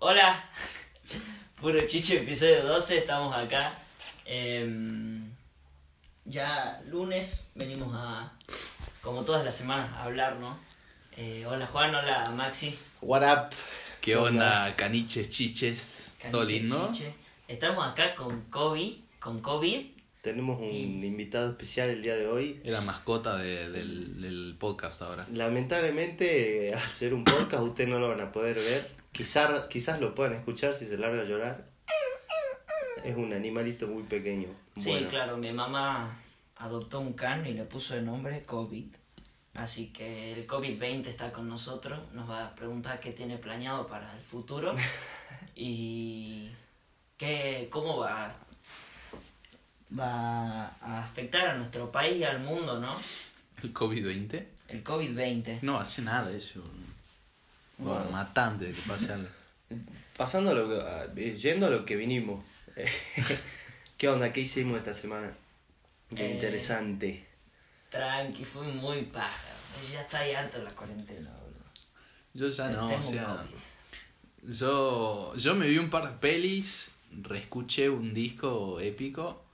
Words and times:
Hola, 0.00 0.44
puro 1.60 1.80
chiche, 1.86 2.18
episodio 2.18 2.64
12, 2.66 2.98
estamos 2.98 3.34
acá. 3.34 3.72
Em, 4.24 5.24
ya 6.24 6.80
lunes 6.90 7.50
venimos 7.54 7.90
a, 7.94 8.32
como 9.02 9.24
todas 9.24 9.44
las 9.44 9.56
semanas, 9.56 9.90
a 9.94 10.04
hablar, 10.04 10.36
¿no? 10.38 10.58
Eh, 11.16 11.44
hola 11.46 11.66
Juan, 11.66 11.94
hola 11.94 12.30
Maxi. 12.36 12.76
What 13.00 13.22
up? 13.22 13.54
¿Qué 14.00 14.16
onda, 14.16 14.72
caniches, 14.76 15.28
chiches? 15.30 16.12
¿Todo 16.30 16.42
Caniche, 16.42 16.60
lindo? 16.60 16.90
chiche. 16.92 17.14
Estamos 17.48 17.86
acá 17.86 18.14
con 18.14 18.42
COVID, 18.50 18.94
con 19.18 19.38
COVID. 19.40 19.86
Tenemos 20.20 20.58
un 20.60 20.66
Y- 20.66 21.06
invitado 21.06 21.50
especial 21.50 21.88
el 21.90 22.02
día 22.02 22.14
de 22.16 22.26
hoy. 22.26 22.60
Es 22.62 22.72
la 22.72 22.82
mascota 22.82 23.36
de- 23.38 23.70
del, 23.70 24.20
del 24.20 24.56
podcast 24.58 25.02
ahora. 25.02 25.26
Lamentablemente, 25.32 26.72
al 26.74 26.88
ser 26.88 27.14
un 27.14 27.24
podcast, 27.24 27.62
ustedes 27.62 27.88
no 27.88 27.98
lo 27.98 28.08
van 28.08 28.20
a 28.20 28.30
poder 28.30 28.56
ver. 28.56 28.90
Quizás, 29.18 29.62
quizás 29.64 30.00
lo 30.00 30.14
puedan 30.14 30.34
escuchar 30.34 30.72
si 30.74 30.86
se 30.86 30.96
larga 30.96 31.22
a 31.22 31.24
llorar. 31.24 31.66
Es 33.02 33.16
un 33.16 33.32
animalito 33.32 33.88
muy 33.88 34.04
pequeño. 34.04 34.46
Sí, 34.76 34.92
Bueno, 34.92 35.08
claro, 35.08 35.36
mi 35.36 35.50
mamá 35.50 36.16
adoptó 36.54 37.00
un 37.00 37.14
can 37.14 37.44
y 37.44 37.52
le 37.52 37.64
puso 37.64 37.96
el 37.96 38.04
nombre 38.04 38.44
COVID. 38.44 38.86
Así 39.54 39.88
que 39.92 40.34
el 40.34 40.46
COVID-20 40.46 41.08
está 41.08 41.32
con 41.32 41.48
nosotros, 41.48 41.98
nos 42.12 42.30
va 42.30 42.46
a 42.46 42.50
preguntar 42.50 43.00
qué 43.00 43.10
tiene 43.10 43.38
planeado 43.38 43.88
para 43.88 44.14
el 44.16 44.22
futuro 44.22 44.72
y 45.56 46.48
qué, 47.16 47.66
cómo 47.72 47.98
va, 47.98 48.32
va 49.98 50.66
a 50.80 51.02
afectar 51.02 51.48
a 51.48 51.56
nuestro 51.56 51.90
país 51.90 52.18
y 52.18 52.22
al 52.22 52.38
mundo, 52.38 52.78
¿no? 52.78 52.96
¿El 53.64 53.74
COVID-20? 53.74 54.46
El 54.68 54.84
COVID-20. 54.84 55.62
No 55.62 55.76
hace 55.76 56.02
nada 56.02 56.30
eso. 56.30 56.62
Bueno, 57.78 57.94
Bueno. 58.00 58.10
matante 58.10 58.66
de 58.66 58.72
que 58.72 58.80
pase 58.82 59.12
algo. 59.12 59.28
Pasando 60.16 60.50
a 60.50 60.54
lo 60.54 60.68
que, 60.68 60.80
a- 60.80 61.04
eh, 61.16 61.34
yendo 61.36 61.66
a 61.66 61.70
lo 61.70 61.84
que 61.84 61.96
vinimos. 61.96 62.44
¿Qué 63.96 64.08
onda? 64.08 64.32
¿Qué 64.32 64.40
hicimos 64.40 64.78
esta 64.78 64.94
semana? 64.94 65.32
De 66.10 66.26
Eh, 66.26 66.30
interesante. 66.34 67.26
Tranqui, 67.90 68.44
fue 68.44 68.62
muy 68.66 69.02
paja. 69.02 69.38
Ya 69.92 70.00
está 70.02 70.20
ahí 70.20 70.32
harto 70.32 70.58
la 70.62 70.70
cuarentena, 70.70 71.30
boludo. 71.30 71.64
Yo 72.34 72.48
ya 72.48 72.68
no, 72.70 72.94
o 72.94 73.02
sea. 73.02 73.46
Yo, 74.42 75.34
yo 75.36 75.54
me 75.54 75.66
vi 75.66 75.78
un 75.78 75.90
par 75.90 76.04
de 76.10 76.16
pelis, 76.18 76.92
reescuché 77.12 77.90
un 77.90 78.14
disco 78.14 78.80
épico 78.80 79.44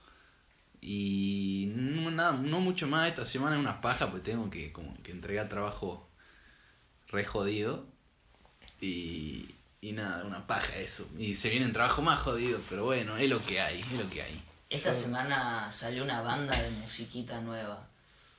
y 0.80 1.70
no, 1.75 2.11
nada, 2.11 2.33
no 2.34 2.61
mucho 2.61 2.86
más. 2.86 3.08
Esta 3.08 3.25
semana 3.25 3.56
es 3.56 3.61
una 3.61 3.80
paja 3.80 4.11
porque 4.11 4.30
tengo 4.30 4.50
que, 4.50 4.72
como, 4.72 4.95
que 5.02 5.12
entregar 5.12 5.48
trabajo 5.48 6.06
re 7.08 7.25
jodido 7.25 7.86
y, 8.84 9.54
y 9.80 9.92
nada, 9.92 10.24
una 10.24 10.46
paja 10.46 10.77
eso. 10.77 11.08
Y 11.18 11.34
se 11.34 11.50
viene 11.50 11.66
un 11.66 11.72
trabajo 11.72 12.02
más 12.02 12.20
jodido, 12.20 12.60
pero 12.68 12.84
bueno, 12.84 13.16
es 13.16 13.28
lo 13.28 13.42
que 13.42 13.60
hay, 13.60 13.80
es 13.80 13.92
lo 13.92 14.08
que 14.10 14.22
hay. 14.22 14.42
Esta 14.70 14.92
Yo- 14.92 14.98
semana 14.98 15.70
salió 15.72 16.02
una 16.04 16.20
banda 16.22 16.60
de 16.60 16.70
musiquita 16.70 17.40
nueva. 17.40 17.86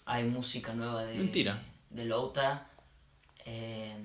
Hay 0.05 0.23
música 0.25 0.73
nueva 0.73 1.03
de. 1.05 1.15
Mentira. 1.15 1.61
De 1.89 2.05
Louta, 2.05 2.67
eh, 3.45 3.95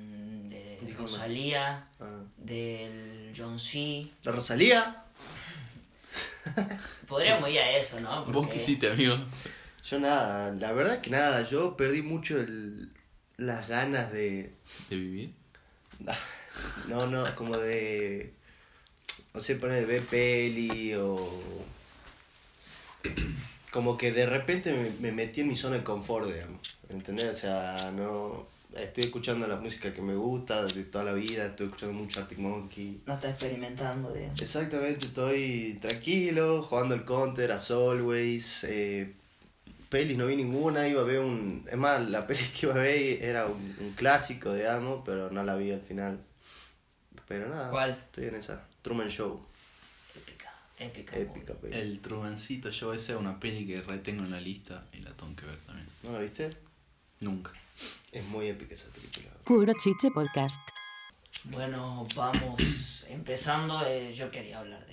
de. 0.49 0.95
Rosalía, 0.97 1.87
Ah. 2.01 2.23
del 2.37 3.33
John 3.37 3.59
C. 3.59 4.07
¿La 4.23 4.33
Rosalía? 4.33 5.05
Podríamos 7.09 7.49
ir 7.51 7.59
a 7.61 7.77
eso, 7.77 8.01
¿no? 8.01 8.25
¿Vos 8.27 8.35
Porque 8.35 8.51
qué 8.53 8.57
hiciste, 8.57 8.91
amigo? 8.91 9.17
Yo 9.85 9.99
nada, 9.99 10.53
la 10.53 10.73
verdad 10.73 10.95
es 10.95 11.01
que 11.01 11.11
nada, 11.11 11.43
yo 11.43 11.77
perdí 11.77 12.03
mucho 12.03 12.39
el- 12.41 12.93
las 13.37 13.67
ganas 13.69 14.13
de, 14.13 14.55
¿De 14.91 14.97
vivir? 14.97 15.35
No, 16.89 17.07
no, 17.07 17.35
como 17.35 17.57
de. 17.57 18.33
No 19.35 19.41
sé, 19.41 19.57
poner 19.57 19.81
de 19.81 19.87
ver 19.87 20.03
peli 20.03 20.95
o. 20.95 21.17
Como 23.71 23.97
que 23.97 24.11
de 24.13 24.27
repente 24.27 24.73
me, 24.73 24.91
me 25.01 25.13
metí 25.13 25.43
en 25.43 25.49
mi 25.49 25.57
zona 25.57 25.77
de 25.77 25.85
confort, 25.85 26.27
digamos. 26.27 26.77
¿Entendés? 26.89 27.29
O 27.29 27.35
sea, 27.35 27.93
no. 27.95 28.49
Estoy 28.77 29.05
escuchando 29.05 29.49
la 29.49 29.57
música 29.57 29.93
que 29.93 30.01
me 30.01 30.15
gusta 30.15 30.65
de 30.65 30.85
toda 30.85 31.03
la 31.03 31.13
vida, 31.13 31.47
estoy 31.47 31.67
escuchando 31.67 31.93
mucho 31.95 32.21
Arctic 32.21 32.39
Monkey. 32.39 33.01
No 33.05 33.15
está 33.15 33.31
experimentando, 33.31 34.13
digamos. 34.13 34.41
Exactamente, 34.41 35.07
estoy 35.07 35.77
tranquilo, 35.81 36.63
jugando 36.63 36.95
el 36.95 37.05
counter, 37.05 37.51
as 37.51 37.73
always. 37.73 38.63
Eh, 38.63 39.13
pelis 39.91 40.17
no 40.17 40.27
vi 40.27 40.37
ninguna, 40.37 40.89
iba 40.89 41.03
a 41.03 41.05
ver 41.05 41.19
un. 41.19 41.67
Es 41.71 41.77
más, 41.77 42.09
la 42.09 42.27
peli 42.27 42.43
que 42.59 42.67
iba 42.67 42.75
a 42.75 42.79
ver 42.79 43.23
era 43.23 43.45
un, 43.47 43.77
un 43.81 43.93
clásico, 43.93 44.55
digamos, 44.55 45.03
pero 45.05 45.31
no 45.31 45.43
la 45.45 45.55
vi 45.57 45.71
al 45.73 45.83
final. 45.83 46.19
Pero 47.29 47.49
nada. 47.49 47.71
¿Cuál? 47.71 47.91
Estoy 47.91 48.25
en 48.27 48.35
esa. 48.37 48.67
Truman 48.83 49.09
Show. 49.09 49.45
Épica, 50.17 50.53
épica. 50.79 51.17
Épica 51.17 51.55
peli. 51.55 51.77
El 51.79 52.01
Trumancito, 52.01 52.71
yo 52.71 52.93
esa 52.95 53.13
es 53.13 53.19
una 53.19 53.39
peli 53.39 53.67
que 53.67 53.83
retengo 53.83 54.25
en 54.25 54.31
la 54.33 54.41
lista 54.41 54.87
y 54.93 55.01
la 55.01 55.11
tengo 55.13 55.37
que 55.37 55.47
ver 55.47 55.59
también. 55.63 55.87
¿No 56.03 56.13
la 56.13 56.21
viste? 56.21 56.51
Nunca. 57.21 57.53
Es 58.13 58.25
muy 58.27 58.47
épica 58.49 58.75
esa 58.75 58.89
película. 58.89 59.29
Puro 59.45 59.73
Chiche 59.75 60.11
Podcast. 60.11 60.59
Bueno, 61.45 62.07
vamos 62.17 63.07
empezando. 63.09 63.87
eh, 63.87 64.13
yo 64.13 64.31
quería 64.31 64.59
hablar 64.59 64.85
de, 64.87 64.90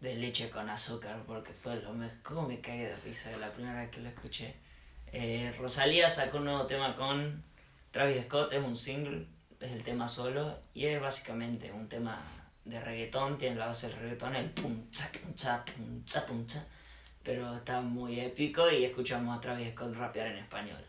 de 0.00 0.14
leche 0.16 0.50
con 0.50 0.68
azúcar 0.68 1.22
porque 1.26 1.52
fue 1.52 1.80
lo 1.80 1.92
mejor. 1.92 2.16
¿Cómo 2.22 2.48
me 2.48 2.60
cagué 2.60 2.88
de 2.88 2.96
risa 2.96 3.36
la 3.36 3.52
primera 3.52 3.80
vez 3.80 3.90
que 3.90 4.00
lo 4.00 4.08
escuché? 4.08 4.54
Eh, 5.12 5.54
Rosalía 5.58 6.10
sacó 6.10 6.38
un 6.38 6.44
nuevo 6.44 6.66
tema 6.66 6.94
con 6.94 7.42
Travis 7.90 8.22
Scott, 8.22 8.52
es 8.52 8.62
un 8.62 8.76
single, 8.76 9.26
es 9.60 9.72
el 9.72 9.82
tema 9.82 10.08
solo 10.08 10.58
y 10.74 10.86
es 10.86 11.00
básicamente 11.00 11.72
un 11.72 11.88
tema 11.88 12.22
de 12.64 12.80
reggaetón. 12.80 13.38
Tiene 13.38 13.56
la 13.56 13.66
base 13.66 13.88
del 13.88 13.96
reggaetón, 13.96 14.36
el 14.36 14.50
pum, 14.50 14.90
cha, 14.90 15.10
pum, 15.12 15.34
cha, 15.34 15.64
pum, 15.64 16.04
cha, 16.04 16.26
cha. 16.46 16.66
Pero 17.22 17.56
está 17.56 17.80
muy 17.80 18.20
épico 18.20 18.70
y 18.70 18.84
escuchamos 18.84 19.36
a 19.36 19.40
Travis 19.40 19.70
Scott 19.72 19.94
rapear 19.96 20.28
en 20.28 20.38
español. 20.38 20.84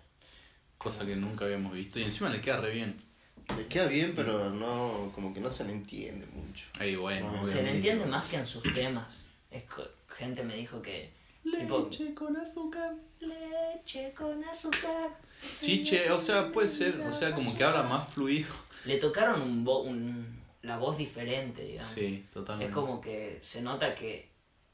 Cosa 0.78 1.06
que 1.06 1.16
nunca 1.16 1.46
habíamos 1.46 1.74
visto 1.74 2.00
y 2.00 2.04
encima 2.04 2.30
le 2.30 2.42
queda 2.42 2.62
re 2.62 2.72
bien. 2.72 3.07
Le 3.56 3.68
queda 3.68 3.88
bien, 3.88 4.14
pero 4.16 4.50
no. 4.50 5.12
Como 5.16 5.34
que 5.34 5.40
no 5.40 5.50
se 5.50 5.64
le 5.64 5.72
entiende 5.72 6.26
mucho. 6.28 6.68
Ahí 6.80 6.96
bueno, 6.96 7.32
No, 7.32 7.44
Se 7.44 7.64
le 7.64 7.72
entiende 7.72 8.06
más 8.06 8.30
que 8.30 8.38
en 8.38 8.48
sus 8.48 8.64
temas. 8.74 9.26
Es 9.52 9.64
gente 10.10 10.44
me 10.44 10.56
dijo 10.56 10.82
que. 10.82 11.14
tipo, 11.44 11.90
con 12.16 12.36
azúcar. 12.38 12.94
leche 13.20 14.14
con 14.14 14.44
azúcar. 14.44 15.10
Sí, 15.40 15.84
che, 15.84 16.12
o 16.12 16.20
sea, 16.20 16.52
puede 16.52 16.70
ser, 16.70 17.00
o 17.02 17.12
sea, 17.12 17.34
como 17.34 17.56
que 17.56 17.64
habla 17.64 17.84
más 17.84 18.12
fluido. 18.14 18.54
Le 18.86 18.98
tocaron 18.98 19.42
un, 19.42 19.66
vo- 19.66 19.84
un- 19.86 20.42
la 20.64 20.78
voz 20.78 20.98
diferente, 20.98 21.62
digamos. 21.62 21.88
Sí, 21.92 22.26
totalmente. 22.34 22.72
Es 22.72 22.76
como 22.76 23.00
que 23.02 23.40
se 23.44 23.62
nota 23.62 23.96
que, 23.96 24.30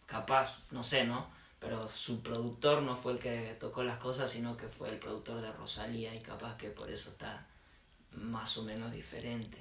capaz, 0.05 0.59
no 0.71 0.83
sé, 0.83 1.03
¿no? 1.05 1.27
Pero 1.59 1.89
su 1.89 2.21
productor 2.21 2.81
no 2.81 2.95
fue 2.95 3.13
el 3.13 3.19
que 3.19 3.55
tocó 3.59 3.83
las 3.83 3.97
cosas, 3.97 4.31
sino 4.31 4.57
que 4.57 4.67
fue 4.67 4.89
el 4.89 4.97
productor 4.97 5.41
de 5.41 5.51
Rosalía 5.51 6.13
y 6.13 6.19
capaz 6.19 6.57
que 6.57 6.69
por 6.69 6.89
eso 6.89 7.11
está 7.11 7.45
más 8.15 8.57
o 8.57 8.63
menos 8.63 8.91
diferente. 8.91 9.57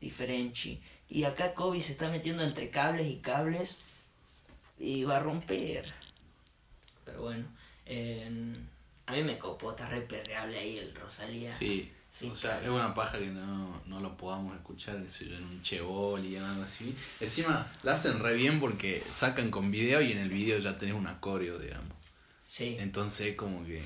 Diferenchi. 0.00 0.80
Y 1.08 1.24
acá 1.24 1.54
Kobe 1.54 1.80
se 1.80 1.92
está 1.92 2.08
metiendo 2.08 2.42
entre 2.42 2.70
cables 2.70 3.06
y 3.06 3.16
cables 3.16 3.76
y 4.78 5.04
va 5.04 5.16
a 5.16 5.20
romper. 5.20 5.84
Pero 7.04 7.22
bueno, 7.22 7.44
eh, 7.86 8.52
a 9.06 9.12
mí 9.12 9.22
me 9.22 9.38
copó, 9.38 9.72
está 9.72 9.88
re 9.88 10.02
perreable 10.02 10.58
ahí 10.58 10.76
el 10.76 10.94
Rosalía. 10.94 11.50
Sí, 11.50 11.90
o 12.28 12.34
sea, 12.34 12.60
es 12.60 12.68
una 12.68 12.94
paja 12.94 13.18
que 13.18 13.26
no, 13.26 13.82
no 13.86 14.00
lo 14.00 14.16
podamos 14.16 14.54
escuchar, 14.54 15.02
qué 15.02 15.08
sé 15.08 15.28
yo, 15.28 15.36
en 15.36 15.44
un 15.44 15.62
chebol 15.62 16.24
y 16.24 16.36
algo 16.36 16.62
así. 16.62 16.94
Encima, 17.18 17.70
la 17.82 17.92
hacen 17.92 18.18
re 18.18 18.34
bien 18.34 18.60
porque 18.60 19.02
sacan 19.10 19.50
con 19.50 19.70
video 19.70 20.02
y 20.02 20.12
en 20.12 20.18
el 20.18 20.28
video 20.28 20.58
ya 20.58 20.76
tenés 20.76 20.94
un 20.94 21.06
coreo, 21.18 21.58
digamos. 21.58 21.92
Sí. 22.46 22.76
Entonces, 22.78 23.36
como 23.36 23.64
que 23.64 23.82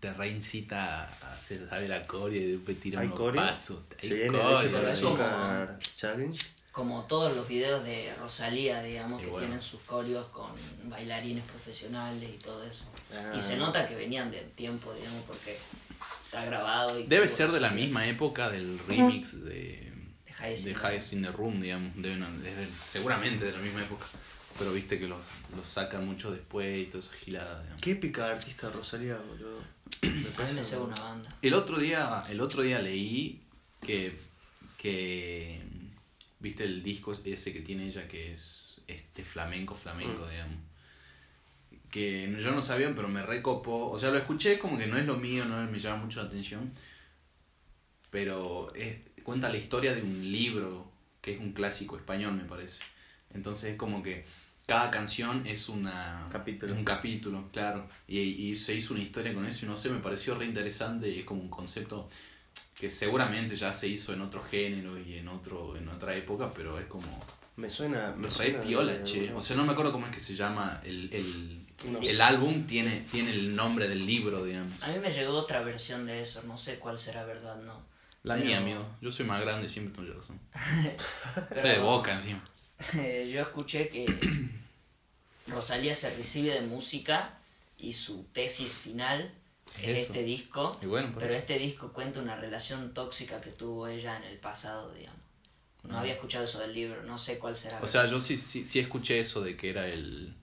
te 0.00 0.12
reincita 0.12 1.04
a 1.04 1.34
hacer, 1.34 1.68
sabe 1.68 1.88
la 1.88 2.06
coreo 2.06 2.40
y 2.42 2.52
después 2.52 2.78
tira 2.80 3.00
¿Hay 3.00 3.06
unos 3.06 3.18
coreo? 3.18 3.42
pasos. 3.42 3.80
Hay 4.02 4.08
Se 4.08 4.14
viene 4.14 4.38
coreo, 4.38 4.60
leche 4.60 4.72
con 4.72 4.88
es 4.88 4.96
sí. 4.96 5.02
como- 5.02 5.14
azúcar 5.22 5.78
challenge. 5.96 6.46
como 6.72 7.04
todos 7.04 7.36
los 7.36 7.46
videos 7.48 7.84
de 7.84 8.14
Rosalía, 8.20 8.82
digamos, 8.82 9.20
Y 9.20 9.24
que 9.24 9.30
bueno. 9.30 9.46
tienen 9.46 9.62
sus 9.62 9.80
coreos 9.82 10.26
con 10.28 10.52
bailarines 10.84 11.44
profesionales 11.44 12.30
y 12.34 12.38
todo 12.38 12.64
eso. 12.64 12.84
Ah. 13.12 13.34
Y 13.36 13.42
se 13.42 13.56
nota 13.58 13.86
que 13.88 13.94
venían 13.94 14.30
del 14.30 14.48
tiempo, 14.52 14.92
digamos, 14.94 15.22
porque 15.26 15.58
está 16.24 16.44
grabado. 16.46 16.98
Y 16.98 17.06
Debe 17.06 17.28
ser 17.28 17.50
de 17.52 17.60
la 17.60 17.70
misma 17.70 18.06
época 18.06 18.48
del 18.50 18.78
remix 18.88 19.44
de, 19.44 19.92
De 20.24 20.32
Highest 20.48 20.64
de 20.64 20.70
in 20.70 20.76
the 20.76 20.80
Highest 20.88 21.12
in 21.12 21.22
the 21.22 21.30
Room, 21.32 21.60
digamos. 21.60 21.92
Deben, 21.96 22.42
desde 22.42 22.62
el- 22.64 22.72
seguramente 22.74 23.44
de 23.44 23.52
la 23.52 23.58
misma 23.58 23.82
época. 23.82 24.06
Pero 24.58 24.72
viste 24.72 24.98
que 24.98 25.08
los 25.08 25.18
los 25.56 25.68
sacan 25.68 26.06
mucho 26.06 26.30
después 26.30 26.80
y 26.82 26.86
todo 26.86 26.98
eso 27.00 27.12
gilada, 27.12 27.60
digamos. 27.60 27.82
Qué 27.82 27.90
épica 27.92 28.26
artista 28.30 28.70
Rosalía, 28.70 29.16
boludo. 29.16 29.58
Me 30.00 30.76
una 30.78 30.94
banda. 30.94 31.28
El 31.42 31.54
otro 31.54 31.78
día, 31.78 32.22
el 32.28 32.40
otro 32.40 32.62
día 32.62 32.78
leí 32.80 33.40
que, 33.80 34.16
que 34.78 35.60
viste 36.40 36.64
el 36.64 36.82
disco 36.82 37.16
ese 37.24 37.52
que 37.52 37.60
tiene 37.60 37.86
ella 37.86 38.08
que 38.08 38.32
es 38.32 38.80
este 38.86 39.22
flamenco 39.22 39.74
flamenco, 39.74 40.24
Mm. 40.26 40.30
digamos. 40.30 40.56
Que 41.90 42.36
yo 42.40 42.52
no 42.52 42.62
sabía, 42.62 42.94
pero 42.94 43.08
me 43.08 43.22
recopó. 43.22 43.90
O 43.90 43.98
sea, 43.98 44.10
lo 44.10 44.16
escuché 44.18 44.58
como 44.58 44.78
que 44.78 44.86
no 44.86 44.96
es 44.96 45.04
lo 45.04 45.16
mío, 45.18 45.44
no 45.44 45.62
me 45.70 45.78
llama 45.78 46.04
mucho 46.04 46.20
la 46.22 46.26
atención. 46.28 46.72
Pero 48.10 48.72
es- 48.74 48.98
cuenta 49.22 49.48
la 49.48 49.58
historia 49.58 49.94
de 49.94 50.02
un 50.02 50.30
libro 50.32 50.90
que 51.20 51.34
es 51.34 51.40
un 51.40 51.52
clásico 51.52 51.96
español, 51.96 52.34
me 52.34 52.44
parece. 52.44 52.82
Entonces 53.34 53.72
es 53.72 53.76
como 53.76 54.02
que 54.02 54.24
cada 54.66 54.90
canción 54.90 55.42
es 55.46 55.68
una 55.68 56.28
Capítulo. 56.30 56.74
un 56.74 56.84
capítulo, 56.84 57.48
claro. 57.52 57.88
Y, 58.08 58.18
y 58.20 58.54
se 58.54 58.74
hizo 58.74 58.94
una 58.94 59.02
historia 59.02 59.34
con 59.34 59.44
eso 59.46 59.64
y 59.66 59.68
no 59.68 59.76
sé, 59.76 59.90
me 59.90 59.98
pareció 60.00 60.34
re 60.34 60.46
interesante 60.46 61.08
y 61.08 61.20
es 61.20 61.24
como 61.24 61.40
un 61.42 61.48
concepto 61.50 62.08
que 62.78 62.88
seguramente 62.90 63.54
ya 63.56 63.72
se 63.72 63.86
hizo 63.88 64.12
en 64.12 64.20
otro 64.22 64.42
género 64.42 64.98
y 64.98 65.14
en 65.18 65.28
otro 65.28 65.76
en 65.76 65.88
otra 65.88 66.14
época, 66.16 66.50
pero 66.54 66.78
es 66.78 66.86
como 66.86 67.06
Me 67.56 67.68
suena. 67.70 68.12
Me 68.16 68.28
re 68.28 68.32
suena 68.34 68.60
piola, 68.62 68.92
de- 68.92 69.02
che. 69.04 69.32
O 69.34 69.42
sea, 69.42 69.56
no 69.56 69.64
me 69.64 69.72
acuerdo 69.72 69.92
cómo 69.92 70.06
es 70.06 70.12
que 70.12 70.20
se 70.20 70.34
llama 70.34 70.80
el, 70.84 71.12
el, 71.12 71.66
No. 71.92 72.00
el 72.00 72.20
álbum, 72.20 72.66
tiene, 72.66 73.04
tiene 73.10 73.30
el 73.32 73.54
nombre 73.54 73.88
del 73.88 74.04
libro, 74.06 74.44
digamos. 74.44 74.82
A 74.84 74.88
mí 74.88 74.98
me 74.98 75.10
llegó 75.12 75.32
otra 75.34 75.62
versión 75.62 76.06
de 76.06 76.22
eso, 76.22 76.42
no 76.46 76.56
sé 76.56 76.78
cuál 76.78 76.98
será 76.98 77.24
verdad, 77.24 77.56
no. 77.62 77.80
La 78.24 78.34
Pero- 78.34 78.46
mía, 78.46 78.58
amigo. 78.58 78.86
Yo 79.00 79.10
soy 79.12 79.26
más 79.26 79.40
grande, 79.42 79.68
siempre 79.68 79.94
tengo 79.94 80.18
razón. 80.18 80.38
Pero- 81.50 81.60
Soy 81.60 81.70
de 81.70 81.78
boca 81.80 82.14
encima. 82.14 82.42
Eh, 82.94 83.30
yo 83.34 83.42
escuché 83.42 83.88
que 83.88 84.06
Rosalía 85.48 85.94
se 85.96 86.14
recibe 86.16 86.54
de 86.54 86.60
música 86.62 87.38
y 87.78 87.92
su 87.92 88.24
tesis 88.32 88.72
final 88.72 89.32
es 89.80 90.00
Eso. 90.00 90.12
este 90.12 90.22
disco. 90.22 90.78
Y 90.82 90.86
bueno, 90.86 91.08
por 91.12 91.22
Pero 91.22 91.30
eso. 91.32 91.38
este 91.40 91.58
disco 91.58 91.92
cuenta 91.92 92.20
una 92.20 92.36
relación 92.36 92.94
tóxica 92.94 93.40
que 93.40 93.50
tuvo 93.50 93.88
ella 93.88 94.16
en 94.18 94.24
el 94.24 94.38
pasado, 94.38 94.92
digamos. 94.94 95.20
No 95.84 95.96
Ah. 95.96 96.00
había 96.00 96.12
escuchado 96.12 96.44
eso 96.44 96.60
del 96.60 96.74
libro, 96.74 97.02
no 97.02 97.18
sé 97.18 97.38
cuál 97.38 97.56
será. 97.56 97.80
O 97.82 97.88
sea, 97.88 98.06
yo 98.06 98.20
sí, 98.20 98.36
sí, 98.36 98.64
sí 98.64 98.78
escuché 98.78 99.18
eso 99.18 99.40
de 99.40 99.56
que 99.56 99.70
era 99.70 99.88
el. 99.88 100.34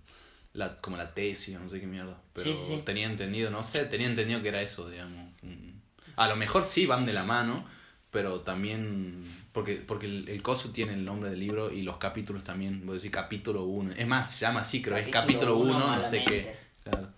La, 0.54 0.76
como 0.78 0.98
la 0.98 1.14
tesis, 1.14 1.58
no 1.60 1.70
sé 1.70 1.80
qué 1.80 1.86
mierda. 1.88 2.20
Pero 2.34 2.52
Sí, 2.54 2.60
sí, 2.68 2.76
sí. 2.76 2.82
tenía 2.84 3.06
entendido, 3.06 3.52
no 3.52 3.64
sé, 3.64 3.86
tenía 3.86 4.08
entendido 4.08 4.42
que 4.42 4.50
era 4.50 4.62
eso, 4.62 4.90
digamos. 4.90 5.32
Mm. 5.44 5.70
A 6.16 6.28
lo 6.28 6.36
mejor 6.36 6.66
sí 6.66 6.86
van 6.88 7.06
de 7.06 7.14
la 7.14 7.24
mano, 7.24 7.66
pero 8.12 8.42
también. 8.42 9.24
Porque, 9.52 9.76
porque 9.78 10.06
el, 10.06 10.30
el 10.30 10.42
coso 10.44 10.72
tiene 10.72 10.94
el 10.94 11.04
nombre 11.04 11.32
del 11.32 11.40
libro 11.40 11.72
y 11.72 11.82
los 11.82 11.98
capítulos 11.98 12.44
también. 12.44 12.82
Voy 12.86 12.92
a 12.92 12.96
decir 12.96 13.12
capítulo 13.12 13.64
1. 13.64 13.94
Es 13.98 14.08
más, 14.08 14.32
se 14.34 14.40
llama 14.40 14.62
así, 14.62 14.82
creo. 14.82 14.98
es 14.98 15.10
capítulo 15.10 15.58
uno, 15.58 15.76
1, 15.88 15.96
no 15.96 16.06
sé 16.06 16.24
qué. 16.24 16.56
Claro, 16.84 17.10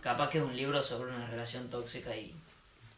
Capaz 0.00 0.30
que 0.30 0.38
es 0.38 0.44
un 0.44 0.56
libro 0.56 0.82
sobre 0.82 1.12
una 1.14 1.26
relación 1.26 1.68
tóxica 1.70 2.14
y 2.16 2.34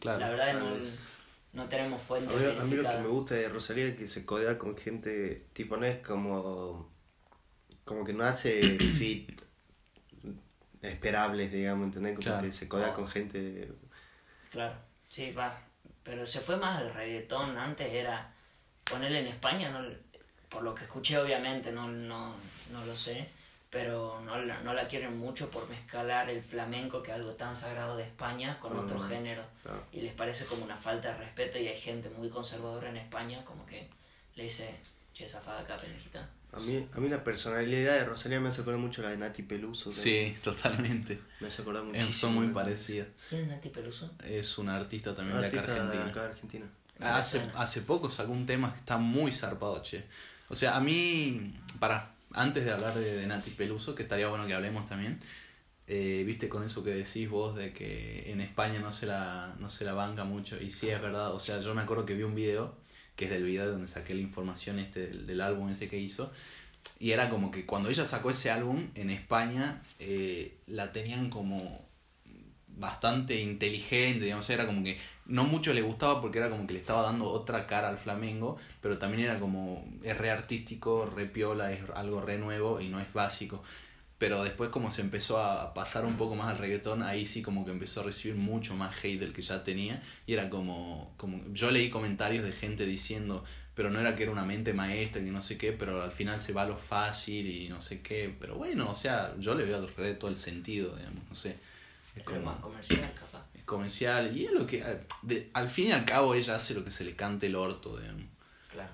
claro. 0.01 0.21
la 0.21 0.29
verdad 0.31 0.47
tal 0.53 0.59
no, 0.61 0.75
vez. 0.75 1.13
no 1.53 1.65
tenemos 1.69 2.01
A 2.01 2.05
fuentes 2.05 2.37
mí, 2.37 2.45
a 2.61 2.65
mí 2.65 2.77
lo 2.77 2.83
que 2.89 2.97
me 2.99 3.07
gusta 3.09 3.35
de 3.37 3.49
Rosalía 3.49 3.87
es 3.89 3.97
que 3.97 4.07
se 4.09 4.25
codea 4.27 4.59
con 4.59 4.77
gente, 4.77 5.47
tipo, 5.53 5.77
no 5.77 5.87
es 5.87 5.99
como, 5.99 6.91
como 7.85 8.05
que 8.05 8.13
no 8.13 8.25
hace 8.25 8.79
fit 8.79 9.41
esperables, 10.83 11.53
digamos, 11.53 11.87
¿entendés? 11.87 12.15
Como 12.17 12.25
Claro. 12.25 12.43
que 12.47 12.53
se 12.53 12.69
codea 12.69 12.89
No. 12.89 12.95
con 12.95 13.09
gente... 13.09 13.73
Claro, 14.51 14.75
sí, 15.09 15.33
va. 15.33 15.59
Pero 16.03 16.25
se 16.25 16.41
fue 16.41 16.57
más 16.57 16.79
al 16.79 16.95
reggaetón. 16.95 17.57
Antes 17.59 17.93
era 17.93 18.33
ponerle 18.91 19.21
en 19.21 19.27
España, 19.29 19.71
no, 19.71 19.87
por 20.49 20.63
lo 20.63 20.75
que 20.75 20.85
escuché 20.85 21.19
obviamente, 21.19 21.73
no, 21.73 21.89
no, 21.89 22.35
no 22.73 22.85
lo 22.85 22.97
sé. 22.97 23.29
Pero 23.69 24.21
no 24.25 24.41
la, 24.41 24.61
no 24.63 24.73
la 24.73 24.87
quieren 24.87 25.19
mucho 25.19 25.51
por 25.51 25.69
mezclar 25.69 26.31
el 26.31 26.41
flamenco, 26.41 27.03
que 27.03 27.11
es 27.11 27.17
algo 27.17 27.33
tan 27.35 27.55
sagrado 27.55 27.97
de 27.97 28.05
España, 28.05 28.59
con 28.61 28.75
otro 28.77 28.97
Mm. 28.99 29.09
género. 29.09 29.43
Claro. 29.63 29.83
Y 29.93 30.01
les 30.03 30.15
parece 30.15 30.45
como 30.47 30.65
una 30.65 30.77
falta 30.77 31.09
de 31.13 31.19
respeto 31.19 31.59
y 31.59 31.67
hay 31.67 31.79
gente 31.79 32.09
muy 32.11 32.29
conservadora 32.31 32.89
en 32.89 32.97
España 32.97 33.45
como 33.45 33.67
que 33.67 33.89
le 34.37 34.45
dice, 34.45 34.71
che, 35.13 35.29
zafada 35.29 35.61
acá, 35.61 35.77
pendejita. 35.79 36.31
A 36.53 36.61
mí, 36.61 36.89
a 36.95 37.01
mí 37.01 37.09
la 37.09 37.23
personalidad 37.25 37.95
de 37.95 38.05
Rosalía 38.05 38.41
me 38.41 38.49
hace 38.49 38.63
acordar 38.63 38.81
mucho 38.81 39.03
la 39.03 39.11
de 39.11 39.17
Nati 39.19 39.43
Peluso. 39.43 39.93
Sí, 39.93 40.35
totalmente. 40.43 41.19
Me 41.41 41.49
hace 41.49 41.61
acordar 41.63 41.83
Eh, 41.83 41.87
muchísimo. 41.87 42.13
Son 42.13 42.35
muy 42.35 42.49
parecidas. 42.55 43.09
¿Quién 43.29 43.43
es 43.43 43.49
Nati 43.49 43.69
Peluso? 43.69 44.11
Es 44.25 44.57
una 44.59 44.77
artista 44.77 45.15
también 45.15 45.39
de 45.41 45.47
acá 45.49 45.59
Artista 45.59 45.75
de 45.75 45.81
argentina. 45.83 46.11
acá 46.11 46.23
de 46.23 46.29
Argentina. 46.31 46.67
Hace, 47.01 47.43
hace 47.55 47.83
poco 47.83 48.09
sacó 48.09 48.33
un 48.33 48.47
tema 48.47 48.73
que 48.73 48.81
está 48.81 48.97
muy 48.97 49.33
zarpado, 49.33 49.83
che. 49.83 50.05
O 50.49 50.55
sea, 50.55 50.77
a 50.77 50.81
mí, 50.81 51.55
para, 51.79 52.15
antes 52.33 52.65
de 52.65 52.73
hablar 52.73 52.95
de, 52.95 53.17
de 53.17 53.27
Nati 53.27 53.51
Peluso, 53.51 53.95
que 53.95 54.05
estaría 54.05 54.29
bueno 54.29 54.47
que 54.47 54.55
hablemos 54.55 54.85
también, 54.89 55.21
eh, 55.89 56.25
viste 56.27 56.49
con 56.49 56.65
eso 56.65 56.83
que 56.83 56.91
decís 56.91 57.29
vos 57.29 57.55
de 57.55 57.73
que 57.73 58.33
en 58.33 58.41
España 58.41 58.81
no 58.81 58.91
se 58.93 59.07
la, 59.07 59.55
no 59.59 59.69
se 59.69 59.85
la 59.85 59.93
banca 59.93 60.25
mucho, 60.25 60.61
y 60.61 60.71
sí 60.71 60.89
es 60.89 61.01
verdad, 61.01 61.33
o 61.33 61.39
sea, 61.39 61.61
yo 61.61 61.75
me 61.75 61.83
acuerdo 61.83 62.07
que 62.07 62.15
vi 62.15 62.23
un 62.23 62.35
video, 62.35 62.77
que 63.15 63.27
es 63.27 63.31
del 63.31 63.45
video 63.45 63.71
donde 63.71 63.89
saqué 63.89 64.15
la 64.15 64.21
información 64.21 64.79
este 64.79 65.07
del, 65.07 65.27
del 65.27 65.41
álbum 65.41 65.69
ese 65.69 65.89
que 65.89 65.99
hizo, 65.99 66.33
y 66.99 67.11
era 67.13 67.29
como 67.29 67.51
que 67.51 67.67
cuando 67.67 67.91
ella 67.91 68.05
sacó 68.05 68.31
ese 68.31 68.51
álbum 68.51 68.89
en 68.95 69.11
España, 69.11 69.83
eh, 69.99 70.57
la 70.67 70.93
tenían 70.93 71.31
como 71.31 71.87
bastante 72.69 73.41
inteligente, 73.41 74.25
digamos, 74.25 74.49
era 74.51 74.67
como 74.67 74.83
que 74.83 74.99
no 75.29 75.45
mucho 75.45 75.73
le 75.73 75.83
gustaba 75.83 76.21
porque 76.21 76.39
era 76.39 76.51
como 76.51 76.67
que 76.67 76.75
le 76.75 76.81
estaba 76.81 77.03
dando 77.03 77.27
otra 77.27 77.67
cara 77.67 77.89
al 77.89 77.99
flamengo, 77.99 78.59
pero 78.81 78.99
también 78.99 79.25
era 79.25 79.41
como, 79.41 79.85
es 80.03 80.17
re 80.17 80.31
artístico, 80.31 81.07
re 81.07 81.27
piola, 81.27 81.73
es 81.73 81.81
algo 81.95 82.21
re 82.21 82.39
nuevo 82.39 82.81
y 82.81 82.89
no 82.89 83.01
es 83.01 83.13
básico. 83.13 83.63
Pero 84.19 84.43
después 84.43 84.71
como 84.71 84.91
se 84.91 85.03
empezó 85.03 85.39
a 85.39 85.75
pasar 85.75 86.07
un 86.07 86.17
poco 86.17 86.37
más 86.37 86.55
al 86.55 86.59
reggaetón, 86.59 87.03
ahí 87.03 87.27
sí 87.27 87.43
como 87.43 87.65
que 87.67 87.71
empezó 87.71 88.01
a 88.01 88.05
recibir 88.05 88.37
mucho 88.37 88.75
más 88.75 88.97
hate 89.05 89.21
del 89.21 89.35
que 89.35 89.43
ya 89.43 89.63
tenía. 89.63 90.03
Y 90.27 90.33
era 90.33 90.49
como, 90.49 91.13
como 91.19 91.43
yo 91.53 91.71
leí 91.71 91.91
comentarios 91.91 92.43
de 92.43 92.53
gente 92.53 92.87
diciendo, 92.87 93.45
pero 93.75 93.91
no 93.91 94.01
era 94.01 94.17
que 94.17 94.23
era 94.23 94.33
una 94.33 94.47
mente 94.47 94.73
maestra, 94.73 95.23
que 95.23 95.31
no 95.31 95.43
sé 95.43 95.59
qué, 95.59 95.73
pero 95.73 96.03
al 96.03 96.13
final 96.13 96.41
se 96.41 96.55
va 96.55 96.63
a 96.63 96.67
lo 96.67 96.79
fácil 96.79 97.47
y 97.47 97.69
no 97.69 97.83
sé 97.83 98.01
qué. 98.01 98.35
Pero 98.41 98.55
bueno, 98.55 98.91
o 98.91 98.95
sea, 98.95 99.35
yo 99.39 99.55
le 99.55 99.67
veo 99.67 99.87
re 99.99 100.15
todo 100.15 100.31
el 100.31 100.39
sentido, 100.39 100.97
digamos, 100.97 101.23
no 101.29 101.35
sé. 101.35 101.57
Es 102.17 102.23
como 102.23 102.41
más 102.41 102.59
comercial, 102.61 103.13
comercial 103.67 104.35
y 104.37 104.47
es 104.47 104.53
lo 104.53 104.67
que 104.67 104.79
eh, 104.79 105.01
de- 105.23 105.51
al 105.53 105.69
fin 105.69 105.89
y 105.89 105.93
al 105.93 106.05
cabo 106.07 106.35
ella 106.35 106.55
hace 106.57 106.73
lo 106.75 106.85
que 106.85 106.91
se 106.91 107.05
le 107.05 107.15
cante 107.15 107.47
el 107.49 107.57
orto 107.57 107.99
digamos. 107.99 108.23
Claro. 108.73 108.91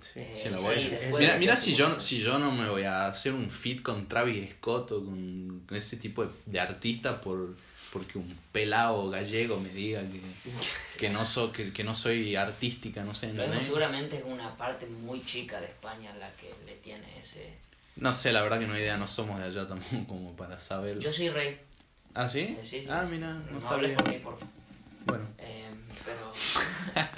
Sí. 0.00 0.20
Eh, 0.20 1.12
mira 1.18 1.32
de 1.34 1.38
mira 1.40 1.56
si 1.56 1.74
yo 1.74 1.98
si 1.98 2.20
yo 2.20 2.38
no 2.38 2.52
me 2.52 2.68
voy 2.70 2.84
a 2.84 3.06
hacer 3.06 3.32
un 3.34 3.50
fit 3.50 3.82
con 3.82 4.06
Travis 4.06 4.48
Scott 4.58 4.92
o 4.92 5.04
con, 5.04 5.64
con 5.66 5.76
ese 5.76 5.96
tipo 5.96 6.24
de, 6.24 6.30
de 6.46 6.60
artista 6.60 7.20
por 7.20 7.54
porque 7.92 8.16
un 8.16 8.34
pelado 8.52 9.10
gallego 9.10 9.58
me 9.60 9.68
diga 9.70 10.00
que, 10.02 10.20
que 10.98 11.10
no 11.10 11.24
soy 11.24 11.50
que, 11.50 11.72
que 11.72 11.82
no 11.84 11.94
soy 11.96 12.36
artística 12.36 13.02
no 13.04 13.12
sé 13.12 13.30
¿entendés? 13.30 13.66
seguramente 13.66 14.18
es 14.18 14.24
una 14.24 14.56
parte 14.56 14.86
muy 14.86 15.20
chica 15.20 15.60
de 15.60 15.66
España 15.66 16.14
la 16.14 16.30
que 16.36 16.54
le 16.64 16.76
tiene 16.76 17.18
ese... 17.20 17.52
no 17.96 18.14
sé 18.14 18.32
la 18.32 18.40
verdad 18.42 18.60
que 18.60 18.68
no 18.68 18.74
hay 18.74 18.82
idea 18.82 18.96
no 18.96 19.08
somos 19.08 19.38
de 19.40 19.46
allá 19.46 19.66
tampoco 19.66 20.06
como 20.06 20.36
para 20.36 20.58
saber 20.60 21.00
Yo 21.00 21.12
soy 21.12 21.28
rey. 21.28 21.58
Ah 22.14 22.28
sí 22.28 22.40
eh, 22.40 22.58
sí, 22.62 22.82
sí, 22.82 22.86
ah 22.90 23.04
sí. 23.06 23.12
mira 23.12 23.32
no, 23.34 23.50
no 23.52 23.60
sabía 23.60 23.74
hables 23.76 23.96
por 23.96 24.08
mí, 24.10 24.18
por 24.18 24.38
favor. 24.38 24.48
bueno 25.06 25.24
Eh, 25.38 25.70
pero, 26.04 26.32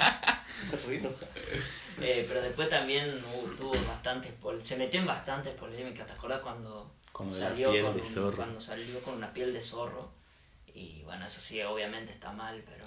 eh, 2.01 2.25
pero 2.29 2.43
después 2.43 2.69
también 2.71 3.09
hubo- 3.33 3.53
tuvo 3.57 3.87
bastantes... 3.87 4.33
pol- 4.33 4.63
Se 4.65 4.77
metió 4.77 5.01
en 5.01 5.07
bastantes 5.07 5.55
polémicas. 5.55 6.07
¿Te 6.07 6.13
acuerdas 6.13 6.41
cuando 6.43 6.93
la 7.31 7.33
salió, 7.33 7.71
piel 7.71 7.85
con 7.85 7.97
de 7.97 8.03
zorro. 8.03 8.37
cuando 8.37 8.61
salió 8.61 9.01
con 9.03 9.15
una 9.15 9.33
piel 9.33 9.53
de 9.53 9.63
zorro? 9.63 10.11
Y 10.75 11.03
bueno, 11.03 11.27
eso 11.27 11.41
sí, 11.41 11.61
obviamente 11.63 12.13
está 12.13 12.33
mal, 12.33 12.63
pero... 12.67 12.85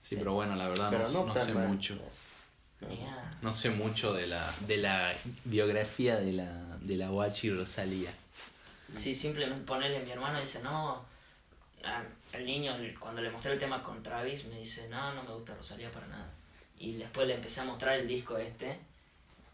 sí 0.00 0.16
pero 0.16 0.32
bueno 0.34 0.56
la 0.56 0.68
verdad 0.68 0.88
Pero 0.90 1.04
no, 1.04 1.20
no, 1.20 1.26
no 1.26 1.34
tan 1.34 1.46
sé 1.46 1.54
mal. 1.54 1.68
mucho 1.68 1.94
No. 2.80 2.88
No 3.42 3.52
sé 3.52 3.70
mucho 3.70 4.12
de 4.14 4.26
la, 4.26 4.50
de 4.66 4.78
la 4.78 5.14
biografía 5.44 6.16
de 6.16 6.32
la, 6.32 6.50
de 6.80 6.96
la 6.96 7.08
Guachi 7.08 7.50
Rosalía. 7.50 8.10
Sí, 8.96 9.14
simplemente 9.14 9.62
ponerle, 9.64 10.00
mi 10.00 10.10
hermano 10.10 10.40
dice, 10.40 10.62
no, 10.62 11.04
el 12.32 12.44
niño 12.44 12.76
cuando 12.98 13.22
le 13.22 13.30
mostré 13.30 13.52
el 13.52 13.58
tema 13.58 13.82
con 13.82 14.02
Travis 14.02 14.44
me 14.46 14.58
dice, 14.58 14.88
no, 14.88 15.12
no 15.14 15.22
me 15.22 15.32
gusta 15.32 15.54
Rosalía 15.54 15.90
para 15.90 16.06
nada. 16.08 16.30
Y 16.78 16.94
después 16.94 17.26
le 17.26 17.34
empecé 17.34 17.60
a 17.60 17.64
mostrar 17.64 17.96
el 17.98 18.08
disco 18.08 18.38
este, 18.38 18.78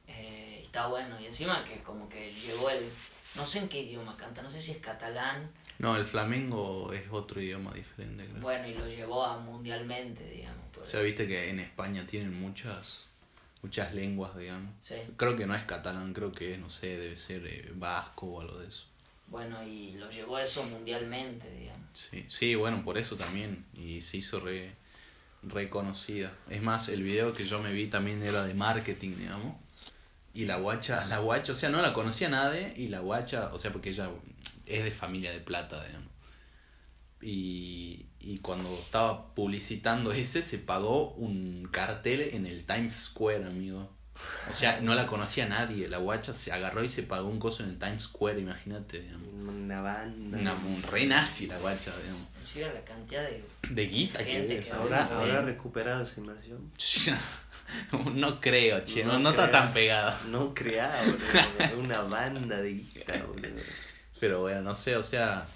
eh, 0.09 0.61
y 0.63 0.67
está 0.67 0.87
bueno. 0.87 1.21
Y 1.21 1.27
encima 1.27 1.65
que 1.65 1.83
como 1.83 2.09
que 2.09 2.33
llevó 2.33 2.71
el, 2.71 2.89
no 3.35 3.45
sé 3.45 3.61
en 3.61 3.69
qué 3.69 3.83
idioma 3.83 4.17
canta, 4.17 4.43
no 4.43 4.51
sé 4.51 4.61
si 4.61 4.73
es 4.73 4.79
catalán, 4.79 5.51
No, 5.79 5.97
el 5.97 6.07
flamengo 6.07 6.93
es 6.93 7.03
otro 7.11 7.41
idioma 7.41 7.73
diferente, 7.75 8.25
creo. 8.27 8.41
bueno, 8.41 8.67
y 8.69 8.75
lo 8.75 8.87
llevó 8.87 9.25
a 9.25 9.39
mundialmente, 9.39 10.25
digamos. 10.29 10.65
O 10.69 10.73
pues. 10.73 10.89
sea, 10.89 11.01
viste 11.01 11.27
que 11.27 11.51
en 11.51 11.61
España 11.61 12.07
tienen 12.07 12.33
muchas 12.41 13.11
muchas 13.63 13.93
lenguas, 13.95 14.37
digamos. 14.37 14.73
Sí, 14.85 14.95
Creo 15.17 15.37
que 15.37 15.47
no 15.47 15.55
es 15.55 15.65
catalán, 15.65 16.13
creo 16.15 16.31
que 16.31 16.57
no 16.59 16.69
sé, 16.69 16.99
debe 16.99 17.17
ser 17.17 17.45
eh, 17.47 17.73
vasco 17.75 18.27
o 18.27 18.41
algo 18.41 18.59
de 18.59 18.69
eso. 18.69 18.87
Bueno, 19.29 19.63
y 19.63 19.93
lo 19.93 20.11
llevó 20.11 20.37
a 20.37 20.45
eso 20.45 20.65
mundialmente, 20.65 21.51
digamos. 21.51 21.83
Sí, 21.95 22.25
sí, 22.29 22.55
bueno, 22.55 22.85
por 22.85 22.99
eso 22.99 23.17
también. 23.17 23.65
Y 23.75 24.01
se 24.03 24.19
hizo 24.19 24.41
re, 24.41 24.75
reconocida. 25.43 26.33
Es 26.49 26.63
más, 26.63 26.89
el 26.89 27.03
video 27.03 27.33
que 27.33 27.45
yo 27.45 27.61
me 27.61 27.73
vi 27.73 27.89
también 27.89 28.23
era 28.23 28.45
de 28.45 28.55
marketing, 28.55 29.17
digamos. 29.17 29.57
Y 30.33 30.45
la 30.45 30.57
guacha, 30.57 31.07
la 31.07 31.19
guacha, 31.19 31.53
o 31.53 31.57
sea, 31.57 31.71
no 31.71 31.83
la 31.83 31.93
conocía 31.93 32.29
nadie. 32.29 32.75
Y 32.77 32.89
la 32.89 33.01
guacha, 33.01 33.51
o 33.53 33.59
sea, 33.59 33.73
porque 33.73 33.91
ella 33.91 34.11
es 34.67 34.85
de 34.85 34.91
familia 34.91 35.33
de 35.33 35.41
plata, 35.41 35.85
digamos. 35.85 36.11
Y, 37.21 38.07
y 38.21 38.39
cuando 38.39 38.73
estaba 38.79 39.35
publicitando 39.35 40.13
ese, 40.13 40.43
se 40.43 40.59
pagó 40.59 41.13
un 41.13 41.69
cartel 41.73 42.21
en 42.21 42.47
el 42.47 42.65
Times 42.65 42.95
Square, 42.95 43.47
amigo. 43.47 43.96
O 44.49 44.53
sea, 44.53 44.81
no 44.81 44.95
la 44.95 45.07
conocía 45.07 45.47
nadie. 45.47 45.89
La 45.89 45.99
guacha 45.99 46.33
se 46.33 46.53
agarró 46.53 46.83
y 46.83 46.89
se 46.89 47.03
pagó 47.03 47.29
un 47.29 47.39
coso 47.39 47.63
en 47.63 47.71
el 47.71 47.79
Times 47.79 48.05
Square, 48.05 48.41
imagínate, 48.41 49.01
digamos. 49.01 49.29
Una 49.33 49.81
banda. 49.81 50.39
Una, 50.39 50.53
un 50.55 50.83
re 50.91 51.07
nazi 51.07 51.47
la 51.47 51.59
guacha, 51.59 51.93
digamos. 52.03 52.27
Encima 52.41 52.69
la 52.69 52.85
cantidad 52.85 53.23
de... 53.23 53.45
De 53.71 53.87
guita 53.87 54.25
que 54.25 54.47
que 54.47 54.63
saber. 54.63 54.95
¿Habrá, 54.95 55.07
Sí. 55.09 55.13
¿Habrá 55.15 55.43
recuperado 55.43 56.03
esa 56.03 56.21
inversión? 56.21 56.71
no 58.15 58.41
creo, 58.41 58.85
che, 58.85 59.05
no, 59.05 59.15
No 59.15 59.19
no 59.19 59.31
está 59.31 59.51
tan 59.51 59.73
pegado. 59.73 60.17
No 60.29 60.55
creá, 60.55 60.93
boludo. 61.05 61.81
Una 61.81 62.01
banda 62.03 62.59
de 62.61 62.71
hija, 62.71 63.25
boludo. 63.27 63.49
Pero 64.21 64.41
bueno, 64.41 64.63
no 64.63 64.75
sé, 64.75 64.97
o 64.97 65.03
sea, 65.03 65.47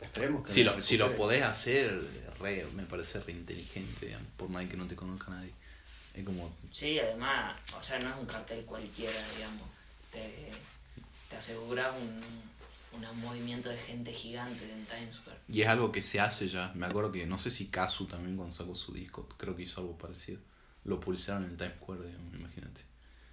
Esperemos 0.00 0.44
que 0.44 0.52
si 0.52 0.64
lo, 0.64 0.80
si 0.80 0.98
lo 0.98 1.14
podés 1.16 1.42
hacer, 1.42 2.02
re- 2.40 2.66
me 2.74 2.82
parece 2.84 3.20
re 3.20 3.32
inteligente, 3.32 4.06
digamos, 4.06 4.28
por 4.36 4.48
más 4.48 4.66
que 4.68 4.76
no 4.76 4.86
te 4.86 4.94
conozca 4.96 5.30
nadie. 5.30 5.52
Es 6.16 6.24
como, 6.24 6.50
Sí, 6.72 6.98
además, 6.98 7.56
o 7.78 7.82
sea, 7.82 7.98
no 8.00 8.08
es 8.10 8.16
un 8.18 8.26
cartel 8.26 8.64
cualquiera, 8.64 9.20
digamos. 9.36 9.62
Te, 10.10 10.50
te 11.30 11.36
aseguras 11.36 11.92
un, 12.00 12.20
un 12.98 13.20
movimiento 13.20 13.68
de 13.68 13.76
gente 13.76 14.12
gigante 14.12 14.64
en 14.64 14.84
Times 14.86 15.16
Square. 15.16 15.38
y 15.48 15.60
es 15.62 15.68
algo 15.68 15.92
que 15.92 16.02
se 16.02 16.18
hace 16.20 16.48
ya. 16.48 16.72
Me 16.74 16.86
acuerdo 16.86 17.12
que, 17.12 17.26
no 17.26 17.36
sé 17.38 17.50
si 17.50 17.66
Kazu 17.68 18.06
también 18.06 18.36
cuando 18.36 18.54
sacó 18.54 18.74
su 18.74 18.92
disco, 18.94 19.28
creo 19.36 19.54
que 19.54 19.62
hizo 19.64 19.80
algo 19.82 19.96
parecido. 19.98 20.40
Lo 20.84 20.98
publicaron 21.00 21.44
en 21.44 21.50
el 21.50 21.56
Times 21.56 21.74
Square, 21.76 22.06
digamos, 22.06 22.34
imagínate. 22.34 22.80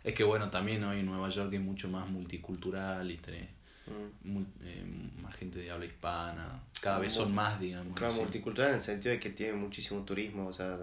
Es 0.04 0.14
que 0.14 0.24
bueno, 0.26 0.50
también 0.50 0.84
hoy 0.84 1.00
en 1.00 1.06
Nueva 1.06 1.30
York 1.30 1.54
es 1.54 1.62
mucho 1.62 1.88
más 1.88 2.08
multicultural 2.10 3.10
y 3.10 3.18
tenés 3.18 3.50
Mm. 3.86 4.38
mul- 4.38 4.48
eh, 4.64 4.82
más 5.22 5.36
gente 5.36 5.60
de 5.60 5.70
habla 5.70 5.86
hispana. 5.86 6.64
Cada 6.82 7.00
vez 7.00 7.12
son 7.14 7.36
más, 7.36 7.60
digamos. 7.60 7.98
Claro, 7.98 8.14
así. 8.14 8.22
multicultural 8.22 8.70
en 8.70 8.76
el 8.76 8.82
sentido 8.82 9.12
de 9.14 9.20
que 9.20 9.30
tiene 9.32 9.54
muchísimo 9.54 10.04
turismo, 10.06 10.48
o 10.48 10.54
sea, 10.54 10.78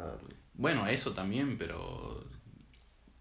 Bueno, 0.61 0.87
eso 0.87 1.13
también, 1.15 1.57
pero 1.57 2.23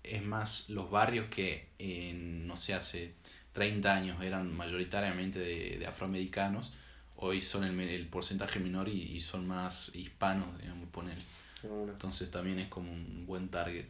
es 0.03 0.21
más 0.23 0.67
los 0.69 0.91
barrios 0.91 1.27
que, 1.29 1.69
en, 1.79 2.45
no 2.45 2.57
sé, 2.57 2.73
hace 2.73 3.13
30 3.53 3.93
años 3.95 4.21
eran 4.21 4.53
mayoritariamente 4.53 5.39
de, 5.39 5.77
de 5.79 5.87
afroamericanos, 5.87 6.73
hoy 7.15 7.41
son 7.41 7.63
el, 7.63 7.71
me- 7.71 7.95
el 7.95 8.07
porcentaje 8.07 8.59
menor 8.59 8.89
y, 8.89 9.03
y 9.03 9.21
son 9.21 9.47
más 9.47 9.89
hispanos, 9.95 10.47
digamos, 10.61 10.89
poner. 10.89 11.17
Entonces 11.63 12.29
también 12.29 12.59
es 12.59 12.67
como 12.67 12.91
un 12.91 13.25
buen 13.25 13.47
target. 13.47 13.85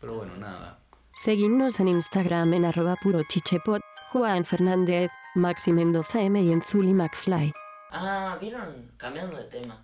Pero 0.00 0.14
bueno, 0.14 0.36
nada. 0.36 0.80
Seguidnos 1.12 1.78
en 1.78 1.86
Instagram 1.88 2.54
en 2.54 2.64
arroba 2.64 2.96
puro 2.96 3.22
chichepot, 3.22 3.80
Juan 4.10 4.44
Fernández, 4.44 5.12
Maxi 5.36 5.70
Mendoza 5.72 6.20
M 6.22 6.42
y 6.42 6.50
en 6.50 6.60
Zuli 6.62 6.92
McFly. 6.92 7.52
Ah, 7.92 8.36
¿vieron? 8.40 8.90
Cambiando 8.96 9.36
de 9.36 9.44
tema. 9.44 9.80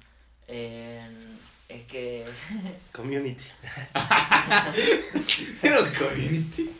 Eh, 0.48 1.08
es 1.68 1.82
que... 1.86 2.24
Community. 2.92 3.44
Pero 5.62 5.78
community. 5.98 6.70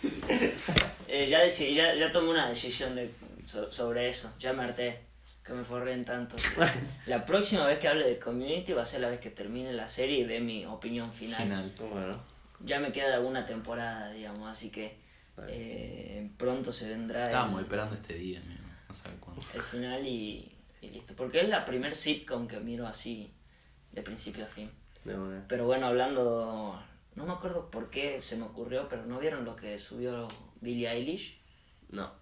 eh, 1.09 1.29
ya, 1.29 1.43
decidí- 1.45 1.75
ya, 1.75 1.95
ya 1.95 2.13
tomé 2.13 2.31
una 2.31 2.49
decisión 2.49 2.95
de, 2.95 3.11
so- 3.45 3.73
sobre 3.73 4.09
eso. 4.09 4.33
Ya 4.39 4.53
me 4.53 4.65
harté. 4.65 5.01
Que 5.45 5.53
me 5.53 5.65
forren 5.65 6.05
tanto. 6.05 6.37
La 7.07 7.25
próxima 7.25 7.67
vez 7.67 7.79
que 7.79 7.87
hable 7.89 8.05
de 8.09 8.19
community 8.19 8.73
va 8.73 8.83
a 8.83 8.87
ser 8.87 9.01
la 9.01 9.09
vez 9.09 9.21
que 9.21 9.31
termine 9.31 9.73
la 9.73 9.89
serie 9.89 10.19
y 10.19 10.25
dé 10.25 10.41
mi 10.41 10.67
opinión 10.67 11.13
final. 11.13 11.41
Final. 11.43 11.73
Bueno, 11.79 12.21
Ya 12.65 12.81
me 12.81 12.91
queda 12.93 13.15
alguna 13.15 13.47
temporada, 13.47 14.11
digamos, 14.11 14.49
así 14.51 14.71
que 14.71 14.99
eh, 15.49 16.29
pronto 16.37 16.73
se 16.73 16.89
vendrá 16.89 17.21
el- 17.23 17.29
Estábamos 17.29 17.63
esperando 17.63 17.95
este 17.95 18.15
día, 18.15 18.43
mira, 18.47 18.61
no 18.89 18.95
sabe 18.95 19.15
cuándo. 19.21 19.41
el 19.55 19.63
final 19.63 20.05
y, 20.07 20.53
y 20.81 20.89
listo. 20.91 21.15
Porque 21.15 21.41
es 21.43 21.49
la 21.49 21.65
primer 21.65 21.95
sitcom 21.95 22.49
que 22.49 22.59
miro 22.59 22.87
así 22.89 23.31
de 23.97 24.03
principio 24.03 24.45
a 24.45 24.49
fin. 24.49 24.71
Pero 25.49 25.67
bueno, 25.67 25.87
hablando, 25.87 26.81
no 27.17 27.27
me 27.27 27.33
acuerdo 27.33 27.69
por 27.71 27.91
qué 27.91 28.21
se 28.23 28.37
me 28.37 28.45
ocurrió, 28.45 28.89
pero 28.89 29.05
¿no 29.07 29.19
vieron 29.19 29.45
lo 29.45 29.57
que 29.57 29.79
subió 29.79 30.29
Billie 30.61 30.89
Eilish? 30.89 31.39
No. 31.91 32.13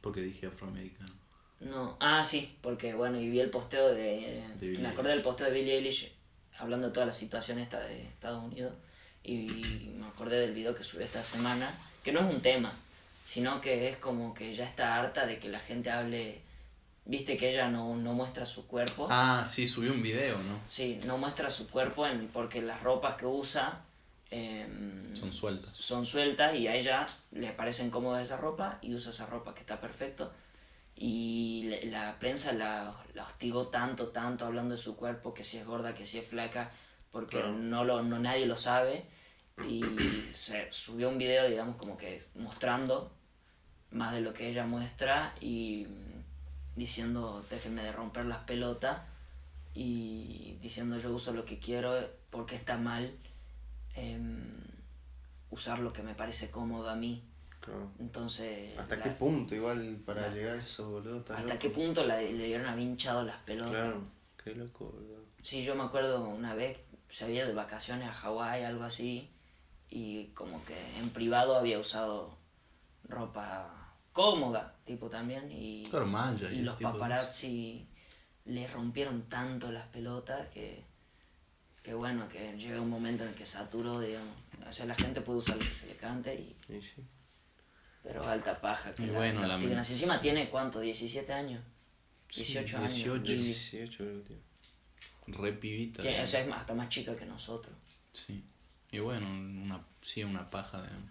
Porque 0.00 0.20
dije 0.20 0.46
afroamericano. 0.46 1.12
No, 1.60 1.96
ah, 2.00 2.24
sí, 2.24 2.56
porque 2.60 2.94
bueno, 2.94 3.20
y 3.20 3.28
vi 3.28 3.40
el 3.40 3.50
posteo 3.50 3.94
de... 3.94 4.44
Me 4.60 4.88
acordé 4.88 5.10
del 5.10 5.22
posteo 5.22 5.46
de 5.46 5.54
Billie 5.54 5.76
Eilish 5.76 6.12
hablando 6.58 6.88
de 6.88 6.92
toda 6.92 7.06
la 7.06 7.12
situación 7.12 7.58
esta 7.58 7.80
de 7.80 8.02
Estados 8.02 8.44
Unidos 8.44 8.74
y 9.24 9.92
me 9.96 10.06
acordé 10.06 10.40
del 10.40 10.52
video 10.52 10.74
que 10.74 10.84
subió 10.84 11.04
esta 11.04 11.22
semana, 11.22 11.72
que 12.02 12.12
no 12.12 12.20
es 12.20 12.34
un 12.34 12.40
tema, 12.40 12.74
sino 13.24 13.60
que 13.60 13.88
es 13.88 13.96
como 13.98 14.34
que 14.34 14.54
ya 14.54 14.64
está 14.64 14.96
harta 14.96 15.26
de 15.26 15.38
que 15.38 15.48
la 15.48 15.60
gente 15.60 15.90
hable, 15.90 16.40
viste 17.04 17.36
que 17.36 17.50
ella 17.50 17.68
no, 17.68 17.96
no 17.96 18.12
muestra 18.14 18.46
su 18.46 18.66
cuerpo. 18.66 19.08
Ah, 19.10 19.44
sí, 19.46 19.66
subió 19.66 19.92
un 19.92 20.02
video, 20.02 20.36
¿no? 20.38 20.60
Sí, 20.68 21.00
no 21.06 21.18
muestra 21.18 21.50
su 21.50 21.68
cuerpo 21.68 22.06
en, 22.06 22.28
porque 22.28 22.62
las 22.62 22.82
ropas 22.82 23.16
que 23.16 23.26
usa 23.26 23.82
em, 24.30 25.14
Son 25.14 25.32
sueltas. 25.32 25.72
son 25.76 26.06
sueltas 26.06 26.54
y 26.54 26.66
a 26.68 26.74
ella 26.74 27.04
le 27.32 27.52
parecen 27.52 27.90
cómodas 27.90 28.24
esa 28.24 28.36
ropa 28.36 28.78
y 28.82 28.94
usa 28.94 29.10
esa 29.12 29.26
ropa 29.26 29.54
que 29.54 29.60
está 29.60 29.80
perfecto. 29.80 30.32
Y 30.94 31.78
la 31.84 32.16
prensa 32.18 32.52
la, 32.52 32.94
la 33.14 33.24
hostigó 33.24 33.68
tanto, 33.68 34.08
tanto 34.08 34.44
hablando 34.44 34.74
de 34.76 34.80
su 34.80 34.94
cuerpo, 34.96 35.34
que 35.34 35.42
si 35.44 35.58
es 35.58 35.66
gorda, 35.66 35.94
que 35.94 36.06
si 36.06 36.18
es 36.18 36.28
flaca, 36.28 36.70
porque 37.10 37.38
Claro. 37.38 37.52
no, 37.52 37.84
lo, 37.84 38.02
no 38.02 38.18
nadie 38.18 38.46
lo 38.46 38.56
sabe. 38.56 39.04
Y 39.68 39.82
se 40.36 40.70
subió 40.72 41.08
un 41.08 41.18
video, 41.18 41.48
digamos, 41.48 41.76
como 41.76 41.96
que 41.96 42.22
mostrando 42.36 43.10
más 43.90 44.14
de 44.14 44.20
lo 44.20 44.32
que 44.32 44.48
ella 44.48 44.64
muestra 44.64 45.34
y 45.40 45.86
diciendo 46.76 47.44
déjenme 47.50 47.82
de 47.82 47.92
romper 47.92 48.24
las 48.26 48.44
pelotas 48.44 49.02
y 49.74 50.58
diciendo 50.60 50.98
yo 50.98 51.12
uso 51.14 51.32
lo 51.32 51.44
que 51.44 51.58
quiero 51.58 51.98
porque 52.30 52.56
está 52.56 52.76
mal 52.76 53.12
em, 53.94 54.50
usar 55.50 55.78
lo 55.80 55.92
que 55.92 56.02
me 56.02 56.14
parece 56.14 56.50
cómodo 56.50 56.88
a 56.88 56.96
mí. 56.96 57.22
Claro. 57.60 57.90
Entonces, 58.00 58.76
¿Hasta 58.78 58.96
la- 58.96 59.02
qué 59.04 59.10
punto 59.10 59.54
igual 59.54 60.00
para 60.04 60.22
la- 60.28 60.34
llegar 60.34 60.54
a 60.54 60.58
eso, 60.58 60.90
boludo? 60.90 61.18
Hasta 61.20 61.42
loco. 61.42 61.58
qué 61.58 61.70
punto 61.70 62.04
la- 62.06 62.20
le 62.20 62.32
dieron 62.46 62.66
a 62.66 62.80
hinchado 62.80 63.22
las 63.22 63.36
pelotas. 63.38 63.70
Claro, 63.70 64.02
qué 64.42 64.54
loco, 64.54 64.86
boludo. 64.86 65.22
Sí, 65.42 65.62
yo 65.62 65.74
me 65.74 65.84
acuerdo 65.84 66.24
una 66.24 66.54
vez, 66.54 66.78
se 67.10 67.24
había 67.24 67.46
de 67.46 67.52
vacaciones 67.54 68.08
a 68.08 68.12
Hawái, 68.12 68.64
algo 68.64 68.84
así, 68.84 69.30
y 69.90 70.26
como 70.28 70.64
que 70.64 70.74
en 70.98 71.10
privado 71.10 71.56
había 71.56 71.78
usado 71.78 72.34
ropa 73.04 73.81
cómoda, 74.12 74.74
tipo 74.84 75.08
también, 75.08 75.50
y, 75.50 75.84
Claro, 75.88 76.06
y 76.52 76.62
los 76.62 76.78
de 76.78 76.82
paparazzi 76.84 77.86
le 78.46 78.66
rompieron 78.66 79.22
tanto 79.28 79.70
las 79.72 79.86
pelotas 79.88 80.48
que, 80.48 80.82
que 81.82 81.94
bueno, 81.94 82.28
que 82.28 82.56
llega 82.56 82.80
un 82.80 82.90
momento 82.90 83.22
en 83.24 83.30
el 83.30 83.34
que 83.34 83.46
saturó, 83.46 84.00
digamos. 84.00 84.34
O 84.68 84.72
sea, 84.72 84.86
la 84.86 84.94
gente 84.94 85.20
puede 85.20 85.38
usar 85.40 85.56
lo 85.56 85.62
que 85.64 85.74
se 85.74 85.86
le 85.86 85.96
cante, 85.96 86.34
y, 86.34 86.56
Sí, 86.66 86.80
sí. 86.80 87.02
pero 88.02 88.24
alta 88.26 88.60
paja. 88.60 88.92
Que 88.94 89.04
Y 89.04 89.06
la- 89.06 89.18
bueno, 89.18 89.40
la 89.46 89.56
la-. 89.58 89.78
Encima 89.78 90.20
tiene, 90.20 90.48
¿cuánto? 90.50 90.82
¿17 90.82 91.30
años? 91.30 91.62
18 92.34 92.78
años. 92.78 92.94
18. 92.94 93.22
Billie. 93.22 93.44
18 93.44 93.96
creo 94.04 94.22
que 94.22 94.28
tiene. 94.28 94.42
Re 95.28 95.52
pibita. 95.52 96.02
O 96.02 96.26
sea, 96.26 96.40
es 96.42 96.48
más- 96.48 96.60
hasta 96.60 96.74
más 96.74 96.88
chica 96.88 97.14
que 97.16 97.24
nosotros. 97.26 97.74
Sí. 98.12 98.42
Y 98.90 98.98
bueno, 98.98 99.26
una, 99.28 99.80
sí, 100.02 100.22
una 100.24 100.48
paja. 100.50 100.82
digamos. 100.82 101.10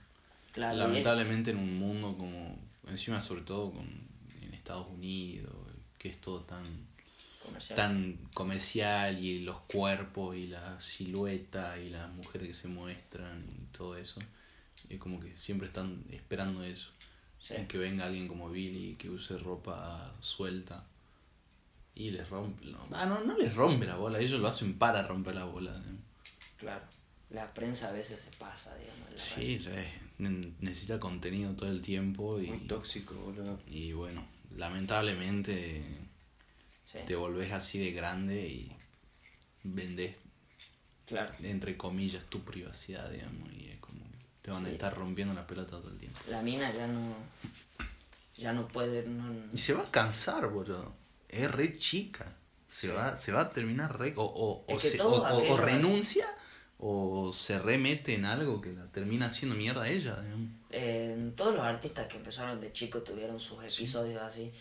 Claro, 0.51 0.73
es- 0.73 0.79
Lamentablemente 0.79 1.51
en 1.51 1.57
un 1.57 1.79
mundo 1.79 2.17
como, 2.17 2.57
encima 2.87 3.21
sobre 3.21 3.41
todo 3.41 3.71
con, 3.71 3.87
en 4.41 4.53
Estados 4.53 4.87
Unidos, 4.87 5.53
que 5.97 6.09
es 6.09 6.19
todo 6.19 6.41
tan, 6.41 6.65
comercial. 7.43 7.75
tan 7.75 8.17
comercial 8.33 9.23
y 9.23 9.41
los 9.43 9.59
cuerpos 9.61 10.35
y 10.35 10.47
la 10.47 10.79
silueta 10.79 11.79
y 11.79 11.89
las 11.89 12.11
mujeres 12.11 12.47
que 12.47 12.53
se 12.53 12.67
muestran 12.67 13.45
y 13.49 13.65
todo 13.75 13.97
eso, 13.97 14.21
es 14.89 14.99
como 14.99 15.19
que 15.19 15.35
siempre 15.37 15.67
están 15.67 16.05
esperando 16.09 16.63
eso. 16.63 16.91
Sí. 17.39 17.55
Que 17.67 17.77
venga 17.77 18.05
alguien 18.05 18.27
como 18.27 18.49
Billy 18.51 18.95
que 18.95 19.09
use 19.09 19.37
ropa 19.37 20.13
suelta 20.19 20.85
y 21.95 22.11
les 22.11 22.29
rompe. 22.29 22.65
No, 22.67 22.87
ah, 22.91 23.05
no, 23.05 23.23
no 23.23 23.37
les 23.37 23.55
rompe 23.55 23.85
la 23.85 23.95
bola, 23.95 24.19
ellos 24.19 24.39
lo 24.39 24.47
hacen 24.47 24.77
para 24.77 25.03
romper 25.03 25.35
la 25.35 25.45
bola. 25.45 25.71
digamos. 25.77 26.01
Claro. 26.57 26.85
La 27.33 27.47
prensa 27.53 27.89
a 27.89 27.91
veces 27.91 28.21
se 28.21 28.31
pasa, 28.37 28.75
digamos. 28.77 29.07
Sí, 29.15 29.59
ne- 30.17 30.53
necesita 30.59 30.99
contenido 30.99 31.53
todo 31.55 31.69
el 31.69 31.81
tiempo 31.81 32.39
y, 32.39 32.47
Muy 32.47 32.59
tóxico, 32.67 33.15
boludo. 33.15 33.59
y 33.67 33.93
bueno, 33.93 34.25
lamentablemente. 34.55 35.83
Sí, 36.85 36.97
te 37.07 37.15
volvés 37.15 37.53
así 37.53 37.79
de 37.79 37.91
grande 37.93 38.47
y 38.49 38.75
vendés, 39.63 40.15
claro. 41.05 41.33
entre 41.41 41.77
comillas, 41.77 42.23
tu 42.25 42.41
privacidad, 42.43 43.09
digamos, 43.09 43.49
y 43.53 43.69
es 43.69 43.79
como 43.79 44.03
que 44.11 44.17
te 44.41 44.51
van 44.51 44.65
a 44.65 44.69
estar 44.69 44.93
rompiendo 44.95 45.33
la 45.33 45.47
pelota 45.47 45.79
todo 45.79 45.89
el 45.89 45.97
tiempo. 45.97 46.19
La 46.29 46.41
mina 46.41 46.69
ya 46.73 46.87
no. 46.87 47.15
Ya 48.35 48.51
no 48.53 48.67
puede. 48.67 49.07
No, 49.07 49.33
Y 49.53 49.57
se 49.57 49.73
va 49.73 49.83
a 49.83 49.91
cansar, 49.91 50.49
boludo. 50.49 50.93
Es 51.29 51.49
re 51.49 51.77
chica. 51.77 52.35
Se, 52.67 52.87
Sí. 52.87 52.93
va, 52.93 53.15
se 53.15 53.31
va 53.31 53.41
a 53.41 53.49
terminar 53.51 53.97
re... 53.99 54.13
O, 54.17 54.23
o, 54.23 54.65
o 54.73 54.79
se- 54.79 54.99
o- 55.01 55.57
renuncia 55.57 56.25
o 56.83 57.31
se 57.31 57.59
remete 57.59 58.15
en 58.15 58.25
algo 58.25 58.59
que 58.59 58.73
la 58.73 58.85
termina 58.87 59.27
haciendo 59.27 59.55
mierda 59.55 59.83
a 59.83 59.89
ella, 59.89 60.19
digamos. 60.21 60.49
Eh, 60.71 61.31
todos 61.37 61.53
los 61.55 61.63
artistas 61.63 62.07
que 62.07 62.17
empezaron 62.17 62.59
de 62.59 62.73
chicos 62.73 63.03
tuvieron 63.03 63.39
sus 63.39 63.59
episodios 63.63 64.21
así. 64.21 64.51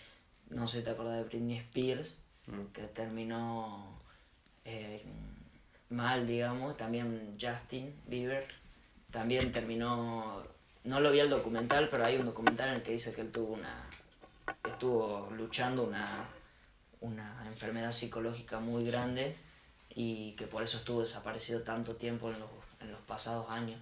No 0.51 0.67
sé 0.67 0.79
si 0.79 0.85
te 0.85 0.91
acuerdas 0.91 1.17
de 1.19 1.25
Britney 1.25 1.59
Spears, 1.59 2.15
Mm. 2.47 2.61
que 2.73 2.83
terminó 2.83 3.99
eh, 4.65 5.03
mal, 5.91 6.27
digamos. 6.27 6.77
También 6.77 7.37
Justin 7.41 7.95
Bieber 8.07 8.47
también 9.11 9.53
terminó. 9.53 10.43
No 10.85 11.01
lo 11.01 11.13
vi 11.13 11.21
el 11.21 11.31
documental, 11.31 11.89
pero 11.91 12.05
hay 12.05 12.17
un 12.17 12.27
documental 12.27 12.71
en 12.71 12.75
el 12.77 12.83
que 12.83 12.93
dice 12.93 13.13
que 13.15 13.21
él 13.21 13.31
tuvo 13.31 13.55
una. 13.55 13.85
estuvo 14.65 15.31
luchando 15.37 15.85
una, 15.85 16.07
una 17.01 17.45
enfermedad 17.47 17.93
psicológica 17.93 18.59
muy 18.61 18.85
grande 18.85 19.37
y 20.03 20.33
que 20.33 20.47
por 20.47 20.63
eso 20.63 20.79
estuvo 20.79 21.03
desaparecido 21.03 21.61
tanto 21.63 21.95
tiempo 21.97 22.31
en 22.31 22.39
los, 22.41 22.49
en 22.81 22.91
los 22.91 23.01
pasados 23.03 23.51
años. 23.51 23.79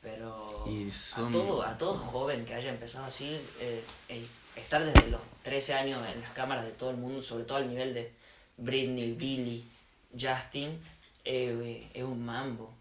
Pero 0.00 0.64
Y 0.70 0.90
son- 0.90 1.28
a, 1.28 1.32
todo, 1.32 1.62
a 1.62 1.76
todo 1.76 1.94
joven 1.94 2.46
que 2.46 2.54
haya 2.54 2.70
empezado 2.70 3.04
así, 3.04 3.38
eh, 3.60 3.84
el 4.08 4.26
estar 4.56 4.82
desde 4.84 5.10
los 5.10 5.20
13 5.42 5.74
años 5.74 6.00
en 6.14 6.20
las 6.22 6.32
cámaras 6.32 6.64
de 6.64 6.72
todo 6.72 6.90
el 6.90 6.96
mundo, 6.96 7.22
sobre 7.22 7.44
todo 7.44 7.58
al 7.58 7.68
nivel 7.68 7.92
de 7.94 8.12
Britney, 8.56 9.12
Billy, 9.12 9.64
Justin, 10.12 10.80
eh, 11.24 11.90
es 11.92 12.04
un 12.04 12.24
mambo. 12.24 12.72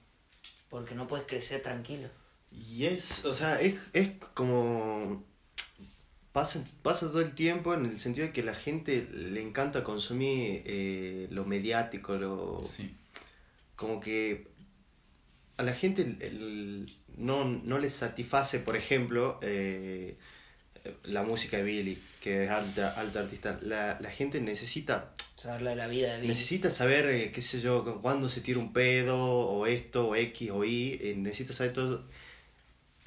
Porque 0.70 0.96
no 0.96 1.08
puedes 1.08 1.26
crecer 1.28 1.62
tranquilo. 1.64 2.08
Y 2.52 2.86
es, 2.86 3.26
o 3.26 3.34
sea, 3.34 3.60
es, 3.60 3.76
es 3.94 4.12
como... 4.34 5.24
Pasa, 6.38 6.64
pasa 6.84 7.08
todo 7.08 7.22
el 7.22 7.34
tiempo 7.34 7.74
en 7.74 7.88
el 7.88 8.00
sentido 8.00 8.28
de 8.28 8.32
que 8.32 8.44
la 8.44 8.54
gente 8.54 9.08
le 9.12 9.42
encanta 9.42 9.84
consumir 9.84 10.62
eh, 10.68 11.26
lo 11.32 11.46
mediático, 11.46 12.14
lo, 12.16 12.60
Sí. 12.64 12.94
como 13.76 14.00
que 14.00 14.46
a 15.58 15.64
la 15.64 15.74
gente 15.74 16.04
el- 16.04 16.22
el- 16.22 16.94
no, 17.18 17.44
no 17.46 17.80
les 17.80 17.94
satisface, 17.94 18.60
por 18.60 18.76
ejemplo, 18.78 19.40
eh, 19.42 20.16
la 21.06 21.24
música 21.24 21.58
de 21.58 21.64
Billy, 21.64 21.98
que 22.22 22.44
es 22.46 22.52
alta, 22.52 22.92
alta 22.92 23.18
artista. 23.22 23.58
La, 23.64 23.98
la 24.00 24.12
gente 24.12 24.40
necesita, 24.40 25.16
Saberle 25.38 25.76
la 25.76 25.88
vida 25.88 26.10
de 26.12 26.16
Billy. 26.18 26.28
necesita 26.28 26.70
saber, 26.70 27.06
eh, 27.10 27.32
qué 27.32 27.42
sé 27.42 27.60
yo, 27.60 28.00
cuándo 28.00 28.30
se 28.30 28.42
tira 28.42 28.60
un 28.60 28.74
pedo, 28.74 29.18
o 29.18 29.66
esto, 29.66 30.10
o 30.10 30.16
X, 30.16 30.52
o 30.52 30.64
Y, 30.64 31.00
eh, 31.02 31.16
necesita 31.18 31.54
saber 31.54 31.74
todo. 31.74 32.04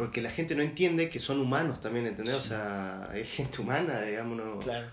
Porque 0.01 0.23
la 0.23 0.31
gente 0.31 0.55
no 0.55 0.63
entiende 0.63 1.11
que 1.11 1.19
son 1.21 1.41
humanos 1.41 1.81
también, 1.83 2.07
¿entendés? 2.07 2.35
O 2.35 2.43
sea, 2.43 3.11
es 3.15 3.29
gente 3.31 3.61
humana, 3.61 4.01
digamos, 4.01 4.37
no, 4.39 4.59
Claro. 4.59 4.89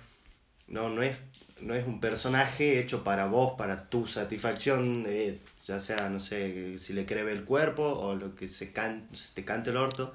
no, 0.68 0.90
no, 0.90 1.02
es, 1.02 1.18
no 1.62 1.74
es 1.76 1.88
un 1.88 2.00
personaje 2.02 2.80
hecho 2.80 3.04
para 3.06 3.26
vos, 3.28 3.54
para 3.58 3.90
tu 3.90 4.06
satisfacción, 4.06 5.06
eh, 5.08 5.40
ya 5.66 5.80
sea, 5.80 6.10
no 6.10 6.20
sé, 6.20 6.78
si 6.78 6.92
le 6.94 7.06
creve 7.06 7.32
el 7.32 7.46
cuerpo 7.46 7.84
o 7.84 8.16
lo 8.16 8.36
que 8.36 8.48
se, 8.50 8.74
can, 8.74 9.08
se 9.14 9.34
te 9.34 9.46
cante 9.46 9.70
el 9.70 9.78
orto. 9.78 10.14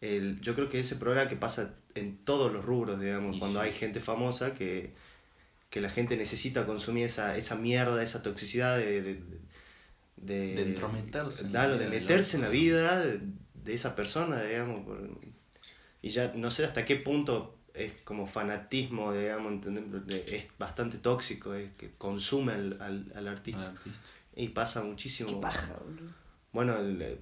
El, 0.00 0.40
yo 0.40 0.54
creo 0.54 0.68
que 0.70 0.80
ese 0.80 0.96
problema 0.96 1.28
que 1.28 1.36
pasa 1.36 1.74
en 1.94 2.16
todos 2.24 2.52
los 2.52 2.64
rubros, 2.64 3.00
digamos, 3.00 3.36
Y 3.36 3.38
cuando 3.40 3.60
sí. 3.60 3.66
hay 3.66 3.72
gente 3.72 4.00
famosa 4.00 4.54
que, 4.54 4.94
que 5.70 5.80
la 5.82 5.90
gente 5.90 6.16
necesita 6.16 6.66
consumir 6.66 7.06
esa, 7.06 7.36
esa 7.36 7.56
mierda, 7.56 8.02
esa 8.02 8.22
toxicidad 8.22 8.78
de... 8.78 9.02
de, 9.02 9.20
de, 10.16 10.54
De 10.54 10.62
entrometerse 10.62 11.44
en 11.44 11.50
Claro, 11.50 11.72
la 11.72 11.78
de 11.78 11.90
del 11.90 12.00
meterse 12.00 12.36
en 12.36 12.42
la 12.42 12.48
vida 12.48 13.04
de, 13.64 13.74
esa 13.74 13.94
persona, 13.96 14.42
digamos. 14.42 14.84
por- 14.84 15.08
y 16.02 16.10
ya 16.10 16.32
no 16.34 16.50
sé 16.50 16.64
hasta 16.64 16.84
qué 16.84 16.96
punto 16.96 17.56
es 17.72 17.92
como 18.04 18.26
fanatismo, 18.26 19.12
digamos, 19.12 19.54
es 20.28 20.46
bastante 20.58 20.98
tóxico, 20.98 21.54
es 21.54 21.70
que 21.78 21.90
consume 21.96 22.52
al, 22.52 22.80
al, 22.80 23.12
al 23.16 23.28
artista. 23.28 23.62
Al 23.62 23.76
artista. 23.76 24.00
Y 24.36 24.48
pasa 24.48 24.82
muchísimo. 24.82 25.28
Qué 25.28 25.36
paja, 25.36 25.74
boludo. 25.84 26.10
Bueno, 26.52 26.76
el- 26.78 27.00
eh, 27.02 27.18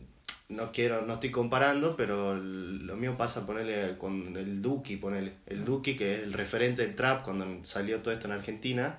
no 0.49 0.71
quiero, 0.73 1.07
no 1.07 1.15
estoy 1.15 1.31
comparando, 1.31 1.97
pero 1.97 2.33
el- 2.33 2.87
lo 2.87 2.97
mío 2.97 3.17
pasa 3.17 3.47
ponerle 3.47 3.97
con 3.97 4.37
el 4.37 4.61
Duki, 4.61 4.97
ponerle. 4.97 5.35
El 5.47 5.65
Duki, 5.65 5.97
que 5.97 6.17
es 6.17 6.23
el 6.25 6.33
referente 6.33 6.85
del 6.85 6.95
trap 6.97 7.23
cuando 7.25 7.65
salió 7.65 8.03
todo 8.03 8.13
esto 8.13 8.27
en 8.27 8.33
Argentina, 8.33 8.99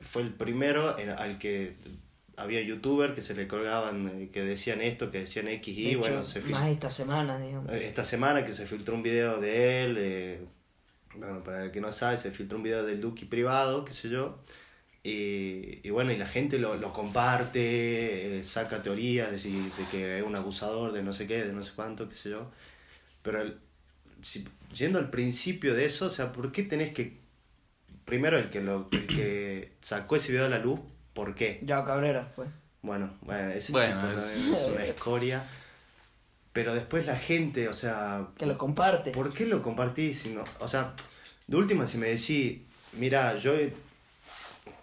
fue 0.00 0.22
el 0.22 0.32
primero 0.32 0.98
en- 0.98 1.10
al 1.10 1.38
que 1.38 1.74
había 2.36 2.60
youtuber 2.62 3.14
que 3.14 3.22
se 3.22 3.34
le 3.34 3.48
colgaban, 3.48 4.08
eh, 4.22 4.30
que 4.32 4.42
decían 4.42 4.80
esto, 4.80 5.10
que 5.10 5.20
decían 5.20 5.48
X 5.48 5.76
y 5.76 5.82
De 5.82 5.90
hecho, 5.90 5.98
bueno, 6.00 6.22
se 6.22 6.42
fil- 6.42 6.50
más 6.52 6.68
esta 6.68 6.90
semana, 6.90 7.38
digamos. 7.38 7.70
eh, 7.72 7.86
esta 7.86 8.04
semana 8.04 8.44
que 8.44 8.52
se 8.52 8.66
filtró 8.66 8.94
un 8.94 9.02
video 9.02 9.40
de 9.40 9.84
él, 9.84 9.96
eh, 9.98 10.40
bueno, 11.16 11.42
para 11.42 11.64
el 11.64 11.70
que 11.70 11.80
no 11.80 11.92
sabe, 11.92 12.18
se 12.18 12.30
filtró 12.30 12.58
un 12.58 12.64
video 12.64 12.84
del 12.84 13.00
Duki 13.00 13.24
privado, 13.24 13.84
qué 13.84 13.92
sé 13.94 14.08
yo, 14.10 14.38
y, 15.02 15.80
y 15.86 15.90
bueno, 15.90 16.12
y 16.12 16.16
la 16.16 16.26
gente 16.26 16.58
lo, 16.58 16.76
lo 16.76 16.92
comparte, 16.92 18.38
eh, 18.38 18.44
saca 18.44 18.82
teorías 18.82 19.30
de, 19.32 19.38
si- 19.38 19.52
de 19.52 19.84
que 19.90 20.18
es 20.18 20.24
un 20.24 20.36
abusador, 20.36 20.92
de 20.92 21.02
no 21.02 21.12
sé 21.12 21.26
qué, 21.26 21.44
de 21.44 21.52
no 21.52 21.62
sé 21.62 21.72
cuánto, 21.76 22.08
qué 22.08 22.14
sé 22.16 22.30
yo, 22.30 22.50
pero 23.22 23.42
el- 23.42 23.58
si- 24.22 24.46
yendo 24.74 24.98
al 24.98 25.10
principio 25.10 25.74
de 25.74 25.86
eso, 25.86 26.06
o 26.06 26.10
sea, 26.10 26.32
¿por 26.32 26.52
qué 26.52 26.62
tenés 26.64 26.92
que, 26.92 27.18
primero 28.04 28.38
el 28.38 28.50
que, 28.50 28.60
lo, 28.60 28.88
el 28.92 29.06
que 29.08 29.72
sacó 29.80 30.16
ese 30.16 30.32
video 30.32 30.46
a 30.46 30.48
la 30.50 30.58
luz, 30.58 30.80
¿por 31.16 31.34
qué? 31.34 31.58
Ya 31.62 31.84
Cabrera 31.84 32.26
fue. 32.26 32.44
Bueno, 32.82 33.10
bueno, 33.22 33.50
ese 33.50 33.72
Bueno, 33.72 34.00
tipo, 34.06 34.12
es- 34.20 34.36
es 34.36 34.68
una 34.68 34.84
escoria. 34.84 35.44
Pero 36.52 36.74
después 36.74 37.04
la 37.06 37.16
gente, 37.16 37.68
o 37.68 37.72
sea, 37.72 38.28
Que 38.38 38.46
lo 38.46 38.56
comparte. 38.56 39.10
¿por 39.10 39.32
qué 39.32 39.46
lo 39.46 39.62
compartís? 39.62 40.20
Si 40.20 40.28
no- 40.28 40.44
o 40.60 40.68
sea, 40.68 40.92
de 41.46 41.56
última, 41.56 41.86
si 41.86 41.98
me 41.98 42.08
decís, 42.08 42.60
mira, 42.92 43.36
yo, 43.38 43.52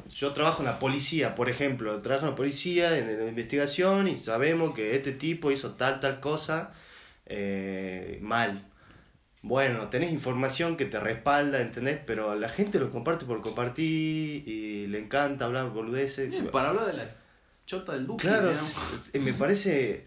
yo 0.10 0.34
trabajo 0.34 0.62
en 0.64 0.66
la 0.68 0.80
policía, 0.80 1.36
por 1.36 1.50
ejemplo, 1.50 2.02
trabajo 2.02 2.26
en 2.26 2.32
la 2.32 2.36
policía, 2.36 2.98
en 2.98 3.18
la 3.18 3.26
investigación, 3.28 4.08
y 4.08 4.18
sabemos 4.18 4.74
que 4.76 4.96
este 4.96 5.12
tipo 5.14 5.52
hizo 5.52 5.72
tal, 5.74 6.00
tal 6.00 6.20
cosa 6.20 6.72
eh, 7.26 8.20
mal. 8.22 8.60
Bueno, 9.44 9.90
tenés 9.90 10.12
información 10.14 10.78
que 10.78 10.86
te 10.86 11.00
respalda, 11.02 11.60
¿entendés? 11.62 12.00
Pero 12.06 12.34
la 12.36 12.48
gente 12.48 12.80
lo 12.80 12.90
comparte 12.92 13.26
por 13.26 13.42
compartir 13.42 14.48
y 14.48 14.88
le 14.88 15.00
encanta 15.00 15.44
hablar 15.46 15.70
boludeces. 15.72 16.30
Bien, 16.30 16.48
para 16.50 16.70
hablar 16.70 16.86
de 16.88 16.94
la 16.94 17.10
chota 17.66 17.92
del 17.94 18.08
Duque. 18.08 18.26
Claro, 18.26 18.50
es- 18.52 19.14
me 19.20 19.34
parece. 19.34 20.06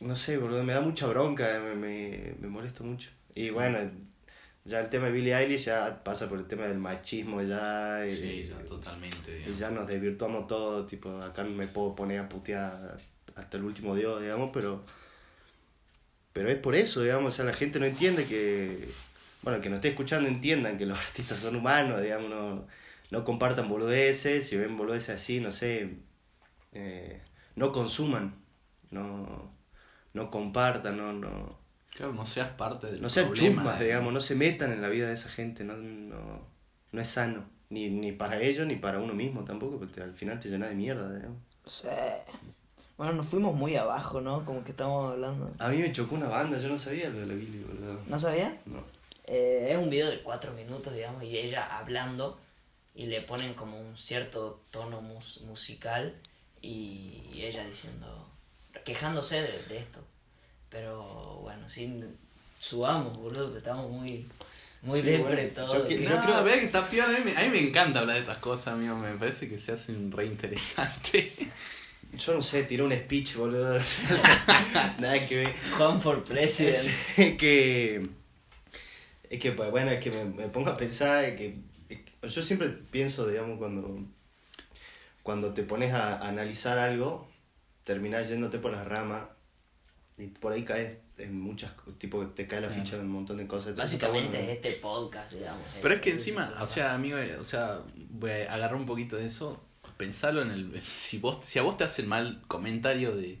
No 0.00 0.16
sé, 0.16 0.38
boludo, 0.38 0.62
me 0.64 0.72
da 0.72 0.80
mucha 0.80 1.06
bronca, 1.06 1.58
me, 1.60 1.74
me, 1.76 2.34
me 2.40 2.48
molesta 2.48 2.82
mucho. 2.82 3.10
Y 3.34 3.42
Sí. 3.44 3.50
bueno, 3.50 3.78
ya 4.64 4.80
el 4.80 4.90
tema 4.90 5.06
de 5.06 5.12
Billie 5.12 5.32
Eilish 5.34 5.66
ya 5.66 6.02
pasa 6.02 6.28
por 6.28 6.38
el 6.38 6.46
tema 6.46 6.64
del 6.66 6.78
machismo, 6.78 7.40
ya. 7.42 8.04
y- 8.06 8.10
Sí, 8.10 8.44
ya 8.50 8.58
totalmente. 8.64 9.30
y 9.30 9.38
digamos. 9.38 9.58
ya 9.60 9.70
nos 9.70 9.86
desvirtuamos 9.86 10.48
todo, 10.48 10.84
tipo, 10.84 11.16
acá 11.22 11.44
no 11.44 11.50
me 11.50 11.68
puedo 11.68 11.94
poner 11.94 12.18
a 12.18 12.28
putear 12.28 12.96
hasta 13.36 13.56
el 13.56 13.62
último 13.62 13.94
dios, 13.94 14.20
digamos, 14.20 14.50
pero. 14.52 14.84
Pero 16.36 16.50
es 16.50 16.56
por 16.56 16.74
eso, 16.74 17.00
digamos, 17.00 17.32
o 17.32 17.36
sea, 17.36 17.46
la 17.46 17.54
gente 17.54 17.80
no 17.80 17.86
entiende 17.86 18.26
que. 18.26 18.90
Bueno, 19.40 19.58
que 19.62 19.70
nos 19.70 19.78
esté 19.78 19.88
escuchando 19.88 20.28
entiendan 20.28 20.76
que 20.76 20.84
los 20.84 20.98
artistas 21.06 21.38
son 21.38 21.56
humanos, 21.56 22.02
digamos, 22.02 22.28
no, 22.28 22.66
no 23.10 23.24
compartan 23.24 23.70
boludeces, 23.70 24.46
si 24.46 24.58
ven 24.58 24.76
boludeces 24.76 25.14
así, 25.14 25.40
no 25.40 25.50
sé, 25.50 25.96
eh, 26.72 27.22
no 27.54 27.72
consuman, 27.72 28.34
no, 28.90 29.50
no 30.12 30.30
compartan, 30.30 30.98
no, 30.98 31.14
no, 31.14 31.58
Claro, 31.94 32.12
no 32.12 32.26
seas 32.26 32.50
parte 32.50 32.88
del 32.88 33.00
no 33.00 33.08
sean 33.08 33.28
problema. 33.28 33.62
chusmas, 33.62 33.80
digamos, 33.80 34.12
no 34.12 34.20
se 34.20 34.34
metan 34.34 34.72
en 34.72 34.82
la 34.82 34.90
vida 34.90 35.08
de 35.08 35.14
esa 35.14 35.30
gente, 35.30 35.64
no, 35.64 35.78
no, 35.78 36.46
no 36.92 37.00
es 37.00 37.08
sano, 37.08 37.48
ni, 37.70 37.88
ni 37.88 38.12
para 38.12 38.38
ellos 38.42 38.66
ni 38.66 38.76
para 38.76 38.98
uno 38.98 39.14
mismo 39.14 39.42
tampoco, 39.44 39.78
porque 39.78 40.02
al 40.02 40.12
final 40.14 40.38
te 40.38 40.50
llenas 40.50 40.68
de 40.68 40.74
mierda, 40.74 41.14
digamos. 41.14 41.38
Sí. 41.64 41.88
Bueno, 42.96 43.12
nos 43.12 43.26
fuimos 43.26 43.54
muy 43.54 43.76
abajo, 43.76 44.20
¿no? 44.20 44.44
Como 44.44 44.64
que 44.64 44.70
estamos 44.70 45.12
hablando. 45.12 45.52
A 45.58 45.68
mí 45.68 45.78
me 45.78 45.92
chocó 45.92 46.14
una 46.14 46.28
banda, 46.28 46.56
yo 46.58 46.68
no 46.68 46.78
sabía 46.78 47.10
lo 47.10 47.20
de 47.20 47.26
la 47.26 47.34
Billy, 47.34 47.58
boludo. 47.62 48.00
¿No 48.06 48.18
sabía? 48.18 48.58
No. 48.64 48.82
Eh, 49.26 49.68
es 49.70 49.76
un 49.76 49.90
video 49.90 50.08
de 50.08 50.22
cuatro 50.22 50.52
minutos, 50.52 50.94
digamos, 50.94 51.22
y 51.24 51.36
ella 51.36 51.76
hablando 51.78 52.38
y 52.94 53.06
le 53.06 53.20
ponen 53.20 53.52
como 53.54 53.78
un 53.78 53.98
cierto 53.98 54.62
tono 54.70 55.02
mus- 55.02 55.42
musical 55.42 56.14
y 56.62 57.22
ella 57.34 57.66
diciendo, 57.66 58.26
quejándose 58.84 59.42
de, 59.42 59.62
de 59.68 59.78
esto. 59.78 60.00
Pero 60.70 61.40
bueno, 61.42 61.68
sí, 61.68 62.02
subamos, 62.58 63.18
boludo, 63.18 63.52
que 63.52 63.58
estamos 63.58 63.90
muy, 63.90 64.26
muy 64.80 65.02
Sí, 65.02 65.16
bueno, 65.18 65.42
todo. 65.54 65.74
yo 65.82 65.86
que- 65.86 65.98
que- 65.98 66.08
No, 66.08 66.14
yo 66.16 66.22
creo- 66.44 66.44
que 66.44 66.64
está 66.64 66.88
piola, 66.88 67.14
a 67.16 67.18
mí, 67.18 67.24
me, 67.30 67.36
a 67.36 67.42
mí 67.42 67.50
me 67.50 67.60
encanta 67.68 67.98
hablar 68.00 68.14
de 68.16 68.22
estas 68.22 68.38
cosas, 68.38 68.68
amigo. 68.74 68.96
Me 68.96 69.12
parece 69.16 69.50
que 69.50 69.58
se 69.58 69.72
hacen 69.72 70.10
re 70.12 70.24
interesante. 70.26 71.34
Yo 72.18 72.34
no 72.34 72.42
sé, 72.42 72.64
tiré 72.64 72.82
un 72.82 72.92
speech, 72.92 73.36
boludo. 73.36 73.78
Nada 74.98 75.26
que 75.26 75.36
ver. 75.36 75.54
Juan 75.76 76.00
for 76.00 76.24
President. 76.24 76.74
Es 77.18 77.36
que. 77.36 78.08
Es 79.28 79.40
que, 79.40 79.52
pues, 79.52 79.70
bueno, 79.70 79.90
es 79.90 79.98
que 80.02 80.10
me, 80.10 80.24
me 80.24 80.48
pongo 80.48 80.70
a 80.70 80.76
pensar 80.76 81.24
es 81.24 81.36
que, 81.36 81.58
es 81.88 81.98
que 81.98 82.28
Yo 82.28 82.42
siempre 82.42 82.68
pienso, 82.68 83.26
digamos, 83.26 83.58
cuando. 83.58 84.00
Cuando 85.22 85.52
te 85.52 85.64
pones 85.64 85.92
a, 85.92 86.14
a 86.18 86.28
analizar 86.28 86.78
algo, 86.78 87.28
terminás 87.84 88.28
yéndote 88.28 88.58
por 88.58 88.70
las 88.70 88.86
ramas 88.86 89.24
y 90.18 90.28
por 90.28 90.52
ahí 90.52 90.64
caes 90.64 90.98
en 91.18 91.40
muchas. 91.40 91.72
Tipo, 91.98 92.24
te 92.28 92.46
cae 92.46 92.60
la 92.60 92.68
Claro. 92.68 92.82
ficha 92.82 92.94
en 92.96 93.02
un 93.02 93.10
montón 93.10 93.38
de 93.38 93.46
cosas. 93.48 93.74
Básicamente 93.74 94.38
bueno, 94.38 94.52
es 94.52 94.64
este 94.64 94.80
podcast, 94.80 95.32
digamos. 95.32 95.62
Pero 95.82 95.94
es 95.94 96.00
que 96.00 96.10
Este- 96.10 96.20
encima, 96.20 96.54
o 96.60 96.66
sea, 96.68 96.94
amigo, 96.94 97.16
o 97.40 97.42
sea, 97.44 97.80
voy 97.96 98.30
a 98.30 98.54
agarrar 98.54 98.76
un 98.76 98.86
poquito 98.86 99.16
de 99.16 99.26
eso. 99.26 99.65
Pensarlo 99.96 100.42
en 100.42 100.50
el. 100.50 100.82
Si, 100.84 101.18
vos, 101.18 101.38
si 101.44 101.58
a 101.58 101.62
vos 101.62 101.76
te 101.76 101.84
hacen 101.84 102.08
mal 102.08 102.42
comentario 102.48 103.14
de, 103.14 103.38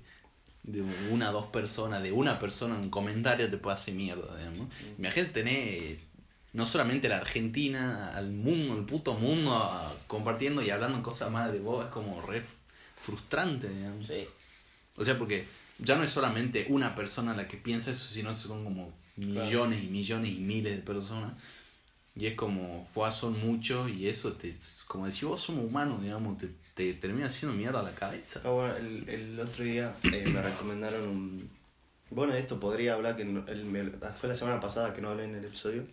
de 0.62 0.82
una 1.10 1.30
o 1.30 1.32
dos 1.32 1.46
personas, 1.46 2.02
de 2.02 2.12
una 2.12 2.38
persona, 2.38 2.74
un 2.76 2.90
comentario 2.90 3.48
te 3.48 3.56
puede 3.56 3.74
hacer 3.74 3.94
mierda, 3.94 4.36
digamos. 4.36 4.68
Imagínate 4.98 5.32
tener 5.32 5.98
no 6.52 6.64
solamente 6.64 7.08
la 7.08 7.18
Argentina, 7.18 8.16
al 8.16 8.32
mundo, 8.32 8.78
el 8.78 8.84
puto 8.86 9.12
mundo 9.14 9.70
compartiendo 10.06 10.62
y 10.62 10.70
hablando 10.70 11.02
cosas 11.02 11.30
malas 11.30 11.52
de 11.52 11.60
vos, 11.60 11.84
es 11.84 11.90
como 11.90 12.22
re 12.22 12.42
frustrante, 12.96 13.68
digamos. 13.68 14.06
Sí. 14.06 14.26
O 14.96 15.04
sea, 15.04 15.18
porque 15.18 15.46
ya 15.78 15.96
no 15.96 16.02
es 16.02 16.10
solamente 16.10 16.66
una 16.70 16.94
persona 16.94 17.36
la 17.36 17.46
que 17.46 17.58
piensa 17.58 17.90
eso, 17.90 18.08
sino 18.08 18.32
son 18.34 18.64
como 18.64 18.92
millones 19.16 19.84
y 19.84 19.88
millones 19.88 20.32
y 20.32 20.40
miles 20.40 20.76
de 20.76 20.82
personas. 20.82 21.34
Y 22.14 22.26
es 22.26 22.34
como, 22.34 22.84
fue 22.86 23.12
son 23.12 23.38
mucho 23.38 23.88
y 23.88 24.08
eso 24.08 24.32
te, 24.32 24.54
como 24.86 25.06
decís 25.06 25.24
vos 25.24 25.40
somos 25.40 25.64
humanos, 25.64 26.02
digamos, 26.02 26.38
te, 26.38 26.48
te 26.74 26.94
termina 26.94 27.26
haciendo 27.26 27.56
mierda 27.56 27.82
la 27.82 27.94
cabeza. 27.94 28.40
Ah, 28.44 28.50
bueno, 28.50 28.76
el, 28.76 29.08
el 29.08 29.40
otro 29.40 29.64
día 29.64 29.94
eh, 30.04 30.24
me 30.32 30.40
recomendaron 30.42 31.08
un... 31.08 31.50
Bueno, 32.10 32.32
de 32.32 32.38
esto 32.40 32.60
podría 32.60 32.94
hablar, 32.94 33.16
que 33.16 33.22
el- 33.22 33.98
fue 34.16 34.28
la 34.28 34.34
semana 34.34 34.60
pasada 34.60 34.94
que 34.94 35.00
no 35.02 35.10
hablé 35.10 35.24
en 35.24 35.34
el 35.34 35.44
episodio, 35.44 35.84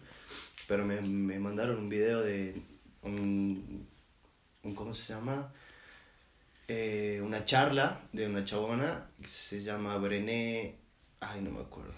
pero 0.67 0.85
me, 0.85 1.01
me 1.01 1.39
mandaron 1.39 1.77
un 1.77 1.89
video 1.89 2.21
de 2.21 2.61
un, 3.01 3.87
un- 4.63 4.75
¿Cómo 4.75 4.93
se 4.93 5.11
llama? 5.13 5.51
Eh, 6.67 7.21
una 7.23 7.45
charla 7.45 8.01
de 8.13 8.27
una 8.27 8.45
chabona 8.45 9.07
que 9.21 9.27
se 9.27 9.61
llama 9.61 9.97
Brené... 9.97 10.75
Ay, 11.19 11.41
no 11.41 11.51
me 11.51 11.61
acuerdo. 11.61 11.93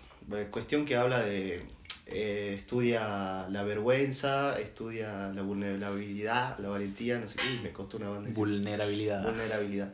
Cuestión 0.50 0.86
que 0.86 0.96
habla 0.96 1.22
de... 1.22 1.64
eh, 2.08 2.56
estudia 2.58 3.48
la 3.50 3.64
vergüenza, 3.64 4.60
estudia 4.60 5.30
la 5.34 5.42
vulnerabilidad, 5.42 6.58
la 6.60 6.70
valentía, 6.70 7.18
no 7.20 7.28
sé 7.28 7.38
qué, 7.38 7.60
me 7.64 7.72
costó 7.72 7.98
una 7.98 8.10
banda. 8.10 8.30
Vulnerabilidad. 8.34 9.24
vulnerabilidad. 9.24 9.94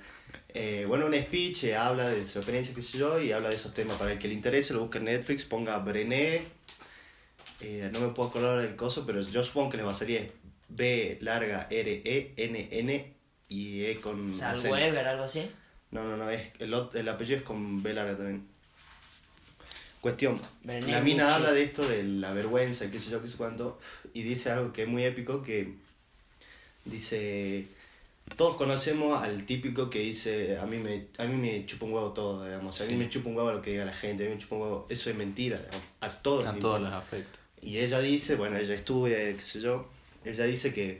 Eh, 0.54 0.86
bueno, 0.88 1.06
un 1.06 1.13
speech 1.13 1.65
eh, 1.65 1.76
habla 1.76 2.10
de 2.10 2.28
su 2.28 2.39
experiencia, 2.39 2.76
qué 2.76 2.82
sé 2.82 2.97
yo, 2.97 3.21
y 3.21 3.32
habla 3.32 3.50
de 3.50 3.56
esos 3.56 3.74
temas. 3.74 3.97
Para 3.97 4.12
el 4.12 4.19
que 4.19 4.28
le 4.28 4.34
interese, 4.34 4.74
lo 4.74 4.82
busque 4.82 4.97
en 4.97 5.06
Netflix, 5.06 5.45
ponga 5.45 5.78
Brené. 5.80 6.43
Eh, 7.62 7.89
no 7.93 8.00
me 8.02 8.08
puedo 8.10 8.30
acordar 8.30 8.62
del 8.62 8.76
coso, 8.76 9.06
pero 9.06 9.21
yo 9.21 9.43
supongo 9.43 9.69
que 9.69 9.78
les 9.78 9.86
va 9.86 9.91
a 9.91 9.93
salir 9.93 10.32
B 10.67 11.17
larga 11.21 11.67
R 11.69 12.02
E 12.04 12.34
N 12.36 12.67
N 12.71 13.13
y 13.47 13.86
E 13.86 14.02
con 14.02 14.34
O 14.34 14.38
sea. 14.38 14.71
Weber, 14.71 15.08
algo 15.08 15.24
así. 15.24 15.50
No, 15.91 16.04
no, 16.04 16.17
no, 16.17 16.30
es, 16.30 16.52
el, 16.60 16.74
el 16.93 17.10
apellido 17.10 17.38
es 17.38 17.43
con 17.43 17.84
B 17.84 17.93
larga 17.93 18.17
también. 18.17 18.47
Cuestión, 20.01 20.41
Brené 20.63 20.91
la 20.91 21.01
mina 21.01 21.35
habla 21.35 21.51
de 21.51 21.63
esto, 21.63 21.87
de 21.87 22.03
la 22.03 22.33
vergüenza, 22.33 22.85
y 22.85 22.89
qué 22.89 22.97
sé 22.97 23.11
yo, 23.11 23.21
qué 23.21 23.27
sé 23.27 23.37
cuánto, 23.37 23.79
y 24.15 24.23
dice 24.23 24.49
algo 24.49 24.73
que 24.73 24.83
es 24.83 24.87
muy 24.87 25.03
épico, 25.03 25.43
que 25.43 25.75
dice, 26.85 27.67
todos 28.35 28.55
conocemos 28.55 29.21
al 29.21 29.45
típico 29.45 29.91
que 29.91 29.99
dice, 29.99 30.57
a 30.57 30.65
mí 30.65 30.79
me, 30.79 31.05
a 31.19 31.25
mí 31.25 31.35
me 31.35 31.67
chupa 31.67 31.85
un 31.85 31.93
huevo 31.93 32.13
todo, 32.13 32.43
digamos, 32.45 32.81
a 32.81 32.85
mí 32.85 32.95
me 32.95 33.09
chupa 33.09 33.29
un 33.29 33.37
huevo 33.37 33.51
lo 33.51 33.61
que 33.61 33.71
diga 33.71 33.85
la 33.85 33.93
gente, 33.93 34.23
a 34.23 34.27
mí 34.27 34.33
me 34.33 34.39
chupa 34.41 34.55
un 34.55 34.61
huevo, 34.63 34.87
eso 34.89 35.11
es 35.11 35.15
mentira, 35.15 35.57
digamos, 35.57 35.83
a 35.99 36.09
todos. 36.09 36.47
A 36.47 36.53
les 36.53 36.61
todos 36.61 36.81
los 36.81 36.91
afectos. 36.91 37.39
Y 37.61 37.77
ella 37.77 37.99
dice, 37.99 38.35
bueno, 38.35 38.57
ella 38.57 38.73
estudia, 38.73 39.17
qué 39.17 39.39
sé 39.39 39.61
yo, 39.61 39.87
ella 40.25 40.45
dice 40.45 40.73
que 40.73 40.99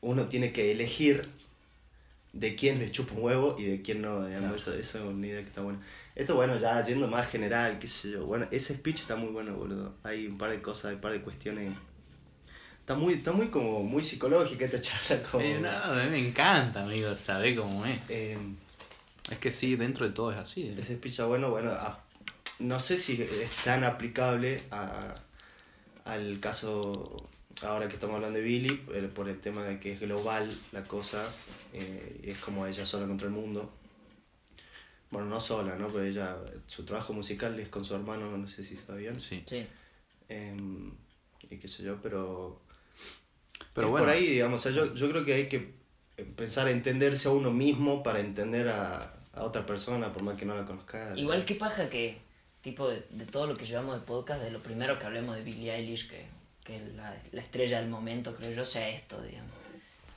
uno 0.00 0.26
tiene 0.26 0.52
que 0.52 0.72
elegir 0.72 1.28
de 2.38 2.54
quién 2.54 2.78
le 2.78 2.90
chupa 2.90 3.14
un 3.14 3.22
huevo 3.22 3.56
y 3.58 3.64
de 3.64 3.82
quién 3.82 4.00
no, 4.02 4.24
digamos, 4.26 4.40
Claro. 4.40 4.56
eso, 4.56 4.74
eso 4.74 4.98
es 4.98 5.14
una 5.14 5.26
idea 5.26 5.40
que 5.40 5.48
está 5.48 5.60
buena. 5.62 5.80
Esto, 6.14 6.34
bueno, 6.36 6.56
ya 6.56 6.84
yendo 6.84 7.08
más 7.08 7.28
general, 7.28 7.78
qué 7.78 7.86
sé 7.86 8.10
yo, 8.10 8.26
bueno, 8.26 8.46
ese 8.50 8.74
speech 8.74 9.00
está 9.00 9.16
muy 9.16 9.30
bueno, 9.30 9.54
boludo. 9.54 9.94
Hay 10.04 10.26
un 10.26 10.38
par 10.38 10.50
de 10.50 10.60
cosas, 10.62 10.86
hay 10.86 10.94
un 10.96 11.00
par 11.00 11.12
de 11.12 11.20
cuestiones. 11.22 11.72
Está 12.80 12.94
muy, 12.94 13.14
está 13.14 13.32
muy 13.32 13.48
como, 13.48 13.82
muy 13.82 14.02
psicológica 14.02 14.64
esta 14.64 14.80
charla, 14.80 15.22
como... 15.30 15.44
Eh, 15.44 15.58
no, 15.60 15.68
a 15.68 15.94
mí 16.04 16.10
me 16.10 16.28
encanta, 16.28 16.82
amigo, 16.84 17.14
sabe 17.16 17.54
cómo 17.54 17.84
es. 17.86 17.98
eh, 18.08 18.38
Es 19.30 19.38
que 19.38 19.50
sí, 19.52 19.76
dentro 19.76 20.06
de 20.06 20.14
todo 20.14 20.32
es 20.32 20.38
así. 20.38 20.68
¿eh? 20.68 20.74
ese 20.78 20.94
speech 20.94 21.12
está 21.12 21.26
bueno, 21.26 21.50
bueno, 21.50 21.70
a- 21.72 22.02
no 22.60 22.80
sé 22.80 22.96
si 22.96 23.20
es 23.22 23.50
tan 23.64 23.84
aplicable 23.84 24.62
a, 24.70 25.14
al 26.04 26.40
caso 26.40 27.14
ahora 27.62 27.88
que 27.88 27.94
estamos 27.94 28.16
hablando 28.16 28.38
de 28.38 28.44
Billy, 28.44 28.80
eh, 28.92 29.10
por 29.12 29.28
el 29.28 29.40
tema 29.40 29.64
de 29.64 29.80
que 29.80 29.92
es 29.92 30.00
global 30.00 30.48
la 30.72 30.82
cosa, 30.82 31.24
eh, 31.72 32.20
y 32.22 32.30
es 32.30 32.38
como 32.38 32.66
ella 32.66 32.86
sola 32.86 33.06
contra 33.06 33.26
el 33.26 33.32
mundo. 33.32 33.70
Bueno, 35.10 35.28
no 35.28 35.40
sola, 35.40 35.76
¿no? 35.76 35.88
Pero 35.88 36.04
ella, 36.04 36.36
su 36.66 36.84
trabajo 36.84 37.12
musical 37.12 37.58
es 37.58 37.68
con 37.68 37.84
su 37.84 37.94
hermano, 37.94 38.36
no 38.36 38.46
sé 38.46 38.62
si 38.62 38.76
sabían. 38.76 39.18
Sí. 39.18 39.42
Sí. 39.46 39.66
Em, 40.28 40.92
y 41.50 41.56
qué 41.56 41.66
sé 41.68 41.82
yo, 41.82 41.98
pero... 42.02 42.60
Pero 43.74 43.86
es 43.86 43.90
bueno, 43.90 44.06
por 44.06 44.14
ahí, 44.14 44.26
digamos, 44.26 44.60
o 44.60 44.70
sea, 44.70 44.72
yo, 44.72 44.94
yo 44.94 45.08
creo 45.10 45.24
que 45.24 45.34
hay 45.34 45.48
que 45.48 45.72
empezar 46.16 46.66
a 46.66 46.70
entenderse 46.70 47.28
a 47.28 47.30
uno 47.30 47.50
mismo 47.50 48.02
para 48.02 48.20
entender 48.20 48.68
a, 48.68 49.14
a 49.32 49.42
otra 49.42 49.64
persona, 49.64 50.12
por 50.12 50.22
más 50.22 50.36
que 50.36 50.44
no 50.44 50.54
la 50.54 50.64
conozca. 50.64 51.16
Igual 51.16 51.44
que 51.44 51.54
paja 51.54 51.88
que, 51.88 52.18
tipo, 52.60 52.88
de, 52.88 53.04
de 53.10 53.24
todo 53.24 53.46
lo 53.46 53.54
que 53.54 53.64
llevamos 53.64 53.98
de 53.98 54.06
podcast, 54.06 54.42
de 54.42 54.50
lo 54.50 54.60
primero 54.60 54.98
que 54.98 55.06
hablemos 55.06 55.36
de 55.36 55.42
Billie 55.42 55.74
Eilish, 55.74 56.08
que, 56.08 56.26
que 56.68 56.78
la, 56.94 57.12
la 57.32 57.40
estrella 57.42 57.80
del 57.80 57.88
momento, 57.88 58.36
creo 58.36 58.52
yo, 58.52 58.64
sea 58.64 58.88
esto, 58.90 59.20
digamos. 59.22 59.50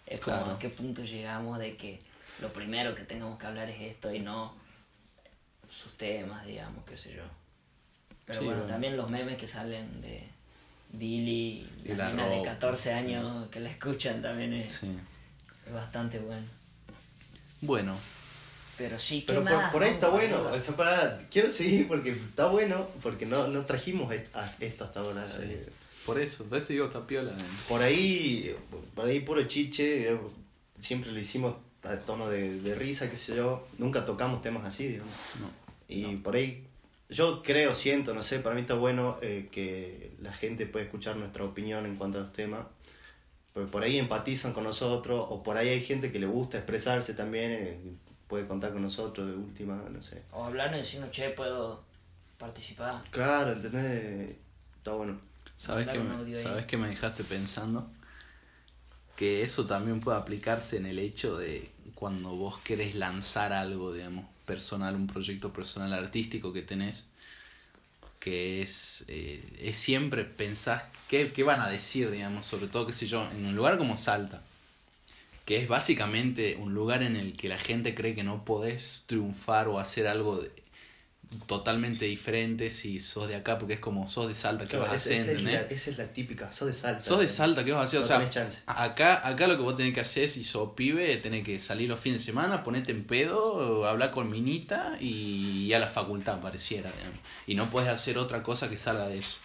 Es 0.06 0.22
como 0.22 0.38
Claro. 0.38 0.52
a 0.52 0.60
qué 0.60 0.70
punto 0.70 1.04
llegamos 1.04 1.58
de 1.58 1.76
que 1.78 2.00
lo 2.42 2.52
primero 2.54 2.94
que 2.94 3.04
tengamos 3.06 3.40
que 3.40 3.48
hablar 3.48 3.70
es 3.70 3.82
esto 3.82 4.14
y 4.14 4.20
no 4.20 4.54
sus 5.70 5.98
temas, 5.98 6.46
digamos, 6.46 6.84
qué 6.86 6.98
sé 6.98 7.14
yo. 7.16 7.24
Pero 8.26 8.40
Sí, 8.40 8.46
bueno, 8.46 8.60
bueno. 8.62 8.74
también 8.74 8.98
los 8.98 9.10
memes 9.10 9.38
que 9.38 9.48
salen 9.48 10.02
de 10.02 10.28
Billie, 10.90 11.66
Y 11.86 11.90
la, 11.96 11.96
la 11.96 12.10
nena 12.10 12.28
de 12.28 12.38
ropa, 12.40 12.52
14 12.52 12.84
sí. 12.84 12.90
años 12.90 13.48
que 13.50 13.60
la 13.62 13.70
escuchan 13.72 14.22
también 14.22 14.54
es, 14.54 14.74
sí. 14.74 14.98
es 15.66 15.74
bastante 15.74 16.20
bueno. 16.20 16.46
Bueno, 17.62 17.96
Pero 18.78 18.98
sí, 19.00 19.22
¿qué 19.22 19.28
Pero 19.28 19.44
por, 19.44 19.52
más? 19.54 19.72
por 19.72 19.84
ahí 19.84 19.92
está 19.92 20.10
bueno, 20.10 20.38
boludo. 20.44 20.54
o 20.56 20.60
sea, 20.60 21.20
quiero 21.32 21.48
seguir 21.48 21.88
porque 21.88 22.12
está 22.12 22.48
bueno, 22.48 22.88
porque 23.02 23.26
no, 23.26 23.48
no 23.48 23.66
trajimos 23.66 24.12
esto 24.12 24.84
hasta 24.84 25.00
ahora. 25.00 25.26
Sí. 25.26 25.56
Por 26.06 26.20
eso, 26.20 26.46
por 26.46 26.58
eso 26.58 26.74
digo, 26.74 26.86
está 26.86 27.06
piola. 27.06 27.32
¿eh? 27.32 27.44
Por 27.68 27.82
ahí, 27.82 28.56
por 28.96 29.06
ahí 29.06 29.20
puro 29.20 29.44
chiche, 29.44 30.18
siempre 30.74 31.12
lo 31.12 31.20
hicimos 31.20 31.56
a 31.84 31.98
tono 31.98 32.30
de, 32.30 32.60
de 32.60 32.76
risa, 32.76 33.10
qué 33.10 33.16
sé 33.16 33.36
yo, 33.36 33.68
nunca 33.78 34.06
tocamos 34.06 34.42
temas 34.42 34.66
así, 34.66 34.88
digamos. 34.88 35.14
No. 35.40 35.50
Y 35.88 36.18
por 36.18 36.36
ahí, 36.36 36.64
yo 37.10 37.44
creo, 37.44 37.74
siento, 37.74 38.14
no 38.14 38.24
sé, 38.24 38.40
para 38.40 38.56
mí 38.56 38.62
está 38.62 38.76
bueno 38.76 39.18
eh, 39.22 39.48
que 39.52 40.16
la 40.22 40.32
gente 40.32 40.66
pueda 40.66 40.86
escuchar 40.86 41.18
nuestra 41.18 41.44
opinión 41.44 41.86
en 41.86 41.96
cuanto 41.96 42.18
a 42.18 42.22
los 42.22 42.34
temas. 42.34 42.66
Porque 43.54 43.70
por 43.70 43.84
ahí 43.84 43.98
empatizan 43.98 44.54
con 44.54 44.64
nosotros, 44.64 45.26
o 45.30 45.44
por 45.44 45.58
ahí 45.58 45.68
hay 45.68 45.82
gente 45.82 46.12
que 46.12 46.20
le 46.20 46.28
gusta 46.28 46.58
expresarse 46.58 47.14
también, 47.14 47.52
eh, 47.52 47.80
puede 48.28 48.46
contar 48.46 48.72
con 48.72 48.82
nosotros 48.82 49.28
de 49.28 49.34
última, 49.34 49.76
no 49.90 50.02
sé. 50.02 50.24
O 50.32 50.46
hablarnos 50.46 50.80
y 50.80 50.84
decirnos, 50.84 51.12
che, 51.12 51.30
puedo 51.32 51.84
participar. 52.38 53.02
Claro, 53.12 53.52
¿entendés? 53.52 54.38
Está 54.78 54.94
bueno. 54.94 55.20
¿Sabes 55.62 55.96
un 55.96 56.26
me. 56.26 56.36
¿Sabes 56.36 56.66
qué 56.66 56.76
me 56.76 56.88
dejaste 56.88 57.24
pensando? 57.24 57.88
Que 59.16 59.44
eso 59.44 59.68
también 59.68 60.00
puede 60.00 60.18
aplicarse 60.18 60.78
en 60.78 60.88
el 60.88 60.98
hecho 60.98 61.38
de 61.38 61.70
cuando 61.94 62.36
vos 62.36 62.58
querés 62.58 62.96
lanzar 62.96 63.54
algo, 63.54 63.94
digamos, 63.94 64.26
personal, 64.48 64.96
un 64.96 65.06
proyecto 65.06 65.54
personal 65.54 65.94
artístico 65.94 66.52
que 66.52 66.64
tenés, 66.64 67.12
que 68.20 68.64
es, 68.64 69.06
eh, 69.08 69.40
es 69.62 69.78
siempre 69.78 70.26
pensás 70.26 70.82
qué, 71.08 71.32
qué 71.32 71.44
van 71.44 71.62
a 71.62 71.70
decir, 71.70 72.10
digamos, 72.10 72.48
sobre 72.48 72.66
todo, 72.66 72.88
qué 72.88 72.94
sé 72.94 73.06
yo, 73.06 73.30
en 73.30 73.46
un 73.46 73.56
lugar 73.56 73.78
como 73.78 73.98
Salta, 73.98 74.42
que 75.46 75.58
es 75.58 75.68
básicamente 75.68 76.56
un 76.56 76.74
lugar 76.74 77.04
en 77.04 77.16
el 77.16 77.36
que 77.36 77.50
la 77.50 77.60
gente 77.60 77.94
cree 77.94 78.16
que 78.16 78.24
no 78.24 78.46
podés 78.46 79.04
triunfar 79.06 79.68
o 79.68 79.78
hacer 79.78 80.08
algo 80.08 80.44
totalmente 81.48 82.06
diferente 82.06 82.70
si 82.70 83.00
sos 83.00 83.28
de 83.28 83.36
acá, 83.36 83.58
porque 83.58 83.76
es 83.76 83.80
como 83.80 84.08
sos 84.08 84.28
de 84.28 84.36
Salta, 84.36 84.66
¿qué 84.66 84.72
Claro, 84.72 84.84
vas 84.86 84.94
a 84.94 84.96
hacer? 84.98 85.14
esa 85.14 85.32
es 85.32 85.42
la, 85.42 85.52
¿entendés? 85.52 85.82
esa 85.82 85.90
es 85.92 85.98
la 85.98 86.08
típica, 86.12 86.52
sos 86.52 86.68
de 86.68 86.74
salta. 86.74 87.00
Sos 87.00 87.20
de 87.20 87.30
Salta, 87.30 87.64
¿qué 87.64 87.72
vas 87.72 87.82
a 87.82 87.84
hacer? 87.86 88.00
No 88.00 88.06
o 88.06 88.08
sea, 88.08 88.30
chance. 88.30 88.62
acá, 88.66 89.26
acá 89.28 89.48
lo 89.48 89.56
que 89.56 89.64
vos 89.64 89.76
tenés 89.76 89.94
que 89.94 90.02
hacer, 90.02 90.30
si 90.30 90.44
sos 90.44 90.72
pibe, 90.76 91.16
tenés 91.18 91.44
que 91.46 91.58
salir 91.60 91.88
los 91.88 92.00
fines 92.00 92.20
de 92.22 92.26
semana, 92.26 92.64
ponerte 92.64 92.92
en 92.92 93.04
pedo, 93.04 93.86
hablar 93.88 94.12
con 94.12 94.30
minita 94.30 94.98
y, 95.00 95.66
y 95.68 95.74
a 95.74 95.80
la 95.80 95.88
facultad, 95.88 96.40
pareciera. 96.42 96.92
digamos. 96.92 97.20
Y 97.48 97.56
no 97.56 97.70
puedes 97.70 97.90
hacer 97.90 98.18
otra 98.18 98.44
cosa 98.44 98.70
que 98.70 98.78
salga 98.78 99.08
de 99.08 99.18
eso. 99.18 99.38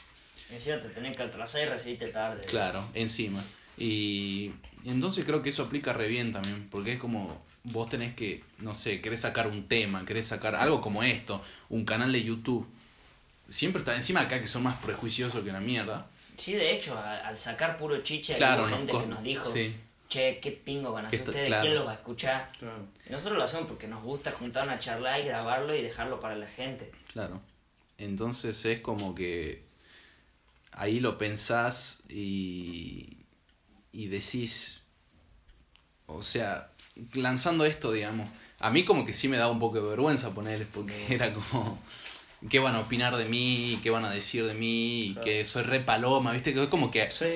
Encima 0.50 0.80
te 0.80 0.88
tenés 0.88 1.16
que 1.16 1.22
atrasar 1.24 1.62
y 1.62 1.64
recibirte 1.66 2.08
tarde. 2.08 2.44
Claro, 2.46 2.88
encima. 2.94 3.42
Y, 3.78 4.52
y 4.84 4.90
entonces 4.90 5.24
creo 5.24 5.42
que 5.42 5.50
eso 5.50 5.62
aplica 5.64 5.92
re 5.92 6.08
bien 6.08 6.32
también, 6.32 6.68
porque 6.70 6.92
es 6.94 6.98
como 6.98 7.44
vos 7.66 7.88
tenés 7.88 8.14
que, 8.14 8.42
no 8.58 8.74
sé, 8.74 9.00
querés 9.00 9.20
sacar 9.20 9.46
un 9.48 9.66
tema, 9.68 10.04
querés 10.04 10.26
sacar 10.26 10.54
algo 10.54 10.80
como 10.80 11.02
esto, 11.02 11.42
un 11.68 11.84
canal 11.84 12.12
de 12.12 12.22
YouTube. 12.22 12.66
Siempre 13.48 13.80
está 13.80 13.94
encima 13.94 14.20
acá 14.22 14.40
que 14.40 14.46
son 14.46 14.62
más 14.62 14.76
prejuiciosos 14.82 15.44
que 15.44 15.52
la 15.52 15.60
mierda. 15.60 16.06
Sí, 16.38 16.52
de 16.54 16.74
hecho, 16.74 16.96
a- 16.98 17.28
al 17.28 17.38
sacar 17.38 17.76
puro 17.76 18.02
chiche, 18.02 18.34
Claro, 18.34 18.62
hubo 18.64 18.70
nos 18.70 18.78
gente 18.78 18.92
co- 18.92 19.00
que 19.02 19.06
nos 19.06 19.22
dijo, 19.22 19.44
sí. 19.44 19.74
che, 20.08 20.38
qué 20.40 20.50
pingo 20.52 20.92
van 20.92 21.06
a 21.06 21.08
hacer 21.08 21.22
ustedes, 21.22 21.46
claro. 21.46 21.62
¿quién 21.62 21.74
lo 21.74 21.84
va 21.84 21.92
a 21.92 21.94
escuchar? 21.94 22.48
Claro. 22.58 22.86
Nosotros 23.08 23.38
lo 23.38 23.44
hacemos 23.44 23.66
porque 23.68 23.88
nos 23.88 24.02
gusta 24.02 24.32
juntar 24.32 24.64
una 24.64 24.78
charla 24.78 25.18
y 25.18 25.24
grabarlo 25.24 25.74
y 25.74 25.82
dejarlo 25.82 26.20
para 26.20 26.36
la 26.36 26.46
gente. 26.48 26.90
Claro. 27.12 27.40
Entonces 27.98 28.64
es 28.66 28.80
como 28.80 29.14
que 29.14 29.62
ahí 30.72 31.00
lo 31.00 31.16
pensás 31.16 32.02
y, 32.08 33.16
y 33.92 34.06
decís, 34.08 34.82
o 36.06 36.20
sea, 36.22 36.70
lanzando 37.14 37.64
esto, 37.64 37.92
digamos, 37.92 38.28
a 38.58 38.70
mí 38.70 38.84
como 38.84 39.04
que 39.04 39.12
sí 39.12 39.28
me 39.28 39.36
da 39.36 39.50
un 39.50 39.58
poco 39.58 39.80
de 39.80 39.88
vergüenza 39.88 40.32
ponerles 40.34 40.68
porque 40.72 40.94
era 41.10 41.32
como, 41.32 41.78
¿qué 42.48 42.58
van 42.58 42.74
a 42.74 42.80
opinar 42.80 43.16
de 43.16 43.24
mí? 43.26 43.78
¿Qué 43.82 43.90
van 43.90 44.04
a 44.04 44.10
decir 44.10 44.46
de 44.46 44.54
mí? 44.54 45.04
Y 45.08 45.14
Que 45.22 45.44
soy 45.44 45.62
re 45.62 45.80
paloma, 45.80 46.32
¿viste? 46.32 46.54
Que 46.54 46.62
es 46.62 46.68
como 46.68 46.90
que 46.90 47.08
Sí. 47.10 47.26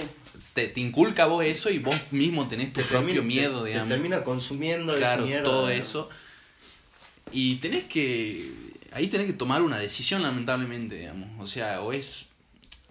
te, 0.54 0.68
te 0.68 0.80
inculca 0.80 1.26
vos 1.26 1.44
eso 1.44 1.68
y 1.70 1.78
vos 1.78 1.96
mismo 2.10 2.48
tenés 2.48 2.72
tu 2.72 2.80
Te 2.80 2.86
propio 2.86 3.14
termina- 3.14 3.22
miedo, 3.22 3.58
te- 3.58 3.64
te 3.64 3.68
digamos. 3.70 3.88
termina 3.88 4.24
consumiendo 4.24 4.96
claro, 4.96 5.22
esa 5.22 5.26
mierda. 5.26 5.44
todo 5.44 5.66
digamos. 5.68 5.86
eso. 5.88 6.08
Y 7.32 7.56
tenés 7.56 7.84
que. 7.84 8.50
Ahí 8.92 9.06
tenés 9.06 9.26
que 9.28 9.32
tomar 9.34 9.62
una 9.62 9.78
decisión, 9.78 10.22
lamentablemente, 10.22 10.96
digamos. 10.96 11.28
O 11.38 11.46
sea, 11.46 11.80
o 11.82 11.92
es. 11.92 12.26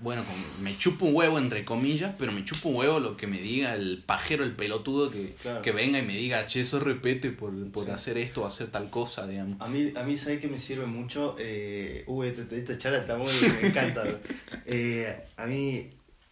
Bueno, 0.01 0.23
como 0.25 0.37
me 0.61 0.77
chupo 0.77 1.05
un 1.05 1.15
huevo 1.15 1.37
entre 1.37 1.65
comillas, 1.65 2.15
pero 2.17 2.31
me 2.31 2.43
chupo 2.45 2.69
un 2.69 2.75
huevo 2.77 2.99
lo 2.99 3.17
que 3.17 3.27
me 3.27 3.39
diga 3.39 3.73
el 3.75 4.03
pajero, 4.05 4.43
el 4.43 4.55
pelotudo 4.55 5.09
que, 5.11 5.33
Claro. 5.41 5.61
que 5.61 5.71
venga 5.71 5.99
y 5.99 6.03
me 6.03 6.13
diga, 6.13 6.45
che, 6.45 6.61
eso 6.61 6.79
repete 6.79 7.31
por, 7.31 7.51
por 7.71 7.85
Sí. 7.85 7.91
hacer 7.91 8.17
esto 8.17 8.43
o 8.43 8.45
hacer 8.45 8.67
tal 8.71 8.89
cosa, 8.89 9.27
digamos. 9.27 9.61
A 9.61 9.67
mí, 9.67 9.91
a 9.95 10.03
mí 10.03 10.17
¿sabes 10.17 10.39
que 10.39 10.47
me 10.47 10.57
sirve 10.59 10.85
mucho? 10.85 11.35
Eh, 11.39 12.03
uy, 12.07 12.27
esta, 12.27 12.55
esta 12.55 12.77
charla 12.77 12.99
está 12.99 13.17
muy... 13.17 13.31
me 13.61 13.67
encanta. 13.67 14.03
Eh, 14.71 15.23
a 15.37 15.47
mí, 15.47 15.89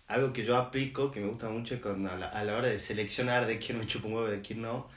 algo 0.08 0.32
que 0.32 0.44
yo 0.44 0.56
aplico, 0.58 1.10
que 1.12 1.20
me 1.20 1.28
gusta 1.28 1.50
mucho, 1.50 1.82
cuando 1.82 2.10
a, 2.12 2.16
la, 2.16 2.28
a 2.28 2.44
la 2.44 2.56
hora 2.56 2.68
de 2.68 2.78
seleccionar 2.78 3.48
de 3.48 3.58
quién 3.58 3.80
me 3.80 3.88
chupa 3.88 4.08
un 4.08 4.14
huevo 4.14 4.28
y 4.28 4.32
de 4.32 4.42
quién 4.42 4.62
no, 4.62 4.88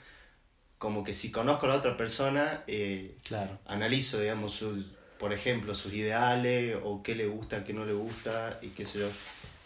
como 0.79 1.03
que 1.05 1.13
si 1.13 1.31
conozco 1.31 1.67
a 1.67 1.71
la 1.71 1.75
otra 1.77 1.97
persona, 1.97 2.65
eh, 2.67 3.17
Claro. 3.23 3.59
analizo, 3.67 4.21
digamos, 4.21 4.53
sus, 4.55 4.95
por 5.21 5.33
ejemplo, 5.33 5.75
sus 5.77 5.93
ideales 5.93 6.77
o 6.83 7.03
qué 7.03 7.15
le 7.15 7.27
gusta, 7.27 7.63
qué 7.63 7.73
no 7.75 7.85
le 7.85 7.93
gusta 7.93 8.59
y 8.63 8.69
qué 8.69 8.85
sé 8.87 8.99
yo. 9.01 9.09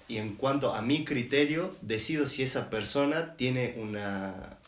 Y 0.09 0.19
en 0.19 0.35
cuanto 0.35 0.75
a 0.75 0.83
mi 0.83 1.05
criterio, 1.05 1.75
decido 1.81 2.27
si 2.27 2.43
esa 2.43 2.69
persona 2.69 3.37
tiene 3.37 3.75
una... 3.79 4.59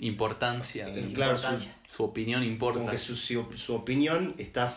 Importancia, 0.00 0.88
Eh, 0.88 1.10
claro, 1.12 1.36
su- 1.36 1.46
Importancia. 1.48 1.76
su 1.88 2.04
opinión 2.04 2.44
importa. 2.44 2.78
como 2.78 2.90
que 2.92 2.98
su, 2.98 3.16
su, 3.16 3.44
su 3.56 3.74
opinión 3.74 4.32
está 4.38 4.72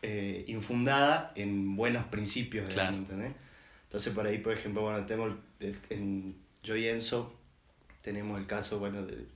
eh, 0.00 0.44
infundada 0.48 1.32
en 1.34 1.76
buenos 1.76 2.06
principios, 2.06 2.72
Claro. 2.72 2.96
¿entendés? 2.96 3.32
Entonces 3.84 4.14
por 4.14 4.26
ahí, 4.26 4.38
por 4.38 4.54
ejemplo, 4.54 4.80
bueno, 4.82 5.04
tenemos 5.04 5.36
en 5.90 6.34
yo 6.62 6.74
y 6.74 6.88
Enzo 6.88 7.32
tenemos 8.00 8.38
el 8.40 8.46
caso, 8.46 8.78
bueno, 8.78 9.04
de 9.04 9.26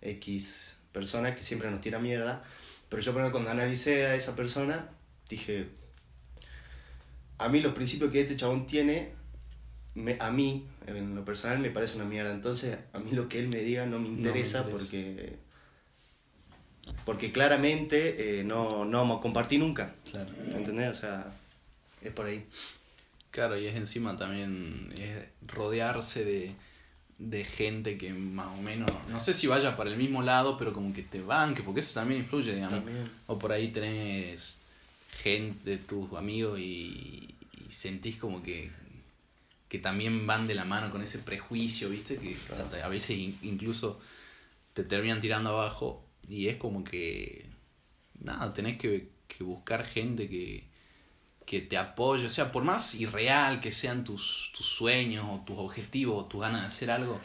X 0.00 0.76
persona 0.92 1.34
que 1.34 1.42
siempre 1.42 1.70
nos 1.72 1.80
tira 1.80 1.98
mierda, 1.98 2.44
pero 2.88 3.02
yo 3.02 3.12
por 3.12 3.22
ejemplo, 3.22 3.32
cuando 3.32 3.50
analicé 3.50 4.06
a 4.06 4.14
esa 4.14 4.34
persona, 4.34 4.90
dije, 5.28 5.68
a 7.38 7.48
mí 7.48 7.60
los 7.60 7.74
principios 7.74 8.10
que 8.10 8.20
este 8.20 8.36
chabón 8.36 8.66
tiene, 8.66 9.12
me, 9.94 10.16
a 10.20 10.30
mí, 10.30 10.66
en 10.86 11.14
lo 11.14 11.24
personal, 11.24 11.58
me 11.58 11.70
parece 11.70 11.96
una 11.96 12.04
mierda. 12.04 12.32
Entonces, 12.32 12.78
a 12.92 12.98
mí 12.98 13.10
lo 13.12 13.28
que 13.28 13.38
él 13.38 13.48
me 13.48 13.60
diga 13.60 13.86
no 13.86 13.98
me 13.98 14.08
me 14.08 14.16
interesa, 14.16 14.66
porque 14.66 15.38
porque 17.04 17.32
claramente 17.32 18.40
eh, 18.40 18.44
no, 18.44 18.84
no 18.84 18.98
vamos 18.98 19.18
a 19.18 19.20
compartir 19.20 19.60
nunca. 19.60 19.94
Claro. 20.10 20.30
¿Entendés? 20.54 20.90
O 20.90 20.94
sea, 20.94 21.32
es 22.02 22.12
por 22.12 22.26
ahí. 22.26 22.46
Claro, 23.30 23.58
y 23.58 23.66
es 23.66 23.76
encima 23.76 24.16
también 24.16 24.92
es 24.98 25.26
rodearse 25.46 26.24
de, 26.24 26.54
de 27.18 27.44
gente 27.44 27.98
que 27.98 28.12
más 28.12 28.46
o 28.46 28.62
menos, 28.62 28.90
no 29.08 29.18
sé 29.18 29.34
si 29.34 29.46
vaya 29.48 29.76
para 29.76 29.90
el 29.90 29.96
mismo 29.96 30.22
lado, 30.22 30.56
pero 30.56 30.72
como 30.72 30.92
que 30.92 31.02
te 31.02 31.20
banque, 31.20 31.62
porque 31.62 31.80
eso 31.80 31.94
también 31.94 32.20
influye, 32.20 32.54
digamos. 32.54 32.84
También. 32.84 33.10
O 33.26 33.38
por 33.38 33.50
ahí 33.52 33.68
tenés 33.72 34.58
gente, 35.10 35.78
tus 35.78 36.12
amigos, 36.14 36.60
y, 36.60 37.34
y 37.66 37.70
sentís 37.72 38.16
como 38.16 38.42
que, 38.42 38.70
que 39.68 39.78
también 39.80 40.26
van 40.26 40.46
de 40.46 40.54
la 40.54 40.64
mano 40.64 40.90
con 40.90 41.02
ese 41.02 41.18
prejuicio, 41.18 41.90
¿viste? 41.90 42.16
Que 42.18 42.36
a 42.82 42.88
veces 42.88 43.18
in- 43.18 43.38
incluso 43.42 44.00
te 44.74 44.84
terminan 44.84 45.20
tirando 45.20 45.50
abajo 45.50 46.04
y 46.28 46.46
es 46.46 46.56
como 46.56 46.84
que, 46.84 47.44
nada, 48.20 48.52
tenés 48.52 48.78
que, 48.78 49.08
que 49.26 49.42
buscar 49.42 49.84
gente 49.84 50.28
que, 50.28 50.64
que 51.48 51.62
te 51.62 51.78
apoye, 51.78 52.26
o 52.26 52.30
sea, 52.30 52.52
por 52.52 52.62
más 52.62 52.94
irreal 52.94 53.60
que 53.60 53.72
sean 53.72 54.04
tus, 54.04 54.52
tus 54.54 54.66
sueños 54.66 55.24
o 55.30 55.42
tus 55.46 55.56
objetivos 55.56 56.22
o 56.22 56.26
tus 56.26 56.42
ganas 56.42 56.60
de 56.60 56.66
hacer 56.66 56.90
algo, 56.90 57.18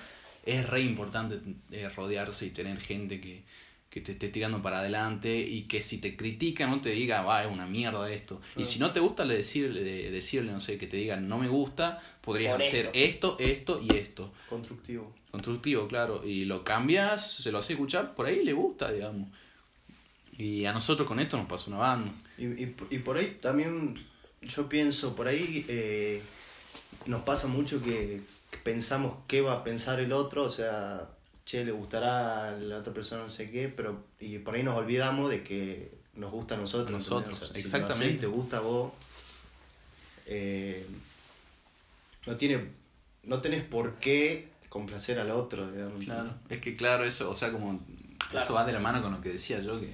es 0.45 0.65
re 0.69 0.79
importante 0.81 1.41
eh, 1.71 1.89
rodearse 1.89 2.45
y 2.45 2.51
tener 2.51 2.79
gente 2.79 3.19
que, 3.19 3.43
que 3.89 3.99
te 3.99 4.13
esté 4.13 4.29
tirando 4.29 4.61
para 4.61 4.79
adelante 4.79 5.37
y 5.41 5.63
que 5.63 5.81
si 5.81 5.97
te 5.97 6.15
critica 6.15 6.67
no 6.67 6.79
te 6.79 6.91
diga, 6.91 7.21
va, 7.23 7.43
es 7.43 7.51
una 7.51 7.65
mierda 7.67 8.09
esto. 8.09 8.41
Y 8.55 8.63
si 8.63 8.79
no 8.79 8.91
te 8.93 9.01
gusta, 9.01 9.25
le 9.25 9.35
decirle, 9.35 9.83
de- 9.83 10.09
decirle, 10.09 10.53
no 10.53 10.61
sé, 10.61 10.77
que 10.77 10.87
te 10.87 10.95
digan, 10.95 11.27
no 11.27 11.37
me 11.37 11.49
gusta, 11.49 11.99
podrías 12.21 12.53
Por 12.53 12.61
hacer 12.63 12.91
esto, 12.93 13.35
esto 13.39 13.81
y 13.81 13.93
esto. 13.97 14.31
Constructivo. 14.47 15.13
Constructivo, 15.31 15.87
claro. 15.89 16.25
Y 16.25 16.45
lo 16.45 16.63
cambias, 16.63 17.29
se 17.43 17.51
lo 17.51 17.59
hace 17.59 17.73
escuchar, 17.73 18.15
por 18.15 18.25
ahí 18.27 18.41
le 18.43 18.53
gusta, 18.53 18.89
digamos. 18.89 19.27
Y 20.37 20.63
a 20.65 20.71
nosotros 20.71 21.05
con 21.07 21.19
esto 21.19 21.35
nos 21.37 21.47
pasó 21.47 21.69
una 21.71 21.79
banda. 21.79 22.13
Y, 22.37 22.45
y, 22.45 22.75
y 22.89 22.97
por 22.99 23.17
ahí 23.17 23.37
también 23.41 24.03
yo 24.45 24.69
pienso, 24.69 25.15
por 25.15 25.27
ahí 25.27 25.65
eh, 25.67 26.21
nos 27.05 27.21
pasa 27.23 27.47
mucho 27.47 27.81
que 27.81 28.21
pensamos 28.63 29.15
qué 29.27 29.41
va 29.41 29.53
a 29.53 29.63
pensar 29.63 29.99
el 29.99 30.13
otro, 30.13 30.43
o 30.43 30.49
sea, 30.49 31.09
che, 31.45 31.65
le 31.65 31.71
gustará 31.71 32.49
a 32.49 32.51
la 32.51 32.77
otra 32.77 32.93
persona 32.93 33.23
no 33.23 33.29
sé 33.29 33.49
qué, 33.49 33.69
pero 33.69 34.03
y 34.19 34.39
por 34.39 34.55
ahí 34.55 34.63
nos 34.63 34.77
olvidamos 34.77 35.29
de 35.29 35.43
que 35.43 35.91
nos 36.15 36.31
gusta 36.31 36.55
a 36.55 36.57
nosotros. 36.57 36.89
A 36.89 36.93
nosotros, 36.93 37.51
si 37.53 37.59
exactamente. 37.59 38.13
y 38.13 38.17
te 38.17 38.27
gusta 38.27 38.57
a 38.57 38.61
vos, 38.61 38.93
eh, 40.27 40.85
no 42.25 42.37
tiene, 42.37 42.69
no 43.23 43.41
tenés 43.41 43.63
por 43.63 43.95
qué 43.95 44.49
complacer 44.69 45.19
al 45.19 45.31
otro, 45.31 45.71
digamos. 45.71 46.03
Claro, 46.03 46.33
es 46.49 46.59
que 46.59 46.73
claro, 46.73 47.03
eso, 47.03 47.29
o 47.29 47.35
sea, 47.35 47.51
como 47.51 47.79
Claro. 48.29 48.45
eso 48.45 48.53
va 48.53 48.65
de 48.65 48.73
la 48.73 48.79
mano 48.79 49.01
con 49.01 49.11
lo 49.11 49.21
que 49.21 49.29
decía 49.29 49.59
yo, 49.61 49.79
que, 49.79 49.89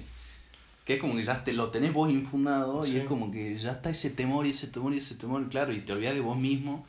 que 0.90 0.94
es 0.96 1.00
como 1.00 1.14
que 1.14 1.22
ya 1.22 1.44
te 1.44 1.52
lo 1.52 1.70
tenés 1.70 1.92
vos 1.92 2.10
infundado 2.10 2.84
y 2.84 2.96
es 2.96 3.04
como 3.04 3.30
que 3.30 3.56
ya 3.56 3.70
está 3.70 3.90
ese 3.90 4.10
temor 4.10 4.44
y 4.44 4.50
ese 4.50 4.66
temor 4.66 4.92
y 4.92 4.96
ese 4.98 5.14
temor, 5.14 5.48
claro, 5.48 5.72
y 5.72 5.82
te 5.82 5.92
olvidas 5.92 6.14
de 6.14 6.20
vos 6.20 6.36
mismo 6.36 6.84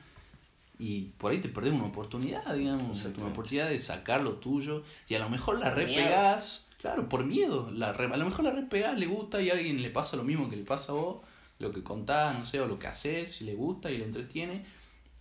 y 0.79 1.09
por 1.19 1.31
ahí 1.31 1.39
te 1.39 1.49
perdés 1.49 1.71
una 1.73 1.83
oportunidad, 1.85 2.55
digamos, 2.55 2.97
una 3.21 3.27
oportunidad 3.33 3.69
de 3.69 3.77
sacar 3.77 4.23
lo 4.23 4.37
tuyo 4.37 4.81
y 5.07 5.13
a 5.13 5.19
lo 5.19 5.29
mejor 5.29 5.59
la 5.59 5.69
repegás, 5.69 6.67
claro, 6.79 7.07
por 7.09 7.25
miedo, 7.25 7.69
la 7.71 7.93
re- 7.93 8.05
a 8.11 8.17
lo 8.17 8.25
mejor 8.25 8.43
la 8.45 8.49
repegás, 8.51 8.97
le 8.97 9.05
gusta 9.05 9.39
y 9.39 9.51
a 9.51 9.53
alguien 9.53 9.79
le 9.83 9.91
pasa 9.91 10.17
lo 10.17 10.23
mismo 10.23 10.49
que 10.49 10.55
le 10.55 10.63
pasa 10.63 10.93
a 10.93 10.95
vos, 10.95 11.17
lo 11.59 11.71
que 11.71 11.83
contás, 11.83 12.35
no 12.35 12.43
sé, 12.43 12.59
o 12.59 12.65
lo 12.65 12.79
que 12.79 12.87
haces, 12.87 13.35
si 13.35 13.43
le 13.43 13.53
gusta 13.53 13.91
y 13.91 13.99
le 13.99 14.05
entretiene, 14.05 14.65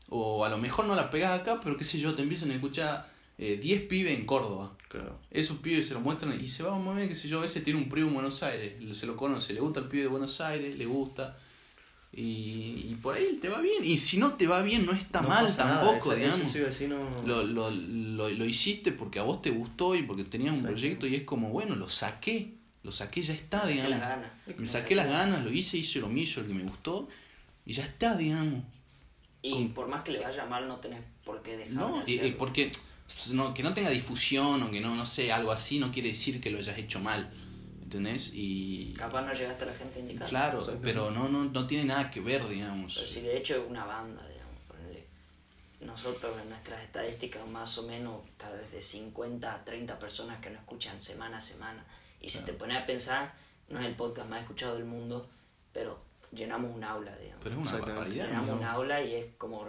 o 0.08 0.46
a 0.46 0.48
lo 0.48 0.56
mejor 0.56 0.86
no 0.86 0.94
la 0.94 1.10
pegás 1.10 1.38
acá, 1.38 1.60
pero 1.62 1.76
qué 1.76 1.84
sé 1.84 1.98
yo, 1.98 2.14
te 2.14 2.22
empiezan 2.22 2.50
a 2.50 2.54
escuchar 2.54 3.09
eh, 3.42 3.56
10 3.56 3.80
pibes 3.82 4.16
en 4.18 4.26
Córdoba. 4.26 4.76
Claro. 4.88 5.18
Esos 5.30 5.58
pibes 5.58 5.88
se 5.88 5.94
lo 5.94 6.00
muestran 6.00 6.38
y 6.40 6.46
se 6.48 6.62
va 6.62 6.74
a 6.76 6.78
mover, 6.78 7.08
qué 7.08 7.14
sé 7.14 7.26
yo, 7.26 7.42
ese 7.42 7.60
tiene 7.60 7.78
un 7.80 7.88
primo 7.88 8.08
en 8.08 8.14
Buenos 8.14 8.42
Aires, 8.42 8.74
se 8.96 9.06
lo 9.06 9.16
conoce, 9.16 9.52
le 9.54 9.60
gusta 9.60 9.80
el 9.80 9.86
pibe 9.88 10.02
de 10.02 10.08
Buenos 10.08 10.40
Aires, 10.40 10.76
le 10.76 10.84
gusta. 10.86 11.38
Y, 12.12 12.86
y 12.90 12.98
por 13.00 13.14
ahí 13.14 13.36
te 13.40 13.48
va 13.48 13.60
bien. 13.60 13.84
Y 13.84 13.96
si 13.98 14.18
no 14.18 14.34
te 14.34 14.48
va 14.48 14.62
bien, 14.62 14.84
no 14.84 14.92
está 14.92 15.22
No 15.22 15.28
mal 15.28 15.44
nada, 15.44 15.56
tampoco, 15.56 16.12
ese- 16.12 16.42
digamos. 16.42 17.22
no- 17.22 17.22
Lo, 17.26 17.42
lo, 17.44 17.70
lo, 17.70 18.28
lo 18.30 18.44
hiciste 18.44 18.90
porque 18.90 19.20
a 19.20 19.22
vos 19.22 19.40
te 19.42 19.50
gustó 19.50 19.94
y 19.94 20.02
porque 20.02 20.24
tenías 20.24 20.54
un 20.56 20.62
proyecto 20.64 21.06
y 21.06 21.14
es 21.14 21.22
como, 21.22 21.50
bueno, 21.50 21.76
lo 21.76 21.88
saqué, 21.88 22.54
lo 22.82 22.90
saqué, 22.90 23.22
ya 23.22 23.32
está, 23.34 23.60
Saqué 23.60 23.72
digamos. 23.74 23.90
las 23.90 24.00
ganas. 24.00 24.30
Me 24.58 24.66
saqué 24.66 24.94
las 24.96 25.06
ganas, 25.06 25.44
lo 25.44 25.52
hice, 25.52 25.76
hice 25.78 26.00
lo 26.00 26.08
mío, 26.08 26.26
el 26.38 26.46
que 26.46 26.52
me 26.54 26.64
gustó 26.64 27.08
y 27.64 27.72
ya 27.74 27.84
está, 27.84 28.16
digamos. 28.16 28.64
Y 29.42 29.52
Con- 29.52 29.68
por 29.72 29.86
más 29.86 30.02
que 30.02 30.10
le 30.10 30.18
vaya 30.18 30.44
mal, 30.46 30.66
no 30.66 30.78
tenés 30.78 31.00
por 31.24 31.42
qué 31.42 31.56
dejar 31.56 31.74
No, 31.74 32.02
de 32.04 32.34
porque 32.36 32.72
no, 33.32 33.52
que 33.54 33.62
no 33.62 33.74
tenga 33.74 33.90
difusión 33.90 34.62
o 34.62 34.70
que 34.70 34.80
no, 34.80 34.94
no 34.94 35.04
sé, 35.04 35.32
algo 35.32 35.52
así, 35.52 35.78
no 35.78 35.90
quiere 35.92 36.08
decir 36.10 36.40
que 36.40 36.50
lo 36.50 36.58
hayas 36.58 36.78
hecho 36.78 37.00
mal. 37.00 37.30
¿Entendés? 37.82 38.30
Y. 38.34 38.94
Capaz 38.96 39.22
no 39.22 39.32
llegaste 39.34 39.64
a 39.64 39.66
la 39.66 39.74
gente 39.74 39.98
indicada. 40.00 40.28
Claro, 40.30 40.66
pero 40.80 41.10
no, 41.10 41.28
no, 41.28 41.44
no 41.46 41.66
tiene 41.66 41.84
nada 41.84 42.08
que 42.10 42.20
ver, 42.20 42.46
digamos. 42.48 42.94
Pero 42.94 43.06
si 43.06 43.20
de 43.22 43.36
hecho 43.36 43.56
es 43.56 43.62
una 43.68 43.84
banda, 43.84 44.24
digamos, 44.28 44.60
ponele. 44.68 45.06
Nosotros 45.80 46.36
en 46.40 46.50
nuestras 46.50 46.82
estadísticas 46.84 47.44
más 47.48 47.76
o 47.78 47.82
menos 47.88 48.24
está 48.28 48.52
desde 48.52 48.80
50 48.80 49.52
a 49.54 49.64
30 49.64 49.98
personas 49.98 50.38
que 50.40 50.50
nos 50.50 50.60
escuchan 50.60 51.02
semana 51.02 51.38
a 51.38 51.40
semana. 51.40 51.84
Y 52.20 52.28
si 52.28 52.38
te 52.44 52.52
pones 52.52 52.80
a 52.80 52.86
pensar, 52.86 53.34
no 53.68 53.80
es 53.80 53.86
el 53.86 53.94
podcast 53.94 54.28
más 54.28 54.42
escuchado 54.42 54.76
del 54.76 54.84
mundo, 54.84 55.28
pero 55.72 56.00
llenamos 56.32 56.72
un 56.72 56.84
aula, 56.84 57.16
digamos. 57.16 57.42
Pero 57.42 57.60
es 57.60 57.68
una 57.72 57.80
barbaridad. 57.80 58.26
llenamos 58.26 58.50
un 58.50 58.58
digamos. 58.58 58.74
aula 58.76 59.02
y 59.02 59.14
es 59.14 59.26
como... 59.36 59.66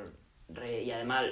re- 0.49 0.83
y 0.83 0.91
además 0.91 1.25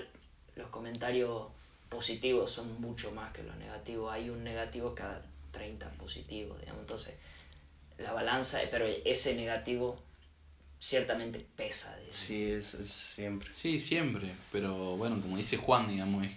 los 0.56 0.70
comentarios 0.70 1.50
positivos 1.90 2.52
son 2.52 2.80
mucho 2.82 3.12
más 3.12 3.32
que 3.34 3.44
los 3.44 3.56
negativos. 3.58 4.12
Hay 4.14 4.30
un 4.30 4.44
negativo 4.44 4.94
cada 4.96 5.26
30 5.52 5.90
positivos, 5.92 6.60
digamos. 6.60 6.82
Entonces, 6.82 7.16
la 7.98 8.14
balanza, 8.14 8.60
pero 8.72 8.86
ese 8.88 9.36
negativo 9.36 9.96
ciertamente 10.80 11.40
pesa. 11.56 11.94
digamos. 11.98 12.16
Sí, 12.16 12.52
es, 12.52 12.74
es 12.76 12.90
siempre. 12.90 13.52
Sí, 13.52 13.80
siempre. 13.80 14.32
Pero 14.52 14.96
bueno, 14.98 15.20
como 15.22 15.38
dice 15.38 15.58
Juan, 15.58 15.88
digamos, 15.88 16.26
es, 16.26 16.32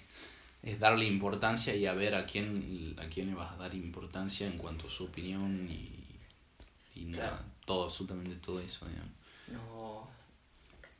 es 0.62 0.78
darle 0.80 1.04
importancia 1.04 1.74
y 1.74 1.86
a 1.86 1.92
ver 1.92 2.14
a 2.14 2.26
quién, 2.26 2.96
a 2.98 3.06
quién 3.08 3.28
le 3.28 3.34
vas 3.34 3.52
a 3.52 3.56
dar 3.56 3.74
importancia 3.74 4.46
en 4.46 4.58
cuanto 4.58 4.86
a 4.86 4.90
su 4.90 5.04
opinión 5.04 5.68
y, 5.70 5.90
y 7.00 7.04
nada, 7.04 7.28
Claro. 7.30 7.44
todo, 7.66 7.84
absolutamente 7.84 8.36
todo 8.36 8.58
eso, 8.60 8.86
digamos. 8.86 9.10
No, 9.48 10.08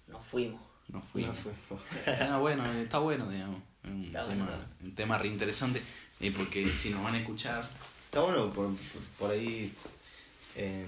no 0.08 0.22
fuimos. 0.22 0.60
No 0.88 1.00
fui. 1.00 1.22
No 1.24 1.32
Ah, 2.06 2.38
bueno, 2.38 2.70
está 2.72 2.98
bueno, 2.98 3.28
digamos. 3.30 3.62
Es 3.85 3.90
un 3.90 4.05
Está 4.05 4.27
tema, 4.29 4.45
bueno. 4.47 4.64
un 4.85 4.95
tema 4.95 5.18
re 5.18 5.29
interesante. 5.29 5.83
eh, 6.21 6.33
porque 6.37 6.71
si 6.73 6.90
nos 6.90 7.03
van 7.03 7.14
a 7.14 7.18
escuchar, 7.18 7.68
Está 8.05 8.21
bueno 8.21 8.53
por, 8.53 8.71
por 9.18 9.31
ahí. 9.31 9.73
em, 10.57 10.87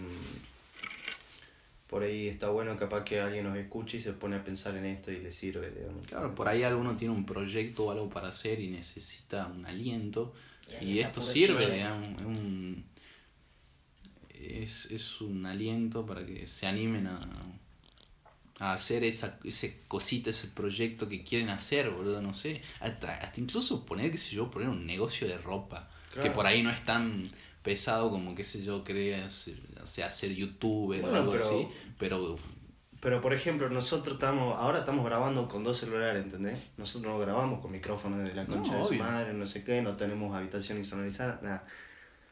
por 1.88 2.02
ahí 2.02 2.28
está 2.28 2.48
bueno 2.48 2.76
capaz 2.76 3.04
que 3.04 3.20
alguien 3.20 3.44
nos 3.44 3.56
escuche 3.56 3.98
y 3.98 4.00
se 4.00 4.12
pone 4.12 4.36
a 4.36 4.44
pensar 4.44 4.76
en 4.76 4.84
esto 4.84 5.10
y 5.12 5.20
le 5.20 5.30
sirve, 5.32 5.70
digamos. 5.70 6.06
claro, 6.06 6.34
por 6.34 6.48
ahí 6.48 6.62
alguno 6.64 6.96
tiene 6.96 7.14
un 7.14 7.24
proyecto 7.24 7.84
o 7.86 7.90
algo 7.92 8.08
para 8.10 8.28
hacer 8.28 8.58
y 8.60 8.68
necesita 8.68 9.46
un 9.46 9.64
aliento. 9.64 10.34
Y 10.80 10.98
esto 10.98 11.20
sirve, 11.20 11.70
digamos. 11.70 12.08
Es 12.20 12.26
un, 12.26 12.84
es, 14.34 14.86
es 14.90 15.20
un 15.20 15.46
aliento 15.46 16.04
para 16.04 16.24
que 16.26 16.46
se 16.46 16.66
animen 16.66 17.06
a, 17.06 17.18
a 18.60 18.72
hacer 18.72 19.02
esa 19.04 19.38
ese 19.44 19.80
cosita, 19.88 20.30
ese 20.30 20.48
proyecto 20.48 21.08
que 21.08 21.24
quieren 21.24 21.48
hacer, 21.48 21.90
boludo, 21.90 22.22
no 22.22 22.34
sé. 22.34 22.62
Hasta, 22.80 23.16
hasta 23.16 23.40
incluso 23.40 23.84
poner, 23.84 24.10
qué 24.10 24.18
sé 24.18 24.30
yo, 24.34 24.50
poner 24.50 24.68
un 24.68 24.86
negocio 24.86 25.26
de 25.26 25.38
ropa. 25.38 25.88
Que 26.22 26.30
por 26.30 26.46
ahí 26.46 26.62
no 26.62 26.70
es 26.70 26.84
tan 26.84 27.24
pesado 27.62 28.10
como, 28.10 28.34
qué 28.36 28.44
sé 28.44 28.62
yo, 28.62 28.84
hacer, 29.24 29.54
o 29.82 29.86
sea, 29.86 30.08
ser 30.08 30.32
youtuber 30.34 31.00
Bueno, 31.00 31.16
o 31.16 31.20
algo 31.20 31.32
pero- 31.32 31.44
así. 31.44 31.68
Pero 31.98 32.36
Pero 33.00 33.20
por 33.20 33.34
ejemplo, 33.34 33.68
nosotros 33.68 34.14
estamos, 34.14 34.56
ahora 34.58 34.78
estamos 34.80 35.04
grabando 35.04 35.48
con 35.48 35.64
dos 35.64 35.78
celulares, 35.78 36.22
¿entendés? 36.22 36.58
Nosotros 36.76 37.12
no 37.12 37.18
grabamos 37.18 37.60
con 37.60 37.72
micrófono 37.72 38.16
de 38.18 38.32
la 38.34 38.44
No, 38.44 38.54
concha 38.54 38.76
de 38.78 38.84
su 38.84 38.94
madre, 38.94 39.34
no 39.34 39.46
sé 39.46 39.64
qué, 39.64 39.82
no 39.82 39.96
tenemos 39.96 40.34
habitación 40.36 40.78
insonorizada, 40.78 41.40
nada. 41.42 41.66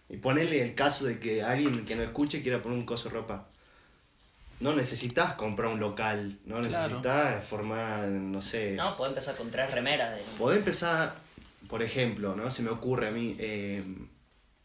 Y 0.08 0.18
ponerle 0.18 0.62
el 0.62 0.74
caso 0.74 1.04
de 1.06 1.18
que 1.18 1.42
alguien 1.42 1.85
que 1.85 1.96
no 1.96 2.02
escuche 2.02 2.40
quiera 2.42 2.62
poner 2.62 2.78
un 2.78 2.85
coso 2.87 3.08
de 3.08 3.16
ropa. 3.16 3.48
No 4.62 4.75
necesitas 4.77 5.35
comprar 5.35 5.72
un 5.72 5.81
local, 5.81 6.38
no 6.44 6.59
Claro. 6.59 6.68
necesitas 6.68 7.44
formar, 7.44 8.09
no 8.09 8.40
sé. 8.40 8.72
No, 8.77 8.96
puedo 8.96 9.11
empezar 9.11 9.35
con 9.37 9.51
tres 9.51 9.70
remeras 9.72 10.14
de... 10.16 10.22
Podés 10.38 10.59
empezar, 10.59 11.14
por 11.68 11.83
ejemplo, 11.83 12.37
¿no? 12.37 12.48
Se 12.51 12.62
me 12.62 12.70
ocurre 12.70 13.09
a 13.09 13.11
mí, 13.11 13.35
eh, 13.40 13.83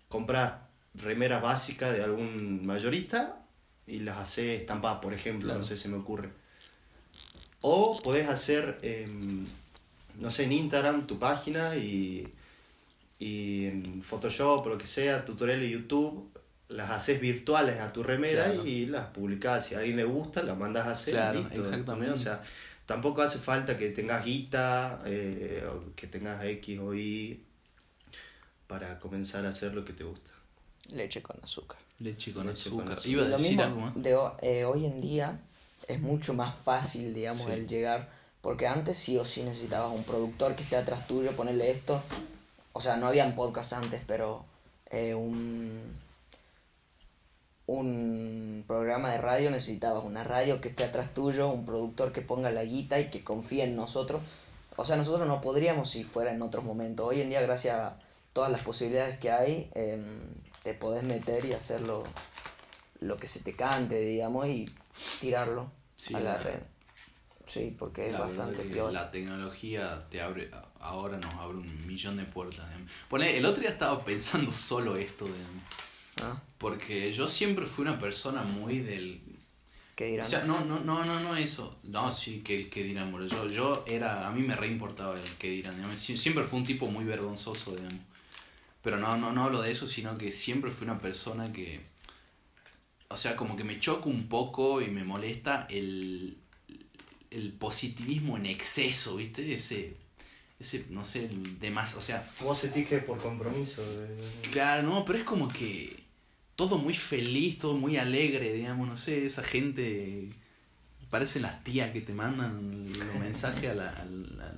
comprar 0.08 0.68
remeras 0.94 1.42
básicas 1.42 1.94
de 1.94 2.04
algún 2.04 2.66
mayorista 2.66 3.40
y 3.88 4.00
las 4.02 4.18
haces 4.18 4.60
estampadas, 4.60 5.00
por 5.00 5.14
ejemplo, 5.14 5.48
Claro. 5.48 5.60
no 5.62 5.66
sé, 5.66 5.76
se 5.78 5.88
me 5.90 5.98
ocurre. 5.98 6.30
O 7.62 8.00
podés 8.04 8.30
hacer, 8.30 8.78
eh, 8.84 9.08
no 10.20 10.30
sé, 10.30 10.44
en 10.44 10.52
Instagram 10.52 11.08
tu 11.08 11.18
página 11.18 11.76
y, 11.76 12.32
y 13.18 13.66
en 13.66 14.04
Photoshop 14.04 14.64
o 14.66 14.70
lo 14.70 14.78
que 14.78 14.86
sea, 14.86 15.26
tutoriales 15.26 15.64
de 15.66 15.72
YouTube, 15.72 16.30
las 16.69 16.91
haces 16.91 17.19
virtuales 17.21 17.80
a 17.80 17.93
tu 17.93 18.03
remera 18.03 18.45
Claro. 18.45 18.65
y 18.65 18.88
las 18.88 19.08
publicás. 19.08 19.65
Si 19.67 19.75
a 19.75 19.80
alguien 19.80 19.97
le 19.97 20.03
gusta, 20.03 20.43
las 20.43 20.58
mandas 20.58 20.88
a 20.88 20.91
hacer 20.91 21.13
Claro, 21.13 21.39
y 21.39 21.43
listo. 21.43 21.62
exactamente. 21.62 22.08
¿entendés? 22.08 22.21
O 22.21 22.23
sea, 22.23 22.41
tampoco 22.86 23.21
hace 23.21 23.39
falta 23.39 23.77
que 23.77 23.89
tengas 23.91 24.25
guita, 24.25 25.01
eh, 25.06 25.65
o 25.71 25.95
que 25.95 26.08
tengas 26.08 26.43
X 26.43 26.80
o 26.80 26.93
Y 26.93 27.41
para 28.67 28.99
comenzar 28.99 29.45
a 29.45 29.49
hacer 29.49 29.73
lo 29.73 29.86
que 29.86 29.93
te 29.93 30.03
gusta. 30.03 30.32
Leche 30.91 31.21
con 31.21 31.38
azúcar. 31.43 31.77
leche 31.99 32.32
con 32.34 32.47
Leche 32.47 32.69
con 32.69 32.82
azúcar. 32.82 33.08
Iba 33.08 33.23
a 33.23 33.27
lo 33.30 33.38
decir 33.38 33.49
mismo 33.49 33.63
algo 33.63 33.80
más. 33.82 33.93
de 33.95 34.15
eh, 34.41 34.65
hoy 34.65 34.86
en 34.86 35.01
día 35.01 35.39
es 35.88 35.99
mucho 36.01 36.34
más 36.34 36.53
fácil, 36.53 37.13
digamos, 37.13 37.45
Sí. 37.45 37.51
el 37.51 37.67
llegar, 37.67 38.10
porque 38.41 38.67
antes 38.67 38.97
sí 38.97 39.17
o 39.17 39.25
sí 39.25 39.41
necesitabas 39.43 39.93
un 39.95 40.03
productor 40.03 40.56
que 40.56 40.63
esté 40.63 40.75
atrás 40.75 41.08
tuyo, 41.08 41.32
ponerle 41.32 41.71
esto, 41.71 42.03
o 42.73 42.82
sea, 42.82 42.97
no 42.97 43.08
habían 43.08 43.36
podcasts 43.36 43.73
antes, 43.73 44.01
pero 44.06 44.45
eh, 44.91 45.13
un, 45.15 45.82
un 47.67 48.63
programa 48.65 49.12
de 49.12 49.17
radio 49.17 49.51
necesitabas 49.51 50.03
una 50.03 50.23
radio 50.23 50.62
que 50.62 50.69
esté 50.69 50.86
atrás 50.86 51.13
tuyo, 51.13 51.49
un 51.49 51.65
productor 51.65 52.13
que 52.13 52.21
ponga 52.21 52.49
la 52.49 52.63
guita 52.63 52.99
y 52.99 53.10
que 53.10 53.23
confíe 53.23 53.63
en 53.63 53.75
nosotros. 53.75 54.21
O 54.77 54.86
sea, 54.86 54.95
nosotros 54.95 55.27
no 55.27 55.41
podríamos 55.41 55.89
si 55.89 56.03
fuera 56.03 56.34
en 56.34 56.41
otros 56.41 56.63
momentos. 56.63 57.06
Hoy 57.06 57.21
en 57.21 57.30
día, 57.30 57.41
gracias 57.41 57.77
a 57.77 57.99
todas 58.32 58.49
las 58.51 58.62
posibilidades 58.62 59.19
que 59.19 59.32
hay, 59.32 59.69
em, 59.75 60.03
te 60.63 60.73
podés 60.73 61.03
meter 61.03 61.45
y 61.45 61.53
hacerlo 61.53 62.03
lo 63.01 63.17
que 63.17 63.27
se 63.27 63.41
te 63.41 63.53
cante, 63.53 63.99
digamos, 63.99 64.47
y 64.47 64.73
tirarlo 65.19 65.69
Sí, 65.97 66.13
a 66.13 66.19
la 66.19 66.38
red. 66.38 66.62
Sí, 67.45 67.75
porque 67.77 68.10
es 68.10 68.17
bastante 68.17 68.63
piola. 68.63 69.03
La 69.03 69.12
tecnología 69.12 70.06
te 70.10 70.21
abre, 70.21 70.51
ahora 70.80 71.17
nos 71.17 71.34
abre 71.36 71.58
un 71.58 71.88
millón 71.88 72.17
de 72.17 72.23
puertas. 72.23 72.65
el 73.12 73.45
otro 73.45 73.62
día 73.62 73.71
estaba 73.71 74.03
pensando 74.06 74.51
solo 74.51 74.95
esto, 74.95 75.25
digamos, 75.25 75.63
Ah, 76.21 76.41
porque 76.58 77.12
yo 77.13 77.27
siempre 77.27 77.65
fui 77.65 77.84
una 77.84 77.99
persona 77.99 78.43
muy 78.43 78.80
del... 78.80 79.21
¿Qué 79.95 80.06
O 80.06 80.08
dirán? 80.12 80.25
sea, 80.25 80.43
no, 80.43 80.63
no, 80.63 80.80
no, 80.80 81.06
no, 81.06 81.19
no 81.19 81.36
eso. 81.36 81.80
No, 81.84 82.13
sí, 82.13 82.41
que 82.43 82.56
el 82.56 82.69
que 82.69 82.84
dirán, 82.84 83.12
boludo. 83.12 83.47
Yo, 83.47 83.47
yo 83.47 83.86
era, 83.88 84.27
a 84.27 84.32
mí 84.32 84.41
me 84.43 84.56
re 84.56 84.67
importaba 84.67 85.15
el 85.19 85.23
que 85.39 85.49
dirán. 85.49 85.75
digamos. 85.75 85.99
Siempre 85.99 86.43
fui 86.43 86.60
un 86.60 86.65
tipo 86.65 86.88
muy 86.88 87.03
vergonzoso, 87.03 87.75
digamos. 87.75 88.01
Pero 88.84 88.97
no, 88.97 89.17
no, 89.17 89.32
no 89.34 89.43
hablo 89.45 89.62
de 89.62 89.71
eso, 89.71 89.88
sino 89.88 90.17
que 90.17 90.32
siempre 90.32 90.69
fui 90.71 90.86
una 90.86 90.99
persona 90.99 91.51
que... 91.51 91.82
O 93.10 93.17
sea, 93.17 93.36
como 93.36 93.56
que 93.56 93.63
me 93.63 93.80
choca 93.80 94.08
un 94.08 94.27
poco 94.27 94.82
y 94.82 94.88
me 94.89 95.03
molesta 95.03 95.65
el, 95.69 96.38
el 97.32 97.53
positivismo 97.53 98.38
en 98.38 98.45
exceso, 98.45 99.15
¿viste? 99.15 99.53
Ese, 99.53 99.95
ese 100.60 100.86
no 100.89 101.06
sé, 101.06 101.25
el 101.25 101.60
de 101.60 101.71
más, 101.71 101.95
o 101.95 102.01
sea, 102.01 102.30
Vos 102.43 102.60
sentís 102.60 102.88
que 102.88 102.97
por 102.99 103.17
compromiso. 103.17 103.82
eh, 103.82 104.21
claro, 104.51 104.84
no, 104.84 105.06
pero 105.06 105.19
es 105.19 105.23
como 105.23 105.47
que 105.47 106.03
todo 106.58 106.78
muy 106.78 106.93
feliz, 106.96 107.60
todo 107.60 107.76
muy 107.76 107.96
alegre, 107.96 108.52
digamos, 108.52 108.88
no 108.89 108.98
sé, 108.98 109.26
esa 109.26 109.43
gente, 109.43 110.28
parecen 111.10 111.43
las 111.43 111.63
tías 111.63 111.91
que 111.91 112.02
te 112.02 112.13
mandan 112.13 112.86
los 112.91 113.20
mensajes 113.22 113.70
a 113.72 113.74
la- 113.76 113.91
al, 113.91 114.41
al 114.41 114.58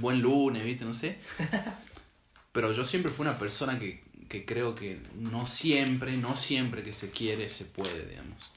buen 0.00 0.20
lunes, 0.20 0.64
¿viste? 0.64 0.84
No 0.84 0.94
sé. 0.94 1.18
Pero 2.52 2.72
yo 2.72 2.84
siempre 2.84 3.12
fui 3.12 3.26
una 3.26 3.38
persona 3.38 3.78
que, 3.78 4.02
que 4.28 4.44
creo 4.46 4.74
que 4.74 4.98
no 5.14 5.46
siempre, 5.46 6.16
no 6.16 6.34
siempre 6.34 6.82
que 6.82 6.92
se 6.94 7.10
quiere 7.10 7.48
se 7.50 7.66
puede, 7.66 8.06
digamos. 8.06 8.50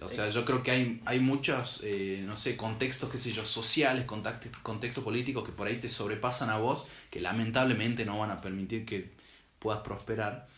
O 0.00 0.08
sea, 0.08 0.30
yo 0.30 0.46
creo 0.46 0.62
que 0.62 0.70
hay, 0.70 1.02
hay 1.04 1.20
muchos, 1.20 1.80
eh, 1.84 2.22
no 2.26 2.34
sé, 2.34 2.56
contextos, 2.56 3.10
qué 3.10 3.18
sé 3.18 3.30
yo, 3.32 3.44
sociales, 3.44 4.06
contactos, 4.06 4.50
contextos 4.62 5.04
políticos 5.04 5.44
que 5.44 5.52
por 5.52 5.66
ahí 5.66 5.78
te 5.78 5.90
sobrepasan 5.90 6.48
a 6.48 6.56
vos, 6.56 6.86
que 7.10 7.20
lamentablemente 7.20 8.06
no 8.06 8.18
van 8.18 8.30
a 8.30 8.40
permitir 8.40 8.86
que 8.86 9.10
puedas 9.58 9.82
prosperar. 9.82 10.48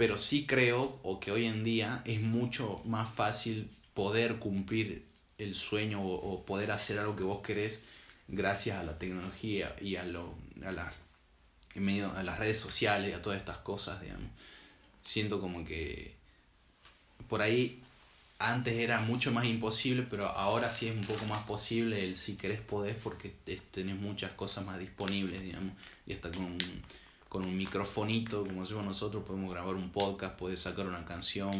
Pero 0.00 0.16
sí 0.16 0.46
creo, 0.46 0.98
o 1.02 1.20
que 1.20 1.30
hoy 1.30 1.44
en 1.44 1.62
día 1.62 2.00
es 2.06 2.22
mucho 2.22 2.80
más 2.86 3.06
fácil 3.12 3.68
poder 3.92 4.36
cumplir 4.38 5.04
el 5.36 5.54
sueño 5.54 6.02
o, 6.02 6.42
poder 6.46 6.70
hacer 6.70 6.98
algo 6.98 7.16
que 7.16 7.22
vos 7.22 7.42
querés 7.42 7.82
gracias 8.26 8.78
a 8.78 8.82
la 8.82 8.98
tecnología 8.98 9.76
y 9.78 9.96
a, 9.96 10.04
lo, 10.06 10.34
a, 10.64 10.72
la- 10.72 10.90
en 11.74 11.84
medio, 11.84 12.10
a 12.16 12.22
las 12.22 12.38
redes 12.38 12.58
sociales, 12.58 13.14
a 13.14 13.20
todas 13.20 13.38
estas 13.40 13.58
cosas, 13.58 14.00
digamos. 14.00 14.30
Siento 15.02 15.38
como 15.38 15.66
que 15.66 16.14
por 17.28 17.42
ahí 17.42 17.82
antes 18.38 18.74
era 18.78 19.00
mucho 19.02 19.32
más 19.32 19.44
imposible, 19.44 20.02
pero 20.08 20.28
ahora 20.28 20.70
sí 20.70 20.88
es 20.88 20.94
un 20.94 21.02
poco 21.04 21.26
más 21.26 21.44
posible 21.44 22.02
el 22.04 22.16
si 22.16 22.36
querés 22.36 22.60
podés 22.60 22.96
porque 22.96 23.28
te- 23.44 23.60
tenés 23.70 23.96
muchas 23.96 24.30
cosas 24.32 24.64
más 24.64 24.78
disponibles, 24.78 25.42
digamos. 25.42 25.74
Y 26.06 26.14
hasta 26.14 26.30
con 26.32 26.56
con 27.30 27.46
un 27.46 27.56
microfonito, 27.56 28.44
como 28.44 28.62
hacemos 28.62 28.84
nosotros, 28.84 29.22
podemos 29.24 29.52
grabar 29.52 29.76
un 29.76 29.90
podcast, 29.90 30.36
podés 30.36 30.58
sacar 30.58 30.88
una 30.88 31.04
canción, 31.04 31.52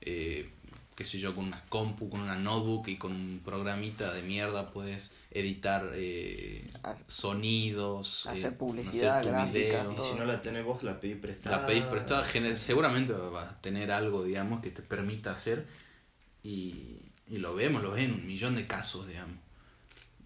eh, 0.00 0.50
qué 0.96 1.04
sé 1.04 1.20
yo, 1.20 1.36
con 1.36 1.44
una 1.44 1.64
compu, 1.68 2.10
con 2.10 2.20
una 2.20 2.34
notebook 2.34 2.88
y 2.88 2.96
con 2.96 3.12
un 3.12 3.40
programita 3.44 4.12
de 4.12 4.22
mierda 4.22 4.72
puedes 4.72 5.12
editar 5.30 5.92
eh, 5.94 6.68
sonidos, 7.06 8.26
hacer 8.26 8.54
eh, 8.54 8.56
publicidad, 8.56 9.22
tu 9.22 9.28
gráfica, 9.28 9.84
video. 9.84 9.92
Y 9.92 9.98
si 9.98 10.14
no 10.14 10.24
la 10.24 10.42
tenés 10.42 10.64
vos, 10.64 10.82
la 10.82 10.98
pedís 10.98 11.18
prestada. 11.18 11.58
La 11.58 11.66
pedís 11.66 11.84
prestada, 11.84 12.26
seguramente 12.56 13.12
vas 13.12 13.52
a 13.52 13.60
tener 13.60 13.92
algo, 13.92 14.24
digamos, 14.24 14.62
que 14.62 14.70
te 14.70 14.82
permita 14.82 15.30
hacer 15.30 15.64
y, 16.42 16.98
y 17.28 17.38
lo 17.38 17.54
vemos, 17.54 17.84
lo 17.84 17.92
ves 17.92 18.06
en 18.06 18.14
un 18.14 18.26
millón 18.26 18.56
de 18.56 18.66
casos, 18.66 19.06
digamos. 19.06 19.43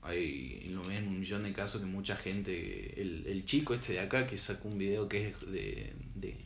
Hay, 0.02 0.68
lo 0.70 0.82
ves 0.84 0.98
en 0.98 1.08
un 1.08 1.20
millón 1.20 1.42
de 1.42 1.52
casos 1.52 1.80
que 1.80 1.86
mucha 1.86 2.16
gente, 2.16 3.00
el, 3.00 3.26
el 3.26 3.44
chico 3.44 3.74
este 3.74 3.94
de 3.94 4.00
acá 4.00 4.26
que 4.26 4.38
sacó 4.38 4.68
un 4.68 4.78
video 4.78 5.08
que 5.08 5.28
es 5.28 5.40
de, 5.50 5.92
de 6.14 6.36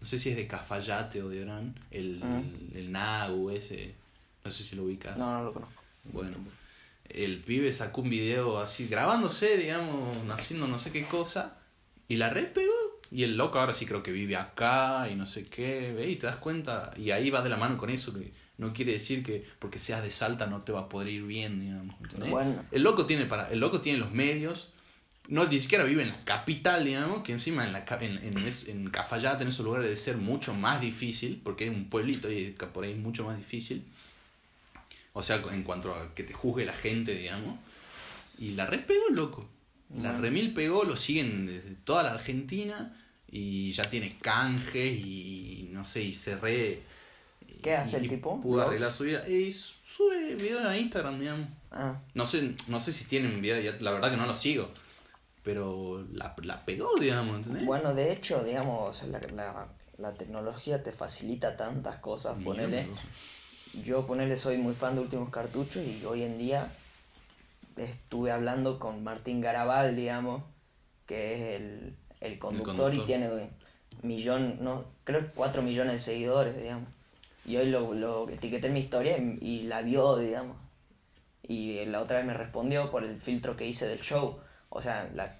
no 0.00 0.06
sé 0.06 0.18
si 0.18 0.30
es 0.30 0.36
de 0.36 0.46
Cafayate 0.48 1.22
o 1.22 1.28
de 1.28 1.42
Orán, 1.42 1.74
el, 1.90 2.20
Ah. 2.22 2.42
el, 2.74 2.90
Nagu 2.90 3.50
ese, 3.50 3.94
no 4.44 4.50
sé 4.50 4.64
si 4.64 4.74
lo 4.74 4.84
ubicas. 4.84 5.16
No, 5.16 5.38
no 5.38 5.44
lo 5.44 5.52
conozco. 5.52 5.82
Bueno, 6.12 6.36
el 7.08 7.38
pibe 7.38 7.70
sacó 7.70 8.00
un 8.00 8.10
video 8.10 8.58
así, 8.58 8.88
grabándose, 8.88 9.56
digamos, 9.56 10.16
haciendo 10.30 10.66
no 10.66 10.78
sé 10.78 10.90
qué 10.90 11.04
cosa, 11.04 11.58
y 12.08 12.16
la 12.16 12.30
red 12.30 12.52
pegó. 12.52 12.72
Y 13.12 13.24
el 13.24 13.36
loco 13.36 13.58
ahora 13.60 13.74
sí 13.74 13.84
creo 13.84 14.02
que 14.02 14.10
vive 14.10 14.36
acá 14.36 15.06
y 15.10 15.14
no 15.14 15.26
sé 15.26 15.44
qué, 15.44 15.92
¿ve? 15.92 16.08
Y 16.10 16.16
te 16.16 16.26
das 16.26 16.36
cuenta, 16.36 16.92
y 16.96 17.10
ahí 17.10 17.28
va 17.28 17.42
de 17.42 17.50
la 17.50 17.58
mano 17.58 17.76
con 17.76 17.90
eso, 17.90 18.14
que 18.14 18.32
no 18.58 18.72
quiere 18.72 18.92
decir 18.92 19.22
que 19.22 19.44
porque 19.58 19.78
seas 19.78 20.02
de 20.02 20.10
Salta 20.10 20.46
no 20.46 20.62
te 20.62 20.72
va 20.72 20.80
a 20.80 20.88
poder 20.88 21.08
ir 21.08 21.22
bien, 21.24 21.60
digamos. 21.60 21.96
El 22.70 22.82
loco 22.82 23.06
tiene 23.06 23.26
para, 23.26 23.50
el 23.50 23.60
loco 23.60 23.80
tiene 23.80 23.98
los 23.98 24.12
medios, 24.12 24.68
no 25.28 25.44
ni 25.46 25.58
siquiera 25.58 25.84
vive 25.84 26.02
en 26.02 26.08
la 26.08 26.24
capital, 26.24 26.84
digamos, 26.84 27.22
que 27.22 27.32
encima 27.32 27.64
en, 27.64 27.72
la, 27.72 27.84
en, 28.00 28.18
en, 28.18 28.38
es- 28.46 28.68
en 28.68 28.90
Cafayate, 28.90 29.42
en 29.42 29.48
esos 29.48 29.64
lugares, 29.64 29.86
debe 29.86 29.96
ser 29.96 30.16
mucho 30.16 30.54
más 30.54 30.80
difícil, 30.80 31.40
porque 31.42 31.64
es 31.64 31.70
un 31.70 31.88
pueblito 31.88 32.30
y 32.30 32.50
por 32.72 32.84
ahí 32.84 32.92
es 32.92 32.98
mucho 32.98 33.24
más 33.24 33.36
difícil. 33.36 33.84
O 35.14 35.22
sea, 35.22 35.42
en 35.52 35.62
cuanto 35.62 35.94
a 35.94 36.14
que 36.14 36.22
te 36.22 36.32
juzgue 36.32 36.64
la 36.64 36.74
gente, 36.74 37.14
digamos. 37.14 37.58
Y 38.38 38.52
la 38.52 38.66
red 38.66 38.80
pegó, 38.84 39.08
loco. 39.10 39.48
La 40.00 40.16
remil 40.16 40.54
pegó, 40.54 40.84
lo 40.84 40.96
siguen 40.96 41.46
desde 41.46 41.74
toda 41.84 42.02
la 42.02 42.12
Argentina 42.12 42.96
y 43.30 43.72
ya 43.72 43.90
tiene 43.90 44.16
canjes 44.18 44.90
y 44.98 45.68
no 45.70 45.84
sé, 45.84 46.02
y 46.02 46.14
se 46.14 46.36
re... 46.36 46.82
¿Qué 47.62 47.74
hace 47.76 47.96
el 47.98 48.08
tipo? 48.08 48.40
Pudo 48.40 48.62
arreglar 48.62 48.92
su 48.92 49.04
vida. 49.04 49.26
Y 49.28 49.50
sube 49.52 50.34
videos 50.34 50.64
a 50.66 50.76
Instagram, 50.76 51.20
digamos. 51.20 51.48
Ah, 51.70 52.00
No 52.14 52.26
sé, 52.26 52.54
no 52.68 52.80
sé 52.80 52.92
si 52.92 53.04
tienen 53.04 53.40
video, 53.40 53.72
la 53.80 53.92
verdad 53.92 54.10
que 54.10 54.16
no 54.16 54.26
lo 54.26 54.34
sigo. 54.34 54.68
Pero 55.44 56.04
la, 56.12 56.34
la 56.42 56.64
pegó, 56.64 56.94
digamos, 57.00 57.36
¿entendés? 57.38 57.64
bueno, 57.66 57.94
de 57.94 58.12
hecho, 58.12 58.44
digamos, 58.44 59.02
la, 59.04 59.20
la, 59.34 59.68
la 59.98 60.14
tecnología 60.14 60.82
te 60.82 60.92
facilita 60.92 61.56
tantas 61.56 61.96
cosas, 61.98 62.36
ponele. 62.42 62.86
cosas. 62.88 63.06
yo 63.82 64.06
ponerle 64.06 64.36
soy 64.36 64.58
muy 64.58 64.74
fan 64.74 64.94
de 64.94 65.00
Últimos 65.00 65.30
Cartuchos 65.30 65.82
y 65.84 66.04
hoy 66.04 66.22
en 66.22 66.38
día 66.38 66.70
estuve 67.76 68.30
hablando 68.30 68.78
con 68.78 69.02
Martín 69.02 69.40
Garabal, 69.40 69.96
digamos, 69.96 70.42
que 71.06 71.34
es 71.34 71.60
el, 71.60 71.96
el 72.20 72.38
conductor, 72.38 72.94
y 72.94 72.98
conductor. 72.98 73.06
tiene 73.06 73.50
millón, 74.02 74.58
no, 74.62 74.84
creo 75.04 75.20
que 75.22 75.32
4 75.32 75.62
millones 75.62 75.94
de 75.94 76.00
seguidores, 76.00 76.56
digamos. 76.56 76.88
Y 77.44 77.56
hoy 77.56 77.70
lo, 77.70 77.92
lo 77.94 78.28
etiqueté 78.28 78.68
en 78.68 78.74
mi 78.74 78.80
historia 78.80 79.18
y, 79.18 79.38
y 79.40 79.62
la 79.64 79.82
vio, 79.82 80.16
digamos. 80.16 80.56
Y 81.42 81.84
la 81.86 82.00
otra 82.00 82.18
vez 82.18 82.26
me 82.26 82.34
respondió 82.34 82.90
por 82.90 83.04
el 83.04 83.20
filtro 83.20 83.56
que 83.56 83.66
hice 83.66 83.86
del 83.86 84.00
show. 84.00 84.38
O 84.68 84.80
sea, 84.80 85.10
la, 85.14 85.38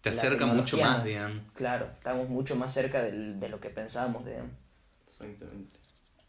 Te 0.00 0.10
la 0.10 0.16
acerca 0.16 0.46
mucho 0.46 0.76
más, 0.78 1.04
digamos. 1.04 1.42
Claro, 1.54 1.86
estamos 1.96 2.28
mucho 2.28 2.56
más 2.56 2.72
cerca 2.74 3.02
del- 3.02 3.38
de 3.38 3.48
lo 3.48 3.60
que 3.60 3.70
pensábamos, 3.70 4.24
digamos. 4.24 4.52
Exactamente. 5.08 5.78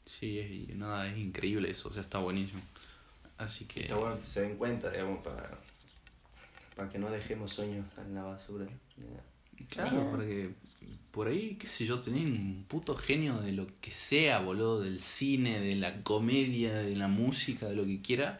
Sí, 0.06 0.40
es, 0.40 0.76
nada, 0.78 1.08
es 1.08 1.18
increíble 1.18 1.70
eso, 1.72 1.90
o 1.90 1.94
sea, 1.94 2.02
está 2.04 2.20
buenísimo. 2.20 2.62
Así 3.38 3.66
que... 3.66 3.82
Está 3.82 3.96
bueno 3.98 4.18
que 4.18 4.26
se 4.26 4.42
den 4.42 4.58
cuenta, 4.58 4.90
digamos, 4.90 5.22
para, 5.24 5.50
para 6.76 6.90
que 6.90 6.98
no 7.00 7.10
dejemos 7.10 7.52
sueños 7.52 7.86
en 7.98 8.16
la 8.16 8.24
basura. 8.24 8.66
Claro, 9.70 10.10
porque 10.12 10.52
por 11.12 11.28
ahí, 11.28 11.56
qué 11.60 11.68
sé 11.68 11.86
yo, 11.86 12.00
tenés 12.00 12.30
un 12.30 12.66
puto 12.68 12.96
genio 12.96 13.38
de 13.42 13.52
lo 13.52 13.68
que 13.82 13.92
sea, 13.92 14.40
boludo, 14.40 14.82
del 14.82 15.00
cine, 15.00 15.60
de 15.60 15.76
la 15.76 16.04
comedia, 16.04 16.74
de 16.78 16.96
la 16.96 17.08
música, 17.08 17.68
de 17.68 17.76
lo 17.76 17.86
que 17.86 18.02
quiera. 18.02 18.40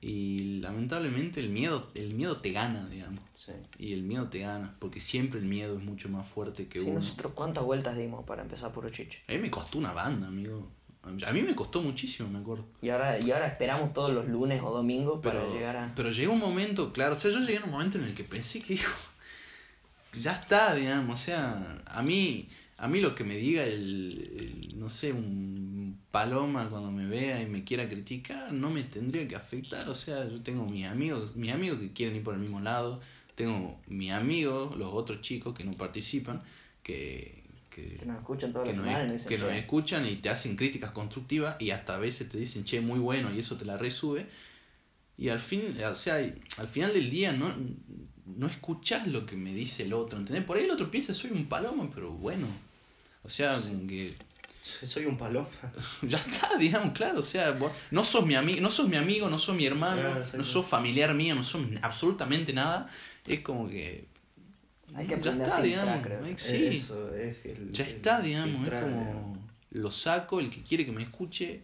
Y 0.00 0.58
lamentablemente 0.60 1.38
el 1.40 1.48
miedo, 1.50 1.88
el 1.94 2.14
miedo 2.14 2.38
te 2.38 2.50
gana, 2.50 2.86
digamos. 2.88 3.20
Sí. 3.34 3.52
Y 3.78 3.92
el 3.92 4.02
miedo 4.02 4.28
te 4.28 4.40
gana, 4.40 4.74
porque 4.80 4.98
siempre 4.98 5.38
el 5.38 5.46
miedo 5.46 5.76
es 5.78 5.84
mucho 5.84 6.08
más 6.08 6.26
fuerte 6.26 6.66
que 6.66 6.80
Sí, 6.80 6.84
uno. 6.84 6.94
nosotros 6.94 7.32
cuántas 7.34 7.62
vueltas 7.64 7.96
dimos 7.96 8.24
para 8.24 8.42
empezar 8.42 8.72
Puro 8.72 8.90
Chiche. 8.90 9.20
A 9.28 9.32
mí 9.32 9.38
me 9.38 9.50
costó 9.50 9.78
una 9.78 9.92
banda, 9.92 10.26
amigo. 10.26 10.68
A 11.26 11.32
mí 11.32 11.42
me 11.42 11.54
costó 11.56 11.82
muchísimo, 11.82 12.28
me 12.28 12.38
acuerdo. 12.38 12.64
Y 12.80 12.88
ahora, 12.90 13.18
y 13.24 13.30
ahora 13.32 13.48
esperamos 13.48 13.92
todos 13.92 14.12
los 14.12 14.28
lunes 14.28 14.60
o 14.64 14.70
domingos 14.72 15.18
Pero, 15.22 15.40
para 15.40 15.52
llegar 15.52 15.76
a... 15.76 15.92
pero 15.96 16.10
llegó 16.10 16.32
un 16.32 16.38
momento, 16.38 16.92
claro, 16.92 17.14
o 17.14 17.16
sea, 17.16 17.32
yo 17.32 17.40
llegué 17.40 17.58
a 17.58 17.64
un 17.64 17.72
momento 17.72 17.98
en 17.98 18.04
el 18.04 18.14
que 18.14 18.22
pensé 18.22 18.60
que 18.60 18.74
dijo, 18.74 18.92
ya 20.18 20.32
está, 20.32 20.74
digamos, 20.74 21.20
o 21.20 21.22
sea, 21.22 21.82
a 21.86 22.02
mí, 22.02 22.48
a 22.76 22.88
mí 22.88 23.00
lo 23.00 23.14
que 23.14 23.24
me 23.24 23.36
diga 23.36 23.64
el, 23.64 24.62
el, 24.72 24.78
no 24.78 24.90
sé, 24.90 25.12
un 25.12 25.98
paloma 26.10 26.68
cuando 26.68 26.90
me 26.90 27.06
vea 27.06 27.40
y 27.40 27.46
me 27.46 27.64
quiera 27.64 27.88
criticar, 27.88 28.52
no 28.52 28.70
me 28.70 28.82
tendría 28.82 29.26
que 29.26 29.36
afectar, 29.36 29.88
o 29.88 29.94
sea, 29.94 30.28
yo 30.28 30.42
tengo 30.42 30.66
mis 30.66 30.86
amigos, 30.86 31.36
mis 31.36 31.52
amigos 31.52 31.78
que 31.80 31.92
quieren 31.92 32.16
ir 32.16 32.22
por 32.22 32.34
el 32.34 32.40
mismo 32.40 32.60
lado, 32.60 33.00
tengo 33.34 33.80
mis 33.86 34.12
amigos, 34.12 34.76
los 34.76 34.92
otros 34.92 35.22
chicos 35.22 35.54
que 35.54 35.64
no 35.64 35.72
participan, 35.72 36.42
que, 36.82 37.42
que, 37.70 37.96
Que 37.96 38.06
nos 38.06 38.18
escuchan 38.18 38.52
todas 38.52 38.68
que 38.68 38.76
las 38.76 38.84
semanas 38.84 39.26
que 39.26 39.38
nos 39.38 39.52
escuchan 39.52 40.06
y 40.06 40.16
te 40.16 40.28
hacen 40.28 40.56
críticas 40.56 40.90
constructivas 40.90 41.56
y 41.58 41.70
hasta 41.70 41.94
a 41.94 41.98
veces 41.98 42.28
te 42.28 42.36
dicen, 42.36 42.64
che, 42.64 42.80
muy 42.80 42.98
bueno 42.98 43.32
y 43.32 43.38
eso 43.38 43.56
te 43.56 43.64
la 43.64 43.78
resube. 43.78 44.26
Y 45.16 45.28
al 45.28 45.40
fin, 45.40 45.62
o 45.88 45.94
sea, 45.94 46.16
al 46.58 46.68
final 46.68 46.92
del 46.92 47.08
día 47.10 47.32
no, 47.32 47.54
no 48.36 48.46
escuchás 48.46 49.06
lo 49.06 49.24
que 49.26 49.36
me 49.36 49.52
dice 49.54 49.82
el 49.84 49.92
otro, 49.92 50.18
¿entendés? 50.18 50.44
Por 50.44 50.56
ahí 50.56 50.64
el 50.64 50.70
otro 50.70 50.90
piensa, 50.90 51.14
soy 51.14 51.30
un 51.30 51.46
paloma, 51.46 51.88
pero 51.94 52.10
bueno. 52.10 52.46
O 53.24 53.30
sea, 53.30 53.58
como 53.60 53.86
que 53.86 54.14
Soy 54.62 55.06
un 55.06 55.16
paloma. 55.16 55.48
ya 56.02 56.18
está, 56.18 56.56
digamos, 56.58 56.92
claro, 56.92 57.20
o 57.20 57.22
sea, 57.22 57.50
vos 57.52 57.72
no 57.90 58.04
sos 58.04 58.24
mi 58.26 58.34
amigo, 58.34 58.60
no 58.60 58.70
sos 58.70 58.88
mi 58.88 58.96
amigo, 58.96 59.28
no 59.30 59.38
sos 59.38 59.54
mi 59.56 59.66
hermano, 59.66 60.00
Claro, 60.02 60.24
no 60.36 60.44
sos 60.44 60.66
familiar 60.66 61.14
mío, 61.14 61.34
no 61.34 61.42
sos 61.42 61.62
absolutamente 61.82 62.52
nada. 62.52 62.88
Es 63.26 63.40
como 63.40 63.68
que 63.68 64.04
Hay 64.94 65.06
que 65.06 65.10
ya 65.20 65.32
aprender 65.32 65.42
a 65.42 65.44
está, 65.46 65.62
filtrar, 65.62 65.62
digamos. 65.62 66.06
creo. 66.06 66.26
eh, 66.26 66.34
Sí. 66.36 66.66
Eso 66.66 67.14
es 67.14 67.44
el, 67.44 67.72
Ya 67.72 67.84
el 67.84 67.90
está, 67.90 68.20
digamos, 68.20 68.56
filtrar, 68.56 68.84
es 68.84 68.90
digamos. 68.90 69.14
como 69.14 69.42
lo 69.70 69.90
saco, 69.90 70.38
el 70.40 70.50
que 70.50 70.62
quiere 70.62 70.84
que 70.84 70.92
me 70.92 71.02
escuche, 71.02 71.62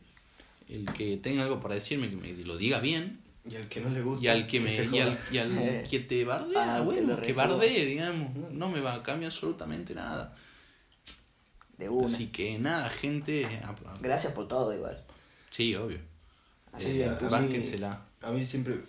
el 0.69 0.87
que 0.93 1.17
tenga 1.19 1.43
algo 1.43 1.61
para 1.61 1.75
decirme, 1.75 2.09
que 2.09 2.17
me 2.17 2.33
lo 2.45 2.57
diga 2.57 2.81
bien, 2.81 3.19
Y 3.51 3.57
al 3.57 3.69
que 3.69 3.81
no 3.81 3.89
le 3.91 4.03
gusta. 4.03 4.25
y 4.25 4.29
al 4.29 4.47
que 4.47 4.61
me 4.61 4.73
y 4.75 4.99
al, 5.01 5.19
y 5.33 5.39
al 5.39 5.87
que 5.91 6.01
te 6.01 6.25
bardea, 6.25 6.75
Ah, 6.75 6.79
que 6.79 6.85
bueno, 6.85 7.21
que 7.21 7.33
bardee, 7.33 7.85
digamos, 7.87 8.35
no 8.53 8.69
me 8.69 8.81
va 8.81 8.95
a 8.95 9.03
cambiar 9.03 9.31
absolutamente 9.33 9.95
nada. 9.95 10.37
De 11.79 11.89
una. 11.89 12.07
Así 12.07 12.27
que 12.29 12.59
nada, 12.59 12.91
gente, 12.91 13.47
a- 13.47 13.69
a- 13.71 13.95
Gracias 14.01 14.33
por 14.33 14.49
todo 14.49 14.75
igual. 14.75 15.03
sí, 15.51 15.75
obvio. 15.75 15.99
Así 16.73 16.89
Eh, 16.89 16.93
bien, 16.95 17.09
a- 17.11 17.19
pues, 17.19 17.33
a 17.33 17.41
mí-. 17.41 17.61
A 18.21 18.31
mí 18.33 18.45
siempre, 18.45 18.81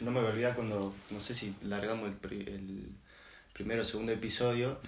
no 0.00 0.10
me 0.10 0.20
voy 0.20 0.28
a 0.28 0.32
olvidar 0.32 0.54
cuando, 0.54 0.94
no 1.10 1.18
sé 1.20 1.34
si 1.34 1.54
largamos 1.62 2.08
el, 2.08 2.14
pri- 2.14 2.44
el 2.46 2.88
primero 3.54 3.80
o 3.82 3.84
segundo 3.86 4.12
episodio, 4.12 4.78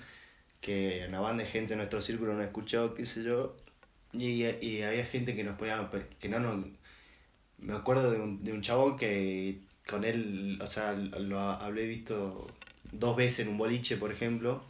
que 0.61 1.07
una 1.09 1.21
banda 1.21 1.43
de 1.43 1.49
gente 1.49 1.73
de 1.73 1.77
nuestro 1.79 2.03
círculo 2.03 2.35
nos 2.35 2.45
escuchó, 2.45 2.95
qué 2.95 3.07
sé 3.07 3.25
yo, 3.25 3.57
y, 4.12 4.45
y 4.45 4.83
había 4.83 5.05
gente 5.07 5.35
que 5.35 5.43
nos 5.43 5.57
ponía, 5.59 5.91
que 6.21 6.29
no 6.29 6.39
nos... 6.41 6.66
Me 7.59 7.75
acuerdo 7.75 8.11
de 8.11 8.21
un, 8.21 8.45
de 8.45 8.53
un 8.53 8.63
chabón 8.63 8.97
que 8.97 9.61
con 9.87 10.05
él, 10.05 10.59
o 10.63 10.67
sea, 10.67 10.93
lo 10.93 11.41
hablé 11.41 11.87
visto 11.87 12.47
dos 12.93 13.17
veces 13.17 13.47
en 13.47 13.49
un 13.53 13.59
boliche, 13.59 13.97
por 13.97 14.13
ejemplo, 14.13 14.63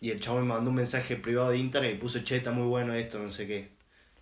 y 0.00 0.10
el 0.10 0.20
chabón 0.20 0.42
me 0.42 0.54
mandó 0.54 0.70
un 0.70 0.76
mensaje 0.76 1.16
privado 1.16 1.50
de 1.50 1.58
internet 1.58 1.94
y 1.94 1.98
puso, 1.98 2.20
che, 2.20 2.36
está 2.36 2.50
muy 2.50 2.66
bueno 2.66 2.94
esto, 2.94 3.18
no 3.18 3.30
sé 3.30 3.46
qué. 3.46 3.68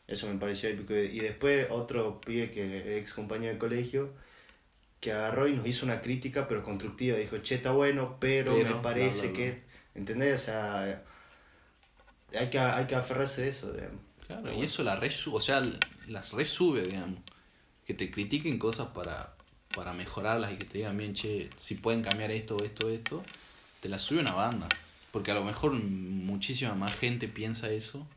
Eso 0.07 0.29
me 0.29 0.39
pareció 0.39 0.69
épico. 0.69 0.95
Y 0.95 1.21
después 1.21 1.69
otro 1.71 2.21
pibe 2.21 2.51
que 2.51 2.99
ex 2.99 3.15
compañero 3.15 3.53
de 3.55 3.59
colegio 3.59 4.13
que 5.01 5.13
agarró 5.13 5.49
y 5.49 5.53
nos 5.55 5.67
hizo 5.67 5.85
una 5.85 6.01
crítica 6.01 6.47
pero 6.47 6.63
constructiva. 6.63 7.17
Dijo, 7.17 7.39
che, 7.39 7.57
está 7.57 7.73
bueno, 7.73 8.17
pero, 8.21 8.55
Pero, 8.55 8.77
me 8.77 8.83
parece 8.83 9.29
bla, 9.29 9.33
bla". 9.33 9.37
que... 9.39 9.63
¿Entendés? 9.95 10.41
O 10.41 10.45
sea, 10.45 11.03
hay 12.39 12.51
que, 12.51 12.59
hay 12.59 12.87
que 12.87 12.95
aferrarse 12.95 13.43
de 13.43 13.49
eso. 13.49 13.73
digamos. 13.73 14.01
Claro, 14.27 14.53
y 14.53 14.63
eso 14.63 14.83
la 14.85 14.97
resu 14.97 15.35
o 15.35 15.41
sea, 15.41 15.63
las 16.07 16.33
resube, 16.33 16.83
digamos. 16.83 17.19
Que 17.93 18.07
te 18.07 18.11
critiquen 18.11 18.59
cosas 18.59 18.89
para, 18.89 19.37
para 19.75 19.93
mejorarlas 19.93 20.55
y 20.55 20.57
que 20.57 20.65
te 20.65 20.79
digan 20.79 20.97
bien, 20.97 21.13
che, 21.13 21.51
si 21.57 21.75
pueden 21.75 22.01
cambiar 22.01 22.31
esto, 22.31 22.57
esto, 22.65 22.89
esto, 22.89 23.23
te 23.81 23.91
la 23.91 23.99
sube 23.99 24.21
una 24.21 24.33
banda. 24.33 24.67
Porque 25.11 25.31
a 25.31 25.35
lo 25.35 25.45
mejor 25.45 25.75
muchísima 25.75 26.75
más 26.75 26.97
gente 26.97 27.29
piensa 27.29 27.71
eso 27.71 28.09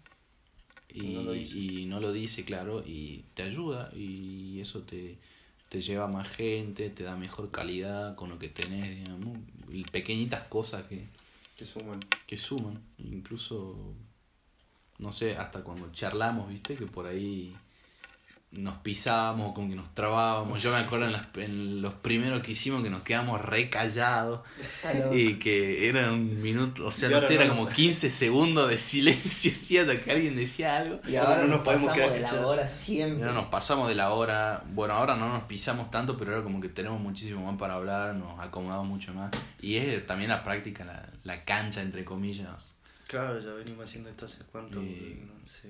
y 0.93 1.09
No 1.15 1.23
lo 1.23 1.33
dice. 1.33 1.57
y 1.57 1.85
no 1.87 1.99
lo 1.99 2.13
dice, 2.13 2.45
claro, 2.45 2.85
y 2.87 3.25
te 3.33 3.43
ayuda 3.43 3.91
y 3.93 4.61
eso 4.61 4.83
te, 4.83 5.17
te 5.67 5.81
lleva 5.81 6.05
a 6.05 6.07
más 6.07 6.29
gente, 6.29 6.89
te 6.89 7.03
da 7.03 7.17
mejor 7.17 7.51
calidad 7.51 8.15
con 8.15 8.29
lo 8.29 8.39
que 8.39 8.47
tenés, 8.47 8.95
digamos. 9.03 9.37
Y 9.67 9.83
pequeñitas 9.83 10.43
cosas 10.47 10.83
que, 10.83 11.05
Que 11.57 11.65
suman. 11.65 11.99
que 12.25 12.37
suman, 12.37 12.81
incluso, 12.97 13.93
no 14.99 15.11
sé, 15.11 15.35
hasta 15.35 15.65
cuando 15.65 15.91
charlamos, 15.91 16.47
viste, 16.47 16.77
que 16.77 16.85
por 16.85 17.07
ahí 17.07 17.53
nos 18.57 18.77
pisábamos, 18.79 19.53
como 19.53 19.69
que 19.69 19.75
nos 19.75 19.93
trabábamos. 19.93 20.61
Yo 20.61 20.71
me 20.71 20.77
acuerdo 20.77 21.05
en, 21.05 21.11
las- 21.13 21.27
en 21.35 21.81
los 21.81 21.93
primeros 21.93 22.41
que 22.41 22.51
hicimos 22.53 22.83
que 22.83 22.89
nos 22.89 23.01
quedamos 23.03 23.41
re 23.41 23.69
callados 23.69 24.41
y 25.13 25.35
que 25.35 25.87
eran 25.89 26.11
un 26.11 26.41
minuto, 26.41 26.85
o 26.87 26.91
sea, 26.91 27.09
Y 27.09 27.13
no 27.13 27.21
sé, 27.21 27.35
era 27.35 27.45
no. 27.45 27.55
como 27.55 27.69
15 27.69 28.09
segundos 28.11 28.69
de 28.69 28.77
silencio 28.77 29.51
así 29.53 29.77
hasta 29.77 29.99
que 29.99 30.11
alguien 30.11 30.35
decía 30.35 30.77
algo. 30.77 30.99
Y 31.07 31.15
ahora 31.15 31.37
no 31.41 31.47
nos 31.47 31.49
nos 31.57 31.59
podemos 31.61 31.87
pasamos 31.89 31.95
quedar 32.13 32.13
de 32.31 32.37
la 32.37 32.47
hora 32.47 32.65
Y 32.65 32.69
siempre. 32.69 33.23
ahora 33.23 33.33
nos 33.33 33.45
pasamos 33.49 33.87
de 33.87 33.95
la 33.95 34.11
hora, 34.13 34.63
bueno, 34.73 34.93
ahora 34.95 35.15
no 35.15 35.29
nos 35.29 35.43
pisamos 35.43 35.91
tanto, 35.91 36.17
pero 36.17 36.31
ahora 36.31 36.43
como 36.43 36.59
que 36.61 36.69
tenemos 36.69 36.99
muchísimo 36.99 37.45
más 37.45 37.57
para 37.59 37.75
hablar, 37.75 38.15
nos 38.15 38.39
acomodamos 38.39 38.87
mucho 38.87 39.13
más. 39.13 39.31
Y 39.61 39.75
es 39.77 40.05
también 40.05 40.29
la 40.29 40.43
práctica, 40.43 40.85
la, 40.85 41.07
la 41.23 41.43
cancha, 41.43 41.81
entre 41.81 42.03
comillas. 42.05 42.75
Claro, 43.07 43.39
ya 43.39 43.51
venimos 43.51 43.85
haciendo 43.85 44.09
esto 44.09 44.25
hace 44.25 44.37
cuánto. 44.51 44.79
No 44.81 45.45
sé. 45.45 45.67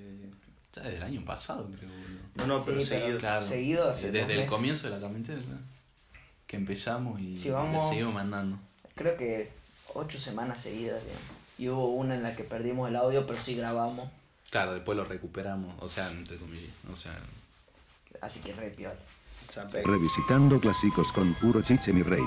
Ya 0.75 0.81
desde 0.83 0.97
el 0.97 1.03
año 1.03 1.23
pasado, 1.25 1.69
creo, 1.77 1.89
boludo. 1.89 2.19
No, 2.35 2.47
no, 2.47 2.63
pero 2.65 2.81
Sí, 2.81 2.87
pero- 2.89 3.01
seguido. 3.01 3.19
Claro. 3.19 3.45
Seguido 3.45 3.89
hace 3.89 4.11
Desde 4.11 4.21
el 4.33 4.39
meses. 4.39 4.51
comienzo 4.51 4.83
de 4.89 4.89
la 4.91 4.99
claro. 4.99 5.59
Que 6.47 6.57
empezamos 6.57 7.19
y 7.21 7.37
Sí, 7.37 7.49
vamos- 7.49 7.83
le 7.85 7.89
seguimos 7.89 8.13
mandando. 8.13 8.57
Creo 8.95 9.15
que 9.17 9.51
ocho 9.93 10.19
semanas 10.19 10.61
seguidas. 10.61 11.01
Y 11.57 11.69
hubo 11.69 11.87
una 11.95 12.15
en 12.15 12.23
la 12.23 12.35
que 12.35 12.43
perdimos 12.43 12.89
el 12.89 12.95
audio, 12.97 13.25
pero 13.25 13.39
sí 13.39 13.55
grabamos. 13.55 14.09
Claro, 14.51 14.73
después 14.73 14.97
lo 14.97 15.05
recuperamos, 15.05 15.73
o 15.79 15.87
sea, 15.87 16.09
entre 16.11 16.37
comillas. 16.37 16.71
O 16.91 16.95
sea, 16.95 17.17
Así 18.21 18.39
que 18.39 18.53
re. 18.53 18.73
Zape. 19.49 19.83
Revisitando 19.83 20.59
clásicos 20.59 21.11
con 21.11 21.33
puro 21.35 21.61
chiche 21.61 21.93
mi 21.93 22.01
rey. 22.01 22.23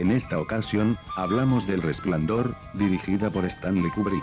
En 0.00 0.10
esta 0.10 0.38
ocasión, 0.38 0.98
hablamos 1.16 1.66
del 1.66 1.82
Resplandor, 1.82 2.54
dirigida 2.74 3.30
por 3.30 3.44
Stanley 3.46 3.90
Kubrick. 3.90 4.22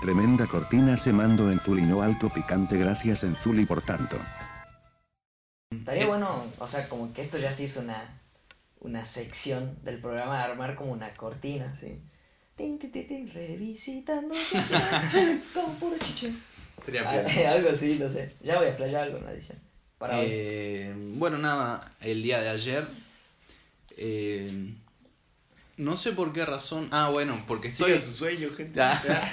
Tremenda 0.00 0.46
cortina 0.46 0.96
se 0.96 1.12
mando 1.12 1.50
en 1.50 1.60
Zuli 1.60 1.82
no 1.82 2.00
alto 2.00 2.30
picante 2.30 2.78
gracias 2.78 3.22
en 3.22 3.36
Zuli 3.36 3.66
por 3.66 3.82
tanto. 3.82 4.16
Estaría 5.70 6.06
bueno, 6.06 6.50
o 6.58 6.66
sea, 6.66 6.88
como 6.88 7.12
que 7.12 7.20
esto 7.20 7.36
ya 7.36 7.52
se 7.52 7.64
hizo 7.64 7.80
una, 7.80 8.18
una 8.80 9.04
sección 9.04 9.76
del 9.84 9.98
programa 9.98 10.38
de 10.38 10.44
armar 10.44 10.74
como 10.74 10.92
una 10.92 11.12
cortina, 11.14 11.76
¿sí? 11.76 12.00
Tin, 12.56 12.78
tin, 12.78 12.90
tin, 12.90 13.08
tin, 13.08 13.30
revisitando 13.30 14.34
con 15.54 15.74
puro 15.74 15.96
chiche. 15.98 16.32
Ah, 17.04 17.22
Algo 17.52 17.68
así, 17.68 17.98
no 18.00 18.08
sé. 18.08 18.32
Ya 18.42 18.56
voy 18.56 18.66
a 18.66 18.68
explayar 18.70 19.02
algo 19.02 19.18
en 19.18 19.24
la 19.26 19.32
edición. 19.32 19.58
Para 19.98 20.18
hoy. 20.18 20.26
Eh, 20.30 20.94
bueno, 20.96 21.36
nada, 21.36 21.92
el 22.00 22.22
día 22.22 22.40
de 22.40 22.48
ayer, 22.48 22.86
eh, 23.98 24.72
No 25.80 25.96
sé 25.96 26.12
por 26.12 26.32
qué 26.32 26.44
razón. 26.44 26.88
Ah, 26.90 27.08
bueno, 27.10 27.42
porque 27.46 27.68
estoy. 27.68 27.92
Siga 27.92 28.00
su 28.02 28.12
sueño, 28.12 28.50
gente. 28.54 28.80
Ah. 28.82 29.02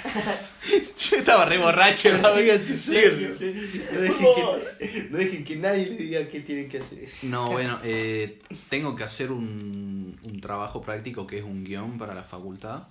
Yo 1.10 1.16
estaba 1.18 1.44
re 1.44 1.58
borracho. 1.58 2.16
¿no? 2.16 2.28
Siga 2.34 2.58
su 2.58 2.74
sueño. 2.74 3.34
su- 3.36 3.44
No 3.92 4.00
dejen, 4.00 4.26
que, 4.34 5.08
no 5.10 5.18
dejen 5.18 5.44
que 5.44 5.56
nadie 5.56 5.86
le 5.86 5.96
diga 5.96 6.26
qué 6.28 6.40
tienen 6.40 6.68
que 6.68 6.78
hacer. 6.78 7.06
No, 7.24 7.50
bueno, 7.50 7.78
eh, 7.84 8.38
tengo 8.70 8.96
que 8.96 9.04
hacer 9.04 9.30
un, 9.30 10.18
un 10.24 10.40
trabajo 10.40 10.80
práctico 10.80 11.26
que 11.26 11.38
es 11.38 11.44
un 11.44 11.64
guion 11.64 11.98
para 11.98 12.14
la 12.14 12.22
facultad. 12.22 12.84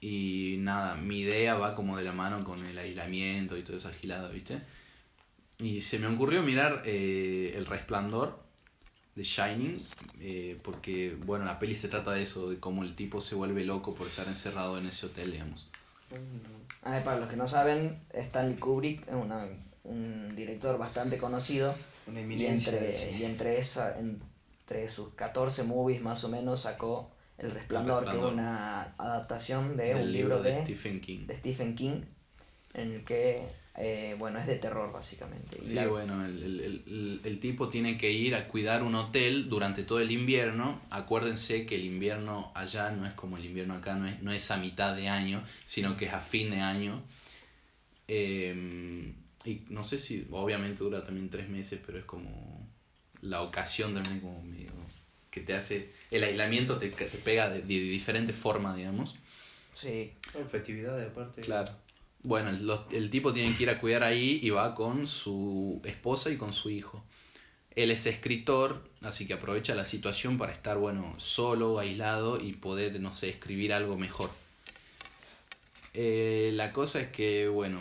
Y 0.00 0.56
nada, 0.60 0.94
mi 0.96 1.20
idea 1.20 1.54
va 1.56 1.74
como 1.74 1.96
de 1.96 2.04
la 2.04 2.12
mano 2.12 2.44
con 2.44 2.64
el 2.64 2.78
aislamiento 2.78 3.56
y 3.56 3.62
todo 3.62 3.76
eso 3.76 3.88
agilado, 3.88 4.30
¿viste? 4.30 4.58
Y 5.58 5.80
se 5.80 5.98
me 5.98 6.06
ocurrió 6.06 6.42
mirar 6.42 6.82
eh, 6.84 7.54
El 7.56 7.66
Resplandor 7.66 8.45
de 9.16 9.22
Shining, 9.24 9.82
eh, 10.20 10.58
porque, 10.62 11.16
bueno, 11.24 11.44
la 11.46 11.58
peli 11.58 11.74
se 11.76 11.88
trata 11.88 12.12
de 12.12 12.22
eso, 12.22 12.48
de 12.50 12.60
cómo 12.60 12.82
el 12.84 12.94
tipo 12.94 13.20
se 13.20 13.34
vuelve 13.34 13.64
loco 13.64 13.94
por 13.94 14.06
estar 14.06 14.28
encerrado 14.28 14.78
en 14.78 14.86
ese 14.86 15.06
hotel, 15.06 15.32
digamos. 15.32 15.70
Ah, 16.82 17.00
para 17.04 17.18
los 17.18 17.28
que 17.28 17.36
no 17.36 17.48
saben, 17.48 17.98
Stanley 18.12 18.56
Kubrick 18.56 19.08
es 19.08 19.14
una- 19.14 19.48
un 19.84 20.34
director 20.36 20.78
bastante 20.78 21.18
conocido 21.18 21.74
Una 22.06 22.20
y 22.20 22.46
entre, 22.46 23.16
y 23.18 23.24
entre, 23.24 23.58
esa, 23.58 23.98
entre 23.98 24.88
sus 24.88 25.14
14 25.14 25.64
movies 25.64 26.00
más 26.02 26.22
o 26.24 26.28
menos 26.28 26.60
sacó 26.62 27.10
El 27.38 27.50
Resplandor, 27.50 28.04
que 28.04 28.16
es 28.18 28.24
una 28.24 28.94
adaptación 28.98 29.76
de 29.76 29.94
Del 29.94 30.06
un 30.06 30.12
libro 30.12 30.42
de, 30.42 30.62
Stephen 30.62 31.00
King. 31.00 31.26
de 31.26 31.36
Stephen 31.36 31.74
King, 31.74 32.00
en 32.74 32.92
el 32.92 33.04
que, 33.04 33.46
eh, 33.78 34.16
bueno, 34.18 34.38
es 34.38 34.46
de 34.46 34.56
terror 34.56 34.92
básicamente. 34.92 35.58
Y 35.62 35.66
Sí, 35.66 35.74
la- 35.74 35.86
bueno, 35.86 36.24
el, 36.24 36.42
el- 36.42 36.60
el- 36.86 37.20
el 37.24 37.40
tipo 37.40 37.68
tiene 37.68 37.96
que 37.98 38.10
ir 38.12 38.34
a 38.34 38.48
cuidar 38.48 38.82
un 38.82 38.94
hotel 38.94 39.48
durante 39.48 39.82
todo 39.82 40.00
el 40.00 40.10
invierno. 40.10 40.80
Acuérdense 40.90 41.66
que 41.66 41.74
el 41.76 41.84
invierno 41.84 42.52
allá 42.54 42.90
no 42.90 43.04
es 43.06 43.12
como 43.12 43.36
el 43.36 43.44
invierno 43.44 43.74
acá, 43.74 43.94
no 43.96 44.06
es, 44.06 44.22
no 44.22 44.32
es 44.32 44.50
a 44.50 44.56
mitad 44.56 44.96
de 44.96 45.08
año, 45.08 45.42
sino 45.64 45.96
que 45.96 46.06
es 46.06 46.12
a 46.12 46.20
fin 46.20 46.50
de 46.50 46.60
año. 46.60 47.02
Eh, 48.08 49.12
y 49.44 49.62
no 49.68 49.82
sé 49.82 49.98
si, 49.98 50.26
obviamente 50.30 50.82
dura 50.82 51.04
también 51.04 51.28
tres 51.30 51.48
meses, 51.48 51.80
pero 51.84 51.98
es 51.98 52.04
como 52.04 52.66
la 53.22 53.42
ocasión 53.42 53.94
también 53.94 54.20
como 54.20 54.42
medio 54.42 54.70
que 55.30 55.40
te 55.40 55.54
hace, 55.54 55.90
el 56.10 56.24
aislamiento 56.24 56.78
te, 56.78 56.88
te 56.88 57.04
pega 57.18 57.50
de, 57.50 57.60
de 57.60 57.64
diferente 57.80 58.32
forma, 58.32 58.74
digamos. 58.74 59.16
Sí, 59.74 60.12
Son 60.32 60.48
festividades 60.48 61.08
aparte. 61.10 61.42
Claro. 61.42 61.70
Bueno, 62.26 62.50
el, 62.90 63.10
tipo 63.10 63.32
tiene 63.32 63.56
que 63.56 63.62
ir 63.62 63.70
a 63.70 63.78
cuidar 63.78 64.02
ahí 64.02 64.40
y 64.42 64.50
va 64.50 64.74
con 64.74 65.06
su 65.06 65.80
esposa 65.84 66.28
y 66.28 66.36
con 66.36 66.52
su 66.52 66.70
hijo. 66.70 67.04
Él 67.76 67.92
es 67.92 68.04
escritor, 68.06 68.82
así 69.02 69.28
que 69.28 69.34
aprovecha 69.34 69.76
la 69.76 69.84
situación 69.84 70.36
para 70.36 70.52
estar, 70.52 70.76
bueno, 70.76 71.14
solo, 71.18 71.78
aislado 71.78 72.40
y 72.40 72.54
poder, 72.54 72.98
no 73.00 73.12
sé, 73.12 73.28
escribir 73.28 73.72
algo 73.72 73.96
mejor. 73.96 74.30
Eh, 75.94 76.50
la 76.54 76.72
cosa 76.72 77.00
es 77.00 77.08
que, 77.12 77.46
bueno, 77.46 77.78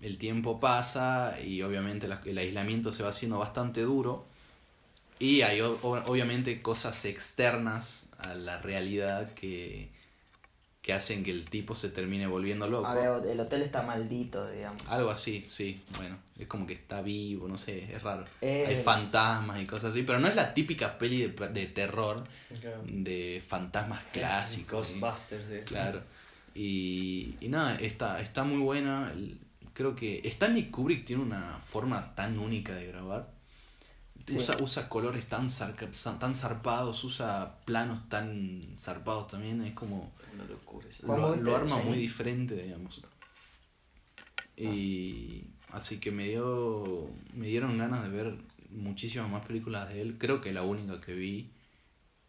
el 0.00 0.16
tiempo 0.16 0.58
pasa 0.58 1.36
y 1.44 1.60
obviamente 1.60 2.08
el 2.24 2.38
aislamiento 2.38 2.94
se 2.94 3.02
va 3.02 3.10
haciendo 3.10 3.40
bastante 3.40 3.82
duro. 3.82 4.24
Y 5.18 5.42
hay 5.42 5.60
obviamente 5.60 6.62
cosas 6.62 7.04
externas 7.04 8.06
a 8.16 8.32
la 8.32 8.56
realidad 8.62 9.34
que, 9.34 9.90
que 10.82 10.92
hacen 10.92 11.22
que 11.22 11.30
el 11.30 11.44
tipo 11.48 11.76
se 11.76 11.88
termine 11.90 12.26
volviendo 12.26 12.68
loco. 12.68 12.86
a 12.88 12.94
ver, 12.94 13.26
el 13.30 13.38
hotel 13.38 13.62
está 13.62 13.82
maldito, 13.82 14.50
digamos. 14.50 14.82
Algo 14.88 15.10
así, 15.10 15.40
sí. 15.42 15.80
Bueno, 15.96 16.18
es 16.36 16.48
como 16.48 16.66
que 16.66 16.72
está 16.74 17.00
vivo, 17.02 17.46
no 17.46 17.56
sé, 17.56 17.84
es 17.94 18.02
raro. 18.02 18.24
Eh, 18.40 18.64
Hay 18.66 18.76
fantasmas 18.82 19.62
y 19.62 19.66
cosas 19.66 19.92
así, 19.92 20.02
pero 20.02 20.18
no 20.18 20.26
es 20.26 20.34
la 20.34 20.52
típica 20.54 20.98
peli 20.98 21.22
de, 21.28 21.48
de 21.48 21.66
terror 21.66 22.24
de 22.84 23.40
fantasmas 23.46 24.02
clásicos. 24.12 24.88
¿sí? 24.88 24.98
Ghostbusters. 24.98 25.48
De... 25.48 25.62
Claro. 25.62 26.02
Y, 26.54 27.36
y 27.40 27.48
nada, 27.48 27.76
está, 27.76 28.20
está 28.20 28.44
muy 28.44 28.58
buena. 28.60 29.10
El- 29.12 29.38
Creo 29.74 29.96
que 29.96 30.20
Stanley 30.28 30.64
Kubrick 30.70 31.06
tiene 31.06 31.22
una 31.22 31.58
forma 31.60 32.14
tan 32.14 32.38
única 32.38 32.74
de 32.74 32.88
grabar. 32.88 33.30
Usa, 34.34 34.56
usa 34.60 34.88
colores 34.88 35.26
tan, 35.26 35.48
tan 36.18 36.34
zarpados, 36.34 37.04
usa 37.04 37.60
planos 37.64 38.08
tan 38.08 38.62
zarpados 38.78 39.28
también. 39.28 39.62
Es 39.62 39.72
como 39.72 40.12
Una 40.34 40.44
locura. 40.44 40.86
esto. 40.88 41.06
¿Cuándo 41.06 41.36
lo, 41.36 41.42
lo 41.42 41.56
arma 41.56 41.78
muy 41.78 41.98
diferente, 41.98 42.54
digamos. 42.54 43.02
Y 44.56 45.44
así 45.70 45.98
que 45.98 46.10
me 46.10 46.28
dio 46.28 47.10
me 47.34 47.46
dieron 47.48 47.78
ganas 47.78 48.02
de 48.02 48.10
ver 48.10 48.38
muchísimas 48.70 49.30
más 49.30 49.44
películas 49.46 49.88
de 49.88 50.02
él. 50.02 50.18
Creo 50.18 50.40
que 50.40 50.52
la 50.52 50.62
única 50.62 51.00
que 51.00 51.14
vi, 51.14 51.50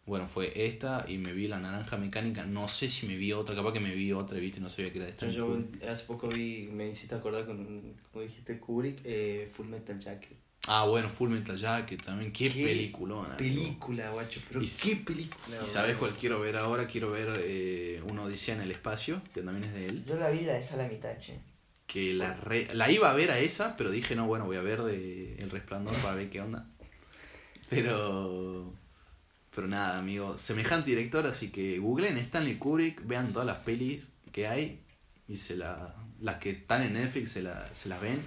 bueno, 0.06 0.26
fue 0.26 0.52
esta 0.66 1.04
y 1.08 1.18
me 1.18 1.32
vi 1.32 1.48
La 1.48 1.60
Naranja 1.60 1.96
Mecánica. 1.96 2.44
No 2.46 2.68
sé 2.68 2.88
si 2.88 3.06
me 3.06 3.16
vi 3.16 3.32
otra, 3.32 3.54
capaz 3.54 3.72
que 3.72 3.80
me 3.80 3.94
vi 3.94 4.12
otra, 4.12 4.38
viste, 4.38 4.60
no 4.60 4.70
sabía 4.70 4.92
que 4.92 4.98
era 4.98 5.06
de 5.06 5.12
Yo, 5.18 5.30
Stanley 5.30 5.36
yo 5.36 5.46
Kubrick. 5.46 5.84
hace 5.88 6.04
poco 6.04 6.28
vi, 6.28 6.68
me 6.72 6.88
hiciste 6.90 7.14
acordar 7.14 7.46
con, 7.46 7.94
como 8.10 8.22
dijiste, 8.22 8.58
Kubrick, 8.60 9.00
eh, 9.04 9.48
Full 9.50 9.68
Metal 9.68 9.98
Jacket. 9.98 10.38
Ah, 10.66 10.86
bueno, 10.86 11.08
Full 11.10 11.28
Metal 11.30 11.56
Jacket 11.56 12.02
también. 12.02 12.32
Qué, 12.32 12.50
Qué 12.50 12.64
peliculona. 12.64 13.36
Película, 13.36 14.10
guacho, 14.10 14.40
pero 14.48 14.62
Y 14.62 14.66
qué 14.68 14.96
película. 14.96 15.58
¿Y 15.62 15.66
sabes 15.66 15.96
cuál 15.96 16.12
quiero 16.14 16.40
ver 16.40 16.56
ahora? 16.56 16.86
Quiero 16.86 17.10
ver 17.10 17.38
eh, 17.44 18.02
Una 18.08 18.22
Odisea 18.22 18.54
en 18.54 18.62
el 18.62 18.70
Espacio, 18.70 19.20
que 19.34 19.42
también 19.42 19.64
es 19.64 19.74
de 19.74 19.86
él. 19.86 20.04
Yo 20.06 20.16
la 20.16 20.30
vi 20.30 20.38
y 20.40 20.44
la 20.44 20.54
dejé 20.54 20.74
a 20.74 20.76
la 20.78 20.88
mitad, 20.88 21.18
che. 21.18 21.38
que 21.86 22.14
la, 22.14 22.32
re- 22.34 22.68
la 22.74 22.90
iba 22.90 23.10
a 23.10 23.14
ver 23.14 23.30
a 23.30 23.38
esa, 23.38 23.76
pero 23.76 23.90
dije, 23.90 24.16
no, 24.16 24.26
bueno, 24.26 24.46
voy 24.46 24.56
a 24.56 24.62
ver 24.62 24.82
de 24.82 25.36
El 25.36 25.50
Resplandor 25.50 25.94
para 25.96 26.14
ver 26.14 26.30
qué 26.30 26.40
onda. 26.40 26.66
Pero... 27.68 28.72
Pero 29.54 29.68
nada, 29.68 29.98
amigo, 29.98 30.36
semejante 30.36 30.90
director, 30.90 31.24
así 31.26 31.50
que 31.52 31.78
googleen 31.78 32.16
Stanley 32.18 32.56
Kubrick, 32.56 33.06
vean 33.06 33.32
todas 33.32 33.46
las 33.46 33.58
pelis 33.58 34.08
que 34.32 34.48
hay 34.48 34.80
y 35.28 35.36
se 35.36 35.56
la, 35.56 35.94
las 36.20 36.36
que 36.38 36.50
están 36.50 36.82
en 36.82 36.94
Netflix 36.94 37.30
se, 37.32 37.42
la, 37.42 37.72
se 37.72 37.88
las 37.88 38.00
ven 38.00 38.20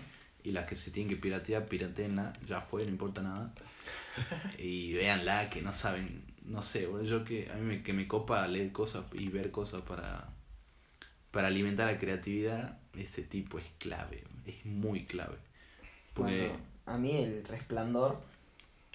y 0.47 0.51
las 0.53 0.65
que 0.65 0.75
se 0.75 0.91
tienen 0.91 1.09
que 1.09 1.21
piratear, 1.21 1.65
pirateenla, 1.65 2.31
ya 2.47 2.61
fue, 2.61 2.85
no 2.85 2.89
importa 2.89 3.21
nada. 3.21 3.53
Y 4.57 4.93
véanla, 4.93 5.49
que 5.49 5.61
no 5.61 5.73
saben, 5.73 6.23
no 6.45 6.61
sé, 6.61 6.87
yo 7.03 7.25
que 7.25 7.51
a 7.51 7.55
mí 7.55 7.61
me, 7.61 7.83
que 7.83 7.91
me 7.91 8.07
copa 8.07 8.47
leer 8.47 8.71
cosas 8.71 9.03
y 9.11 9.27
ver 9.27 9.51
cosas 9.51 9.81
para, 9.81 10.29
para 11.31 11.49
alimentar 11.49 11.91
la 11.91 11.99
creatividad, 11.99 12.79
ese 12.93 13.23
tipo 13.23 13.59
es 13.59 13.65
clave, 13.77 14.23
es 14.45 14.65
muy 14.65 15.05
clave. 15.05 15.35
Bueno, 16.15 16.53
a 16.85 16.97
mí 16.97 17.17
el 17.17 17.43
resplandor, 17.43 18.17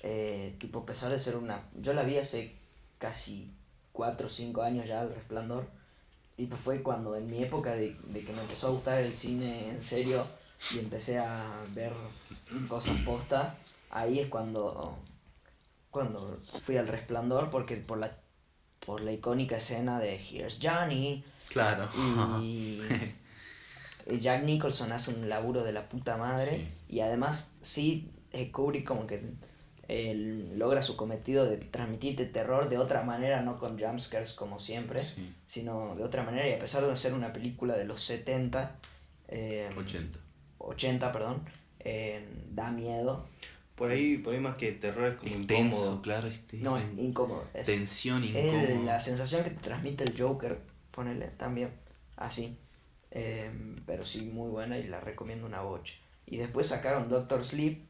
eh, 0.02 0.56
tipo, 0.58 0.80
a 0.80 0.86
pesar 0.86 1.12
de 1.12 1.18
ser 1.18 1.36
una... 1.36 1.62
Yo 1.78 1.92
la 1.92 2.02
vi 2.02 2.16
hace 2.16 2.54
casi 2.96 3.52
4 3.92 4.26
o 4.26 4.30
5 4.30 4.62
años 4.62 4.86
ya, 4.88 5.02
el 5.02 5.14
resplandor. 5.14 5.66
Y 6.38 6.46
pues 6.46 6.62
fue 6.62 6.82
cuando 6.82 7.14
en 7.14 7.30
mi 7.30 7.42
época 7.42 7.74
de 7.74 7.94
que 7.94 8.32
me 8.32 8.40
empezó 8.40 8.68
a 8.68 8.70
gustar 8.70 9.02
el 9.02 9.12
cine 9.14 9.68
en 9.68 9.82
serio 9.82 10.26
y 10.70 10.78
empecé 10.78 11.18
a 11.18 11.64
ver 11.74 11.92
cosas 12.68 12.96
posta, 13.04 13.56
ahí 13.90 14.20
es 14.20 14.28
cuando, 14.28 14.98
cuando 15.90 16.38
fui 16.60 16.76
al 16.76 16.86
resplandor 16.86 17.50
porque 17.50 17.76
por 17.76 17.98
la, 17.98 18.16
por 18.84 19.00
la 19.00 19.12
icónica 19.12 19.56
escena 19.56 19.98
de 19.98 20.16
Here's 20.16 20.60
Johnny, 20.62 21.24
claro. 21.48 21.88
y, 22.40 22.80
Jack 24.20 24.42
Nicholson 24.44 24.92
hace 24.92 25.12
un 25.12 25.28
laburo 25.28 25.62
de 25.62 25.72
la 25.72 25.88
puta 25.88 26.16
madre. 26.16 26.72
Y 26.88 27.00
además, 27.00 27.52
sí, 27.62 28.10
eh, 28.32 28.50
Kubrick 28.50 28.84
como 28.84 29.06
que 29.06 29.22
eh, 29.88 30.50
logra 30.56 30.82
su 30.82 30.96
cometido 30.96 31.44
de 31.44 31.58
transmitirte 31.58 32.26
terror 32.26 32.68
de 32.68 32.78
otra 32.78 33.02
manera, 33.02 33.42
no 33.42 33.58
con 33.58 33.78
jumpscares 33.78 34.32
como 34.32 34.58
siempre, 34.58 35.00
Sí, 35.00 35.34
sino 35.46 35.94
de 35.96 36.02
otra 36.02 36.22
manera. 36.22 36.48
Y 36.48 36.52
a 36.52 36.58
pesar 36.58 36.84
de 36.84 36.96
ser 36.96 37.14
una 37.14 37.32
película 37.32 37.76
de 37.76 37.84
los 37.84 38.02
70, 38.02 38.78
eh, 39.28 39.70
80. 39.76 40.18
80, 40.62 41.12
perdón, 41.12 41.42
eh, 41.80 42.26
da 42.50 42.70
miedo. 42.70 43.26
Por 43.74 43.90
ahí, 43.90 44.18
por 44.18 44.34
ahí 44.34 44.40
más 44.40 44.56
que 44.56 44.72
terror 44.72 45.08
es 45.08 45.14
como 45.16 45.30
Es 45.30 45.36
incómodo. 45.38 45.46
tenso, 45.46 46.02
claro. 46.02 46.28
Este, 46.28 46.58
No, 46.58 46.78
es 46.78 46.84
incómodo. 46.98 47.44
Es, 47.54 47.66
tensión 47.66 48.22
es 48.22 48.30
incómoda. 48.30 48.84
la 48.84 49.00
sensación 49.00 49.42
que 49.44 49.50
te 49.50 49.60
transmite 49.60 50.04
el 50.04 50.20
Joker, 50.20 50.60
ponele 50.90 51.28
también, 51.28 51.70
así. 52.16 52.58
Eh, 53.10 53.50
pero 53.86 54.04
sí, 54.04 54.22
muy 54.22 54.50
buena 54.50 54.78
y 54.78 54.86
la 54.88 55.00
recomiendo 55.00 55.46
una 55.46 55.62
bocha. 55.62 55.94
Y 56.26 56.36
después 56.36 56.66
sacaron 56.68 57.08
Doctor 57.08 57.44
Sleep, 57.44 57.84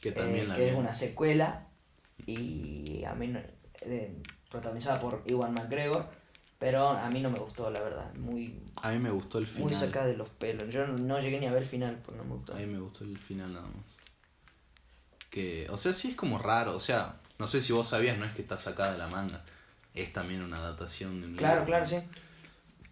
Que 0.00 0.10
eh, 0.10 0.44
la 0.46 0.56
que 0.56 0.68
es 0.68 0.74
una 0.74 0.94
secuela 0.94 1.66
y 2.26 3.02
a 3.04 3.14
mí 3.14 3.32
eh, 3.82 4.22
protagonizada 4.50 5.00
por 5.00 5.22
Iwan 5.26 5.54
McGregor, 5.54 6.08
pero 6.58 6.88
a 6.88 7.08
mí 7.10 7.20
no 7.20 7.30
me 7.30 7.38
gustó, 7.38 7.70
la 7.70 7.80
verdad. 7.80 8.12
Muy, 8.14 8.58
A 8.82 8.90
mí 8.92 8.98
me 8.98 9.10
gustó 9.10 9.38
el 9.38 9.46
final. 9.46 9.68
muy 9.68 9.74
sacada 9.74 10.06
de 10.06 10.16
los 10.16 10.28
pelos. 10.28 10.68
Yo 10.70 10.86
no, 10.86 10.96
no 10.98 11.20
llegué 11.20 11.38
ni 11.40 11.46
a 11.46 11.52
ver 11.52 11.62
el 11.62 11.68
final, 11.68 12.00
pues 12.04 12.16
no 12.16 12.24
me 12.24 12.34
gustó. 12.34 12.54
A 12.54 12.56
mí 12.56 12.66
me 12.66 12.78
gustó 12.78 13.04
el 13.04 13.16
final 13.18 13.52
nada 13.52 13.66
más. 13.66 13.98
Que, 15.30 15.66
o 15.70 15.76
sea, 15.78 15.92
sí 15.92 16.08
es 16.08 16.14
como 16.16 16.38
raro. 16.38 16.74
O 16.74 16.80
sea, 16.80 17.16
no 17.38 17.46
sé 17.46 17.60
si 17.60 17.72
vos 17.72 17.88
sabías, 17.88 18.18
no 18.18 18.24
es 18.24 18.32
que 18.32 18.42
está 18.42 18.58
sacada 18.58 18.92
de 18.92 18.98
la 18.98 19.08
manga. 19.08 19.44
Es 19.94 20.12
también 20.12 20.42
una 20.42 20.56
adaptación 20.58 21.20
de 21.20 21.26
un 21.28 21.36
Claro, 21.36 21.64
libro. 21.64 21.66
claro, 21.66 21.86
sí. 21.86 21.96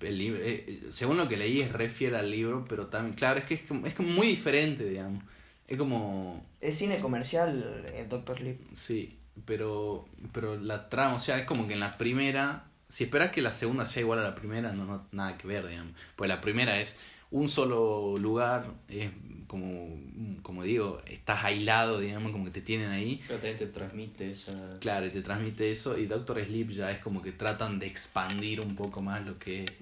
El 0.01 0.19
libro, 0.19 0.43
eh, 0.43 0.65
eh, 0.69 0.83
según 0.91 1.17
lo 1.17 1.29
que 1.29 1.37
leí, 1.37 1.61
es 1.61 1.73
re 1.73 1.89
fiel 1.89 2.15
al 2.15 2.31
libro, 2.31 2.67
pero 2.69 2.89
también, 2.89 3.15
claro, 3.15 3.39
es 3.39 3.47
que 3.47 3.55
es, 3.55 3.62
como- 3.62 3.87
es 3.87 3.95
como 3.95 4.11
muy 4.11 4.27
diferente, 4.27 4.85
digamos. 4.85 5.23
Es 5.67 5.79
como, 5.79 6.45
Es 6.61 6.77
cine 6.77 6.99
comercial, 7.01 7.87
el 7.95 8.09
Doctor 8.09 8.37
Sleep. 8.39 8.61
sí. 8.75 9.19
pero, 9.47 10.07
pero 10.33 10.57
la 10.57 10.89
trama, 10.91 11.15
o 11.17 11.21
sea, 11.21 11.39
es 11.39 11.45
como 11.47 11.67
que 11.67 11.73
en 11.75 11.81
la 11.81 11.97
primera, 11.97 12.67
si 12.95 13.03
esperas 13.05 13.32
que 13.32 13.42
la 13.42 13.53
segunda 13.53 13.84
sea 13.86 14.03
igual 14.03 14.20
a 14.20 14.22
la 14.22 14.36
primera, 14.36 14.72
no, 14.72 14.84
no 14.84 15.05
nada 15.11 15.36
que 15.36 15.49
ver, 15.49 15.66
digamos. 15.66 15.95
Pues 16.14 16.28
la 16.28 16.40
primera 16.40 16.78
es 16.80 17.01
un 17.32 17.49
solo 17.49 18.16
lugar, 18.18 18.72
es 18.88 19.11
como, 19.49 19.99
como 20.42 20.62
digo, 20.62 21.03
estás 21.07 21.42
aislado, 21.42 21.99
digamos, 21.99 22.30
como 22.30 22.45
que 22.45 22.53
te 22.53 22.61
tienen 22.61 22.90
ahí. 22.90 23.20
Pero 23.26 23.40
también 23.40 23.57
te 23.57 23.66
transmite 23.66 24.30
esa... 24.30 24.78
Claro, 24.78 25.07
y 25.07 25.11
te 25.11 25.22
transmite 25.22 25.72
eso. 25.72 25.99
Y 25.99 26.07
Doctor 26.07 26.40
Sleep 26.40 26.70
ya 26.70 26.92
es 26.92 26.99
como 26.99 27.20
que 27.20 27.32
tratan 27.32 27.80
de 27.80 27.86
expandir 27.88 28.61
un 28.61 28.76
poco 28.76 29.03
más 29.03 29.26
lo 29.26 29.40
que 29.40 29.64
es 29.64 29.72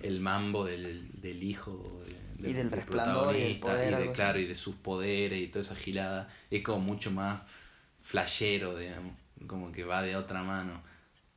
el 0.00 0.20
mambo 0.20 0.64
del, 0.64 1.10
del 1.20 1.42
hijo 1.42 2.02
de- 2.38 2.48
Y 2.50 2.54
del 2.54 2.70
resplandor 2.70 3.36
y 3.36 3.40
del 3.40 3.58
protagonista, 3.58 3.66
poder, 3.66 3.92
y 3.92 4.06
de, 4.06 4.12
claro, 4.12 4.40
y 4.40 4.46
de 4.46 4.54
sus 4.54 4.76
poderes 4.76 5.42
y 5.42 5.48
toda 5.48 5.60
esa 5.60 5.76
gilada. 5.76 6.28
Es 6.50 6.62
como 6.62 6.80
mucho 6.80 7.10
más 7.10 7.42
flashero, 8.00 8.78
digamos. 8.78 9.12
Como 9.46 9.72
que 9.72 9.84
va 9.84 10.00
de 10.00 10.16
otra 10.16 10.42
mano. 10.42 10.80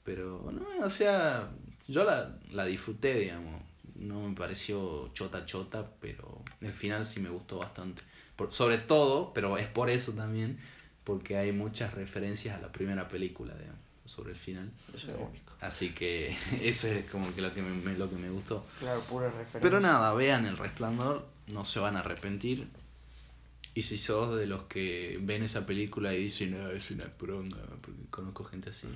Pero, 0.10 0.52
no, 0.52 0.84
o 0.84 0.90
sea, 0.90 1.52
yo 1.88 2.04
la, 2.04 2.36
la 2.52 2.66
disfruté, 2.66 3.14
digamos. 3.20 3.62
No 3.96 4.28
me 4.28 4.36
pareció 4.36 5.12
chota 5.14 5.46
chota, 5.46 5.88
pero 6.02 6.42
el 6.62 6.74
final 6.74 7.06
sí 7.06 7.20
me 7.20 7.30
gustó 7.30 7.60
bastante. 7.60 8.02
Por- 8.36 8.52
sobre 8.52 8.80
todo, 8.80 9.32
pero 9.36 9.56
es 9.60 9.68
por 9.68 9.88
eso 9.92 10.14
también, 10.14 10.58
porque 11.04 11.38
hay 11.38 11.52
muchas 11.52 11.94
referencias 11.94 12.58
a 12.58 12.60
la 12.60 12.72
primera 12.72 13.08
película, 13.08 13.54
digamos, 13.54 13.80
sobre 14.06 14.32
el 14.32 14.38
final. 14.40 14.72
Eso 14.96 15.12
es 15.12 15.20
épico. 15.20 15.54
Así 15.62 15.90
que 15.92 16.36
eso 16.64 16.88
es 16.88 17.08
como 17.12 17.32
que 17.36 17.42
lo 17.44 17.54
que 17.54 17.62
me, 17.62 17.70
me- 17.70 17.96
lo 17.96 18.10
que 18.10 18.16
me 18.16 18.32
gustó. 18.32 18.66
Claro, 18.80 19.02
pura 19.02 19.28
referencia. 19.28 19.60
Pero 19.62 19.80
nada, 19.80 20.12
vean 20.16 20.48
El 20.48 20.58
Resplandor, 20.58 21.28
no 21.54 21.66
se 21.66 21.80
van 21.80 21.98
a 21.98 22.00
arrepentir. 22.00 22.68
Y 23.76 23.84
si 23.84 23.96
sos 23.96 24.36
de 24.36 24.48
los 24.48 24.64
que 24.64 25.20
ven 25.22 25.44
esa 25.44 25.68
película 25.68 26.16
y 26.16 26.24
dicen, 26.24 26.50
no, 26.52 26.72
es 26.72 26.90
una 26.90 27.06
pronga, 27.06 27.60
porque 27.82 28.00
conozco 28.10 28.44
gente 28.44 28.72
así, 28.72 28.88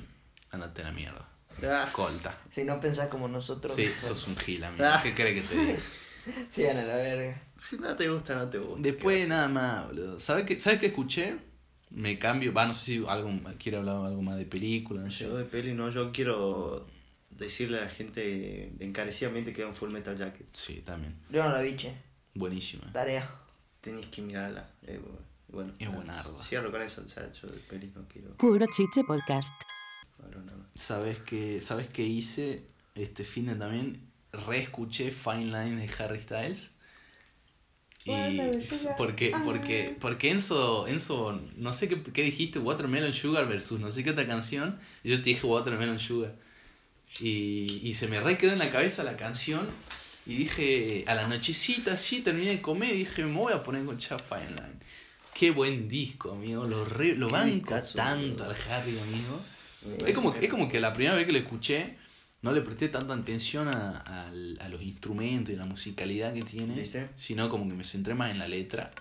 andate 0.54 0.82
a 0.82 0.86
la 0.86 0.92
mierda. 0.92 1.30
Ah, 1.64 1.90
Colta. 1.92 2.36
Si 2.50 2.64
no 2.64 2.80
pensás 2.80 3.08
como 3.10 3.28
nosotros, 3.28 3.76
Sí, 3.76 3.88
sos 4.00 4.28
un 4.28 4.38
gil, 4.38 4.64
amigo. 4.64 4.84
Ah. 4.86 5.00
¿Qué 5.04 5.14
crees 5.14 5.42
que 5.42 5.48
te 5.48 5.56
diga? 5.56 5.80
sigan 6.50 6.78
a 6.78 6.84
la 6.84 6.96
verga. 6.96 7.42
si 7.58 7.78
no 7.78 7.96
te 7.96 8.10
gusta, 8.10 8.36
no 8.36 8.50
te 8.50 8.58
gusta. 8.58 8.82
Después 8.82 9.24
¿Qué 9.24 9.30
nada 9.30 9.48
más, 9.48 9.88
boludo. 9.88 10.20
¿Sabes 10.20 10.46
qué, 10.46 10.58
¿Sabes 10.60 10.80
qué 10.80 10.88
escuché? 10.88 11.38
Me 11.92 12.18
cambio, 12.18 12.54
va, 12.54 12.66
no 12.66 12.74
sé 12.74 12.86
si 12.86 13.06
algo, 13.08 13.30
quiero 13.60 13.80
hablar 13.80 13.98
algo 13.98 14.22
más 14.24 14.38
de 14.38 14.46
película, 14.46 15.02
no 15.02 15.12
sé. 15.12 15.26
Yo 15.26 15.38
de 15.38 15.44
peli 15.46 15.74
no, 15.74 15.90
yo 15.92 16.12
quiero 16.12 16.88
decirle 17.30 17.78
a 17.80 17.82
la 17.82 17.90
gente 17.90 18.74
encarecidamente 18.80 19.54
que 19.54 19.62
vean 19.62 19.76
Full 19.76 19.92
Metal 19.92 20.16
Jacket. 20.16 20.48
Sí, 20.54 20.82
también. 20.84 21.20
Yo 21.30 21.44
no 21.44 21.50
lo 21.56 21.62
vi, 21.62 21.76
che. 21.78 21.94
Buenísima. 22.34 22.92
Tarea. 22.92 23.30
Tenés 23.80 24.08
que 24.08 24.24
mirarla. 24.24 24.72
Eh, 24.88 25.00
bueno, 25.50 25.74
Es 25.78 25.94
buenarda. 25.94 26.44
Cierro 26.44 26.72
con 26.72 26.82
eso, 26.82 27.04
o 27.06 27.08
sea, 27.08 27.32
yo 27.32 27.48
de 27.48 27.60
peli 27.60 27.92
no 27.94 28.08
quiero 28.08 28.36
Puro 28.38 28.66
Chiche 28.76 29.04
Podcast. 29.04 29.54
¿Sabes 30.76 31.20
qué, 31.22 31.62
¿Sabes 31.62 31.90
qué 31.90 32.04
hice 32.04 32.66
este 32.96 33.24
fin 33.24 33.46
de 33.48 33.56
también? 33.56 34.02
Reescuché 34.32 35.12
Fine 35.12 35.46
Line 35.46 35.76
de 35.76 35.90
Harry 36.00 36.20
Styles. 36.20 36.76
Y 38.06 38.40
porque, 38.98 39.34
porque, 39.46 39.96
porque 40.02 40.32
Enzo, 40.32 40.88
Enzo, 40.88 41.40
no 41.56 41.74
sé 41.74 41.88
qué, 41.88 42.02
qué 42.04 42.24
dijiste, 42.24 42.60
Watermelon 42.60 43.14
Sugar 43.14 43.48
versus 43.48 43.80
no 43.80 43.90
sé 43.90 44.04
qué 44.04 44.10
otra 44.10 44.28
canción, 44.28 44.78
y 45.04 45.12
yo 45.12 45.18
te 45.18 45.30
dije 45.30 45.48
Watermelon 45.48 46.00
Sugar. 46.00 46.36
Y, 47.22 47.80
y 47.82 47.94
se 47.94 48.08
me 48.08 48.20
re 48.20 48.38
quedó 48.38 48.54
en 48.54 48.60
la 48.60 48.72
cabeza 48.72 49.04
la 49.04 49.16
canción, 49.16 49.68
y 50.26 50.36
dije, 50.36 51.06
a 51.08 51.16
la 51.16 51.28
nochecita, 51.28 51.96
sí, 51.96 52.22
terminé 52.22 52.50
de 52.52 52.62
comer, 52.62 52.94
y 52.94 53.00
dije, 53.00 53.24
me 53.24 53.38
voy 53.38 53.54
a 53.54 53.64
poner 53.64 53.86
con 53.86 53.98
Chat 53.98 54.22
Fine 54.22 54.50
Line. 54.50 54.80
Qué 55.34 55.52
buen 55.52 55.88
disco, 55.88 56.32
amigo, 56.32 56.66
lo, 56.66 56.84
re- 56.84 57.16
lo 57.16 57.30
banco 57.30 57.56
discazo, 57.56 57.98
tanto 57.98 58.44
al 58.44 58.56
Harry, 58.70 59.00
amigo. 59.00 59.40
Es 60.06 60.16
como, 60.16 60.34
es 60.34 60.50
como 60.50 60.70
que 60.70 60.80
la 60.80 60.94
primera 60.94 61.16
vez 61.16 61.26
que 61.26 61.32
lo 61.34 61.38
escuché, 61.40 61.98
no 62.42 62.52
le 62.52 62.62
presté 62.62 62.90
tanta 62.90 63.14
atención 63.14 63.68
a, 63.68 63.98
al- 64.28 64.58
a 64.62 64.70
los 64.70 64.82
instrumentos 64.82 65.54
y 65.54 65.58
la 65.58 65.66
musicalidad 65.66 66.34
que 66.34 66.44
tiene, 66.44 66.76
¿Viste? 66.76 67.10
sino 67.16 67.50
como 67.50 67.68
que 67.68 67.74
me 67.74 67.84
centré 67.84 68.14
más 68.16 68.32
en 68.32 68.40
la 68.40 68.48
letra. 68.48 68.92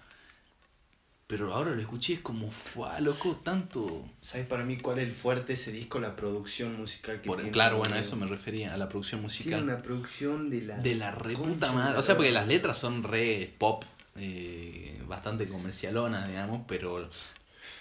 Pero 1.27 1.55
ahora 1.55 1.71
lo 1.71 1.81
escuché, 1.81 2.15
es 2.15 2.21
como, 2.21 2.51
fue 2.51 3.01
loco, 3.01 3.41
tanto. 3.43 4.05
¿Sabes 4.21 4.47
para 4.47 4.65
mí 4.65 4.77
cuál 4.77 4.99
es 4.99 5.05
el 5.05 5.13
fuerte 5.13 5.55
ese 5.55 5.73
disco? 5.73 5.99
La 5.99 6.15
producción 6.15 6.77
musical 6.79 7.23
que 7.23 7.27
Por- 7.27 7.37
tiene. 7.39 7.51
claro, 7.53 7.79
bueno, 7.79 7.95
a 7.95 7.99
eso 7.99 8.17
me 8.17 8.27
refería, 8.27 8.75
a 8.75 8.77
la 8.77 8.89
producción 8.91 9.21
Tiene 9.21 9.27
musical. 9.33 9.63
una 9.63 9.81
producción 9.83 10.51
de 10.51 10.61
la. 10.63 10.79
De 10.79 10.95
la 10.95 11.11
re 11.11 11.33
concha 11.35 11.49
puta 11.55 11.67
de 11.69 11.73
madre. 11.73 11.99
O 11.99 12.03
sea, 12.03 12.17
porque 12.17 12.33
las 12.33 12.47
letras 12.49 12.77
son 12.77 13.03
re 13.03 13.51
pop, 13.57 13.83
eh, 14.17 15.01
bastante 15.09 15.49
comercialonas, 15.49 16.29
digamos, 16.29 16.63
pero 16.69 17.09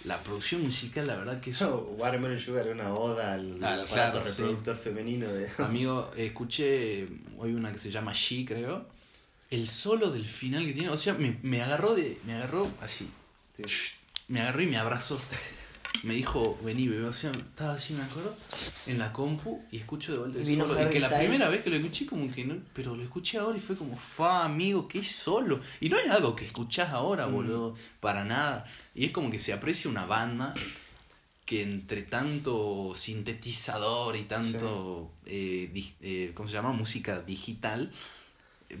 la 0.04 0.18
producción 0.22 0.62
musical, 0.62 1.06
la 1.06 1.16
verdad 1.16 1.40
que 1.40 1.50
es 1.50 1.60
No, 1.60 1.76
Watermelon 1.76 2.38
Sugar 2.38 2.66
es 2.66 2.74
una 2.74 2.92
oda 2.94 3.34
al, 3.34 3.62
Al- 3.62 3.80
aparato 3.82 4.12
claro, 4.18 4.24
sí. 4.24 4.42
reproductor 4.42 4.76
femenino 4.76 5.28
de. 5.28 5.48
Amigo, 5.58 6.10
escuché 6.16 7.08
hoy 7.38 7.54
una 7.54 7.70
que 7.72 7.78
se 7.78 7.90
llama 7.90 8.12
She, 8.12 8.44
creo. 8.44 8.86
El 9.50 9.68
solo 9.68 10.10
del 10.10 10.24
final 10.24 10.64
que 10.66 10.72
tiene, 10.72 10.88
o 10.88 10.96
sea, 10.96 11.14
me, 11.14 11.38
me 11.42 11.60
agarró 11.62 11.94
de. 11.94 12.18
Me 12.26 12.34
agarró 12.34 12.68
así. 12.80 13.08
Me 14.28 14.40
agarró 14.40 14.62
y 14.62 14.66
me 14.66 14.78
abrazó. 14.78 15.20
Me 16.04 16.14
dijo, 16.14 16.58
vení, 16.64 16.88
bebé. 16.88 17.06
O 17.06 17.12
sea, 17.12 17.30
estaba 17.30 17.74
así, 17.74 17.92
me 17.92 18.02
acuerdo, 18.02 18.34
en 18.86 18.98
la 18.98 19.12
compu 19.12 19.62
y 19.70 19.76
escucho 19.76 20.12
de 20.12 20.18
vuelta 20.18 20.38
el 20.38 20.44
vino 20.46 20.66
solo. 20.66 20.82
Y 20.82 20.90
que 20.90 20.98
la 21.00 21.10
primera 21.10 21.48
vez 21.48 21.62
que 21.62 21.70
lo 21.70 21.76
escuché, 21.76 22.06
como 22.06 22.32
que 22.32 22.44
no. 22.44 22.56
Pero 22.72 22.96
lo 22.96 23.02
escuché 23.02 23.38
ahora 23.38 23.56
y 23.58 23.60
fue 23.60 23.76
como, 23.76 23.94
fa, 23.94 24.44
amigo, 24.44 24.88
qué 24.88 25.04
solo. 25.04 25.60
Y 25.80 25.90
no 25.90 25.98
es 25.98 26.10
algo 26.10 26.34
que 26.34 26.46
escuchás 26.46 26.90
ahora, 26.90 27.26
boludo, 27.26 27.76
para 28.00 28.24
nada. 28.24 28.64
Y 28.94 29.06
es 29.06 29.10
como 29.12 29.30
que 29.30 29.38
se 29.38 29.52
aprecia 29.52 29.90
una 29.90 30.04
banda 30.06 30.54
que 31.46 31.62
entre 31.62 32.02
tanto 32.02 32.94
sintetizador 32.94 34.16
y 34.16 34.22
tanto, 34.22 35.10
eh, 35.26 35.70
di- 35.72 35.94
eh, 36.02 36.32
¿cómo 36.34 36.48
se 36.48 36.54
llama? 36.54 36.72
Música 36.72 37.20
digital, 37.20 37.90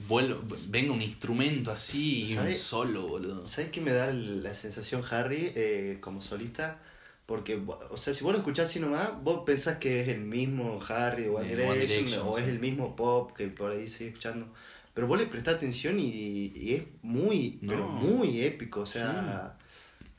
vuelo- 0.08 0.42
venga 0.70 0.92
un 0.92 1.02
instrumento 1.02 1.70
así 1.72 2.24
y 2.32 2.36
un 2.36 2.52
solo, 2.52 3.08
boludo. 3.08 3.46
¿Sabes 3.46 3.70
qué 3.70 3.80
me 3.80 3.92
da 3.92 4.12
la 4.12 4.54
sensación 4.54 5.02
Harry 5.10 5.52
eh, 5.54 5.98
como 6.00 6.20
solista? 6.20 6.78
Porque, 7.26 7.60
o 7.90 7.96
sea, 7.96 8.12
si 8.12 8.24
vos 8.24 8.32
lo 8.32 8.38
escuchás 8.38 8.68
así 8.68 8.80
nomás, 8.80 9.10
vos 9.22 9.42
pensás 9.46 9.78
que 9.78 10.00
es 10.02 10.08
el 10.08 10.20
mismo 10.20 10.80
Harry 10.88 11.24
de 11.24 11.28
One 11.30 11.48
Direction, 11.48 11.70
One 11.70 11.80
Direction, 11.86 12.26
o 12.28 12.38
es 12.38 12.44
sí. 12.44 12.50
el 12.50 12.58
mismo 12.58 12.96
pop 12.96 13.32
que 13.36 13.46
por 13.48 13.70
ahí 13.70 13.88
sigue 13.88 14.08
escuchando. 14.10 14.46
Pero 14.94 15.06
vos 15.06 15.18
le 15.18 15.26
prestás 15.26 15.54
atención 15.54 15.98
y, 15.98 16.52
y 16.54 16.74
es 16.74 16.82
muy, 17.02 17.58
No. 17.62 17.68
pero 17.70 17.88
muy 17.88 18.42
épico, 18.42 18.80
o 18.80 18.86
sea, 18.86 19.56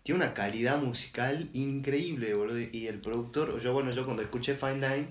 tiene 0.03 0.23
una 0.23 0.33
calidad 0.33 0.81
musical 0.81 1.49
increíble, 1.53 2.33
boludo. 2.33 2.59
Y 2.59 2.87
el 2.87 2.99
productor, 2.99 3.59
yo 3.59 3.73
bueno, 3.73 3.89
yo 3.91 4.03
cuando 4.03 4.21
escuché 4.21 4.53
Fine 4.53 4.75
Line, 4.75 5.07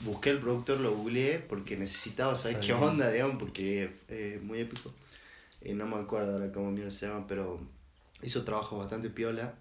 busqué 0.00 0.30
el 0.30 0.38
productor, 0.38 0.80
lo 0.80 0.92
googleé 0.96 1.38
porque 1.38 1.76
necesitaba 1.76 2.34
saber 2.34 2.58
qué 2.58 2.72
onda, 2.72 3.10
digamos, 3.10 3.36
porque 3.38 3.84
es 3.84 3.90
eh, 4.08 4.40
muy 4.42 4.60
épico. 4.60 4.90
Eh, 5.60 5.74
no 5.74 5.86
me 5.86 5.96
acuerdo 5.96 6.32
ahora 6.32 6.50
cómo 6.50 6.70
mierda 6.70 6.90
se 6.90 7.06
llama, 7.06 7.26
pero 7.28 7.60
hizo 8.22 8.42
trabajo 8.42 8.78
bastante 8.78 9.10
piola. 9.10 9.54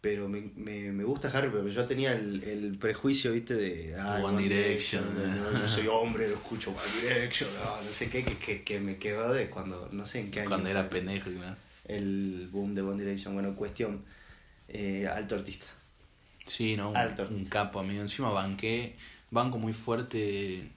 Pero 0.00 0.28
me, 0.28 0.50
me, 0.56 0.90
me 0.90 1.04
gusta 1.04 1.28
Harry, 1.28 1.48
pero 1.48 1.68
yo 1.68 1.86
tenía 1.86 2.12
el, 2.12 2.42
el 2.42 2.76
prejuicio, 2.76 3.30
viste, 3.30 3.54
de 3.54 3.94
ah, 3.96 4.20
One 4.20 4.42
Direction, 4.42 5.04
no, 5.14 5.56
yo 5.56 5.68
soy 5.68 5.86
hombre, 5.86 6.26
lo 6.26 6.34
escucho 6.34 6.70
One 6.70 7.02
Direction, 7.02 7.48
no, 7.54 7.82
no 7.82 7.92
sé 7.92 8.10
qué, 8.10 8.24
que, 8.24 8.36
que, 8.36 8.64
que 8.64 8.80
me 8.80 8.96
quedó 8.96 9.32
de 9.32 9.48
cuando, 9.48 9.88
no 9.92 10.04
sé 10.04 10.18
en 10.18 10.32
qué 10.32 10.40
año. 10.40 10.48
Cuando 10.48 10.70
era 10.70 10.90
pendejo, 10.90 11.30
claro. 11.30 11.54
El 11.84 12.48
boom 12.52 12.74
de 12.74 12.82
One 12.82 13.02
Direction. 13.02 13.34
Bueno, 13.34 13.54
cuestión, 13.56 14.04
eh, 14.68 15.06
alto 15.08 15.34
artista. 15.36 15.66
Sí, 16.46 16.76
¿no? 16.76 16.90
Un, 16.90 16.96
Alto 16.96 17.26
un 17.30 17.44
capo, 17.46 17.80
amigo. 17.80 18.02
Encima 18.02 18.30
banqué, 18.30 18.96
banco 19.30 19.58
muy 19.58 19.72
fuerte 19.72 20.70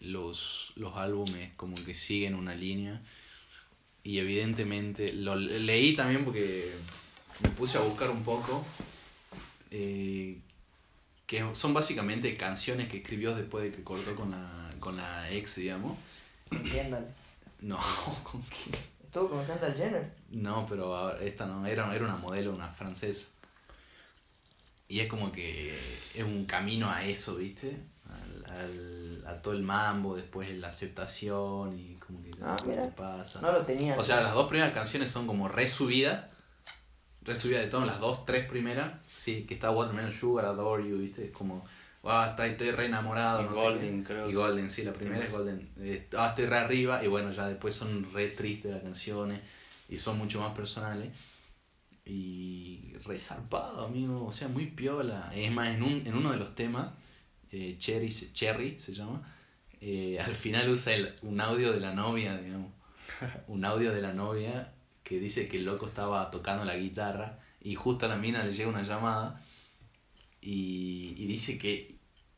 los, 0.00 0.72
los 0.76 0.96
álbumes, 0.96 1.50
como 1.56 1.74
que 1.76 1.94
siguen 1.94 2.34
una 2.34 2.54
línea. 2.54 3.00
Y 4.04 4.18
evidentemente, 4.18 5.12
lo 5.12 5.36
leí 5.36 5.94
también 5.94 6.24
porque 6.24 6.72
me 7.42 7.50
puse 7.50 7.78
a 7.78 7.82
buscar 7.82 8.10
un 8.10 8.22
poco. 8.24 8.64
eh, 9.70 10.38
que 11.26 11.44
son 11.54 11.72
básicamente 11.74 12.36
canciones 12.36 12.88
que 12.88 12.98
escribió 12.98 13.34
después 13.34 13.64
de 13.64 13.72
que 13.72 13.82
cortó 13.84 14.14
con 14.14 14.30
la, 14.32 14.74
con 14.80 14.96
la 14.96 15.30
ex, 15.32 15.56
digamos. 15.56 15.96
No, 17.60 17.78
¿con 18.24 18.42
quién? 18.42 18.76
¿Estuvo 19.12 19.28
con 19.28 19.44
Kendall 19.44 19.74
Jenner? 19.74 20.10
No, 20.30 20.64
pero 20.66 21.18
esta 21.18 21.44
no, 21.44 21.66
era, 21.66 21.94
era 21.94 22.04
una 22.06 22.16
modelo, 22.16 22.50
una 22.54 22.68
francesa. 22.68 23.28
Y 24.88 25.00
es 25.00 25.06
como 25.08 25.30
que 25.30 25.78
es 26.14 26.24
un 26.24 26.46
camino 26.46 26.90
a 26.90 27.04
eso, 27.04 27.36
¿viste? 27.36 27.76
Al, 28.08 28.52
al- 28.56 29.24
a 29.26 29.42
todo 29.42 29.52
el 29.52 29.62
mambo, 29.62 30.16
después 30.16 30.50
la 30.56 30.68
aceptación 30.68 31.78
y 31.78 31.96
como 31.96 32.22
que 32.22 32.30
Ah, 32.42 32.56
¿qué 32.62 32.70
mira. 32.70 32.82
te 32.84 32.88
pasa? 32.92 33.42
No 33.42 33.52
lo 33.52 33.66
tenía. 33.66 33.98
O 33.98 34.02
sea, 34.02 34.22
las 34.22 34.32
dos 34.32 34.48
primeras 34.48 34.72
canciones 34.72 35.10
son 35.10 35.26
como 35.26 35.46
resubidas. 35.46 36.30
Resubidas 37.20 37.62
de 37.64 37.68
todo, 37.70 37.84
las 37.84 38.00
dos, 38.00 38.24
tres 38.24 38.48
primeras. 38.48 38.94
Sí, 39.14 39.44
que 39.44 39.52
está 39.52 39.70
Watermelon 39.70 40.10
Sugar, 40.12 40.46
Adore 40.46 40.88
You, 40.88 40.96
¿viste? 40.96 41.26
Es 41.26 41.32
como, 41.32 41.66
ah, 42.04 42.26
está, 42.30 42.46
estoy 42.46 42.70
re 42.70 42.86
enamorado. 42.86 43.42
Y 43.42 43.44
no 43.44 43.50
Golden, 43.54 44.02
creo 44.04 44.30
Y 44.30 44.34
Golden, 44.34 44.70
sí, 44.70 44.82
la 44.82 44.92
primera 44.92 45.24
es 45.24 45.32
Golden. 45.32 45.68
Eh, 45.78 46.08
ah, 46.16 46.28
estoy 46.28 46.46
re 46.46 46.58
arriba. 46.58 47.04
Y 47.04 47.08
bueno, 47.08 47.30
ya 47.30 47.46
después 47.48 47.74
son 47.74 48.10
re 48.12 48.28
tristes 48.28 48.72
las 48.72 48.82
canciones. 48.82 49.40
Y 49.88 49.96
son 49.96 50.18
mucho 50.18 50.40
más 50.40 50.52
personales. 50.54 51.10
Y 52.04 52.94
resarpado, 53.06 53.86
amigo. 53.86 54.24
O 54.26 54.32
sea, 54.32 54.48
muy 54.48 54.66
piola. 54.66 55.30
Es 55.34 55.50
más, 55.52 55.68
en, 55.68 55.82
un, 55.82 56.06
en 56.06 56.14
uno 56.14 56.30
de 56.32 56.36
los 56.36 56.54
temas, 56.54 56.88
eh, 57.50 57.76
Cherry, 57.78 58.10
se- 58.10 58.32
Cherry 58.32 58.78
se 58.78 58.92
llama, 58.92 59.22
eh, 59.80 60.18
al 60.20 60.34
final 60.34 60.68
usa 60.70 60.94
el- 60.94 61.14
un 61.22 61.40
audio 61.40 61.72
de 61.72 61.80
la 61.80 61.92
novia, 61.94 62.36
digamos. 62.38 62.72
Un 63.48 63.64
audio 63.64 63.92
de 63.92 64.00
la 64.00 64.12
novia 64.12 64.72
que 65.02 65.18
dice 65.18 65.48
que 65.48 65.58
el 65.58 65.64
loco 65.64 65.86
estaba 65.86 66.30
tocando 66.30 66.64
la 66.64 66.76
guitarra 66.76 67.38
y 67.60 67.74
justo 67.74 68.06
a 68.06 68.08
la 68.08 68.16
mina 68.16 68.42
le 68.44 68.52
llega 68.52 68.68
una 68.70 68.82
llamada 68.82 69.42
y, 70.40 71.14
y 71.18 71.26
dice 71.26 71.58
que 71.58 71.91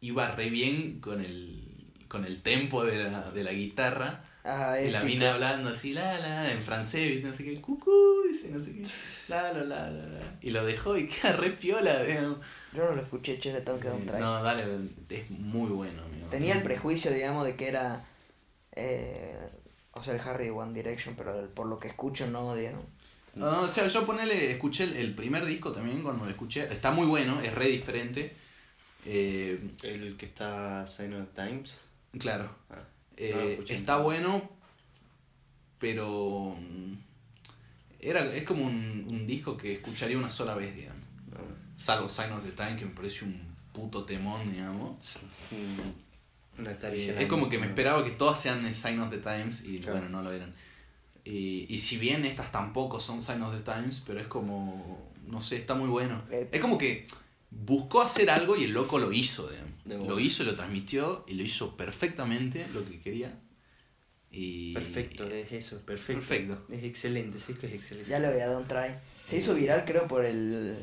iba 0.06 0.28
re 0.32 0.50
bien 0.50 1.00
con 1.00 1.20
el, 1.20 1.62
con 2.08 2.24
el 2.24 2.40
tempo 2.42 2.84
de 2.84 3.04
la, 3.10 3.30
de 3.30 3.44
la 3.44 3.52
guitarra. 3.52 4.22
Ah, 4.44 4.78
Y 4.80 4.90
la 4.90 5.00
mina 5.02 5.32
hablando 5.32 5.70
así, 5.70 5.92
la, 5.94 6.18
la, 6.18 6.52
en 6.52 6.60
francés. 6.62 7.22
No 7.22 7.32
sé 7.32 7.44
qué, 7.44 7.60
cucú, 7.60 8.22
dice, 8.28 8.50
no 8.50 8.60
sé 8.60 8.74
qué, 8.76 8.82
la, 9.28 9.52
la, 9.52 9.64
la, 9.64 9.90
la. 9.90 10.20
Y 10.42 10.50
lo 10.50 10.64
dejó 10.66 10.96
y 10.98 11.06
queda 11.08 11.32
re 11.36 11.50
piola, 11.50 12.02
digamos. 12.02 12.38
Yo 12.74 12.84
no 12.84 12.94
lo 12.94 13.02
escuché, 13.02 13.38
che, 13.38 13.52
le 13.52 13.60
tengo 13.62 13.78
que 13.80 13.88
dar 13.88 13.96
un 13.96 14.06
try. 14.06 14.18
No, 14.20 14.42
dale, 14.42 14.64
es 15.08 15.30
muy 15.30 15.70
bueno, 15.70 16.02
amigo. 16.04 16.28
Tenía 16.28 16.54
el 16.54 16.62
prejuicio, 16.62 17.10
digamos, 17.12 17.46
de 17.46 17.56
que 17.56 17.68
era. 17.68 18.04
eh, 18.72 19.38
o 19.92 20.02
sea, 20.02 20.14
el 20.14 20.20
Harry 20.20 20.46
de 20.46 20.50
One 20.50 20.72
Direction, 20.74 21.14
pero 21.16 21.38
el- 21.40 21.48
por 21.48 21.66
lo 21.66 21.78
que 21.78 21.88
escucho, 21.88 22.26
no, 22.26 22.54
digamos. 22.54 22.84
No, 23.36 23.62
o 23.62 23.68
sea, 23.68 23.86
yo 23.86 24.04
ponele, 24.06 24.50
escuché 24.52 24.84
el, 24.84 24.96
el 24.96 25.14
primer 25.14 25.44
disco 25.46 25.72
también 25.72 26.02
cuando 26.02 26.24
lo 26.24 26.30
escuché. 26.30 26.64
Está 26.64 26.90
muy 26.90 27.06
bueno, 27.06 27.40
es 27.40 27.52
re 27.54 27.66
diferente. 27.66 28.34
Eh, 29.06 29.58
El 29.82 30.16
que 30.16 30.26
está 30.26 30.86
Sign 30.86 31.12
of 31.14 31.28
the 31.34 31.42
Times. 31.42 31.80
claro. 32.18 32.50
Ah, 32.70 32.82
Eh, 33.16 33.56
no 33.60 33.64
está 33.74 33.98
bueno, 33.98 34.50
pero 35.78 36.56
mm, 36.58 36.94
era, 38.00 38.24
es 38.34 38.44
como 38.44 38.64
un, 38.64 39.06
un 39.10 39.26
disco 39.26 39.56
que 39.56 39.74
escucharía 39.74 40.18
una 40.18 40.30
sola 40.30 40.54
vez, 40.54 40.74
digamos. 40.74 41.00
Ah, 41.32 41.38
Salvo 41.76 42.08
Sign 42.08 42.32
of 42.32 42.44
the 42.44 42.52
Time, 42.52 42.76
que 42.76 42.84
me 42.84 42.90
parece 42.92 43.24
un 43.24 43.40
puto 43.72 44.04
temón, 44.04 44.52
digamos. 44.52 44.96
mm, 45.50 46.60
Una 46.60 46.76
caricia. 46.78 47.12
Eh, 47.18 47.22
es 47.22 47.28
como 47.28 47.48
que 47.48 47.58
me 47.58 47.66
esperaba 47.66 48.04
que 48.04 48.12
todas 48.12 48.40
sean 48.40 48.62
de 48.62 48.72
Sign 48.72 49.00
of 49.00 49.10
the 49.10 49.18
Times 49.18 49.66
y 49.66 49.78
Claro. 49.78 49.98
bueno, 50.00 50.08
no 50.10 50.22
lo 50.22 50.32
eran. 50.32 50.54
Y, 51.24 51.66
y 51.72 51.78
si 51.78 51.96
bien 51.98 52.24
estas 52.24 52.52
tampoco 52.52 53.00
son 53.00 53.20
Sign 53.22 53.42
of 53.42 53.54
the 53.54 53.62
Times, 53.72 54.02
pero 54.06 54.20
es 54.20 54.26
como, 54.28 55.10
no 55.26 55.40
sé, 55.40 55.56
está 55.56 55.74
muy 55.74 55.88
bueno. 55.88 56.22
Eh, 56.30 56.48
Es 56.52 56.60
como 56.60 56.78
que 56.78 57.06
buscó 57.64 58.02
hacer 58.02 58.30
algo 58.30 58.56
y 58.56 58.64
el 58.64 58.72
loco 58.72 58.98
lo 58.98 59.12
hizo. 59.12 59.48
De 59.84 59.98
Lo 59.98 60.18
hizo 60.18 60.42
y 60.42 60.46
lo 60.46 60.54
transmitió 60.54 61.24
y 61.28 61.34
lo 61.34 61.42
hizo 61.42 61.76
perfectamente 61.76 62.66
lo 62.72 62.84
que 62.88 63.00
quería. 63.00 63.38
Y... 64.30 64.72
Perfecto, 64.74 65.24
es 65.28 65.52
eso, 65.52 65.78
perfecto. 65.80 66.20
Perfecto. 66.20 66.66
Es 66.72 66.82
excelente, 66.84 67.38
sí 67.38 67.54
que 67.54 67.66
es 67.68 67.74
excelente. 67.74 68.10
Ya 68.10 68.18
le 68.18 68.30
voy 68.30 68.40
a 68.40 68.48
dar 68.48 68.56
un 68.56 68.66
try. 68.66 68.96
Se 69.28 69.36
hizo 69.36 69.54
viral, 69.54 69.84
creo, 69.84 70.06
por 70.08 70.24
el. 70.24 70.76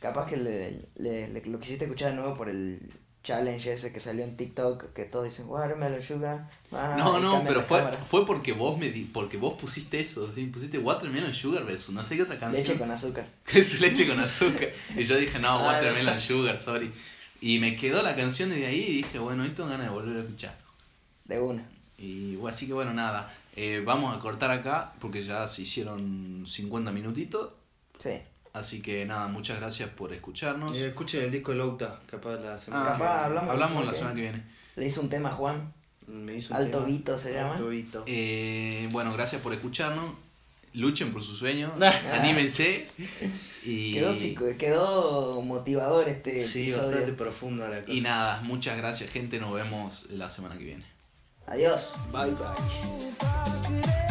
Capaz 0.00 0.30
que 0.30 0.36
le, 0.38 0.88
le- 0.96 1.28
le- 1.28 1.44
lo 1.46 1.60
quisiste 1.60 1.84
escuchar 1.84 2.10
de 2.10 2.16
nuevo 2.16 2.34
por 2.34 2.48
el 2.48 2.80
challenge 3.22 3.72
ese 3.72 3.92
que 3.92 4.00
salió 4.00 4.24
en 4.24 4.36
TikTok. 4.36 4.92
Que 4.92 5.04
todos 5.04 5.24
dicen 5.26 5.46
Watermelon 5.48 6.00
Sugar. 6.02 6.50
ah, 6.72 6.94
No, 6.98 7.20
no, 7.20 7.42
pero 7.46 7.62
fue, 7.62 7.78
cámara. 7.78 7.96
fue 7.96 8.24
porque 8.26 8.52
vos 8.52 8.78
me 8.78 8.90
di- 8.90 9.04
porque 9.04 9.36
vos 9.36 9.54
pusiste 9.60 10.00
eso, 10.00 10.30
¿sí? 10.32 10.46
pusiste 10.46 10.78
Watermelon 10.78 11.34
Sugar 11.34 11.64
versus 11.64 11.94
no 11.94 12.02
sé 12.04 12.16
qué 12.16 12.22
otra 12.22 12.38
canción. 12.38 12.64
Leche 12.66 12.78
con 12.78 12.90
azúcar. 12.90 13.26
es 13.54 13.80
leche 13.80 14.06
con 14.08 14.18
azúcar. 14.18 14.70
Y 14.96 15.04
yo 15.04 15.16
dije, 15.16 15.38
no, 15.38 15.58
Watermelon 15.64 16.18
Sugar, 16.20 16.58
sorry. 16.58 16.92
Y 17.42 17.58
me 17.58 17.74
quedó 17.76 18.02
la 18.02 18.14
canción 18.16 18.50
desde 18.50 18.66
ahí 18.66 18.80
y 18.80 18.92
dije, 18.98 19.18
bueno, 19.18 19.42
hoy 19.44 19.50
tengo 19.50 19.68
ganas 19.70 19.86
de 19.86 19.92
volver 19.92 20.16
a 20.16 20.20
escuchar. 20.20 20.56
De 21.24 21.40
una. 21.40 21.66
Y 21.96 22.38
así 22.46 22.66
que 22.66 22.72
bueno, 22.72 22.92
nada. 22.92 23.34
Eh, 23.56 23.82
vamos 23.84 24.16
a 24.16 24.20
cortar 24.20 24.50
acá 24.50 24.92
porque 25.00 25.22
ya 25.22 25.46
se 25.48 25.62
hicieron 25.62 26.44
50 26.46 26.92
minutitos. 26.92 27.50
Sí. 27.98 28.20
Así 28.52 28.82
que 28.82 29.06
nada, 29.06 29.28
muchas 29.28 29.58
gracias 29.60 29.88
por 29.90 30.12
escucharnos. 30.12 30.76
Eh, 30.76 30.88
escuchen 30.88 31.22
el 31.22 31.30
disco 31.30 31.52
de 31.52 31.58
Louta, 31.58 32.00
capaz 32.06 32.36
la 32.40 32.58
semana 32.58 32.82
Ah, 32.82 32.86
que 32.86 32.92
capaz 32.98 33.12
viene. 33.14 33.24
hablamos. 33.26 33.50
hablamos 33.50 33.86
la 33.86 33.94
semana 33.94 34.14
que 34.14 34.20
viene. 34.22 34.42
Le 34.76 34.86
hizo 34.86 35.00
un 35.00 35.08
tema 35.08 35.28
a 35.28 35.32
Juan. 35.32 35.72
Me 36.08 36.34
hizo 36.36 36.52
un 36.52 36.60
Alto 36.60 36.78
tema. 36.78 36.86
Vito 36.90 37.18
se 37.18 37.32
llama. 37.34 37.52
Alto 37.52 37.68
Vito. 37.68 38.02
Eh, 38.06 38.88
bueno, 38.90 39.12
gracias 39.12 39.40
por 39.40 39.52
escucharnos. 39.54 40.14
Luchen 40.72 41.12
por 41.12 41.22
sus 41.22 41.38
sueños. 41.38 41.72
anímense. 42.12 42.88
Y, 43.64 43.94
Quedó, 43.94 44.12
psico- 44.14 44.56
quedó 44.58 45.40
motivador 45.42 46.08
este 46.08 46.38
sí, 46.38 46.62
episodio. 46.62 46.86
bastante 46.88 47.12
profunda 47.12 47.68
la 47.68 47.80
cosa. 47.82 47.92
y 47.92 48.00
nada, 48.00 48.40
muchas 48.42 48.76
gracias, 48.76 49.10
gente. 49.10 49.38
Nos 49.38 49.52
vemos 49.54 50.06
la 50.10 50.28
semana 50.28 50.56
que 50.58 50.64
viene. 50.64 50.84
Adiós. 51.46 51.92
Bye 52.12 52.30
bye. 52.32 54.09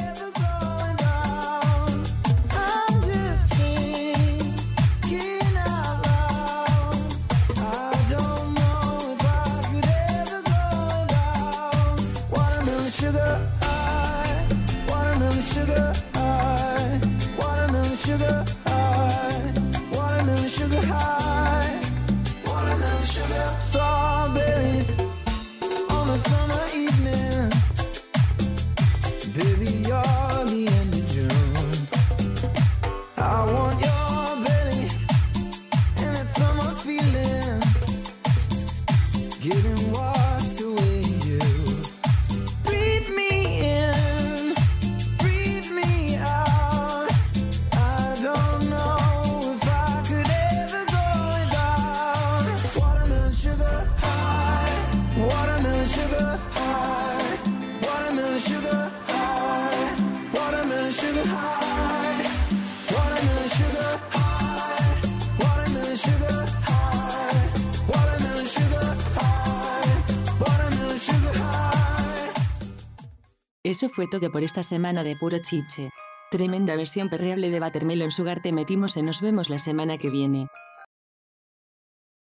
Fue 73.99 74.07
todo 74.07 74.31
por 74.31 74.43
esta 74.43 74.63
semana 74.63 75.03
de 75.03 75.17
puro 75.17 75.39
chiche. 75.39 75.89
Tremenda 76.31 76.77
versión 76.77 77.09
perreable 77.09 77.49
de 77.49 77.59
Watermelon 77.59 78.11
Sugar 78.11 78.41
te 78.41 78.53
metimos 78.53 78.95
en 78.95 79.07
nos 79.07 79.19
vemos 79.19 79.49
la 79.49 79.57
semana 79.57 79.97
que 79.97 80.09
viene. 80.09 80.47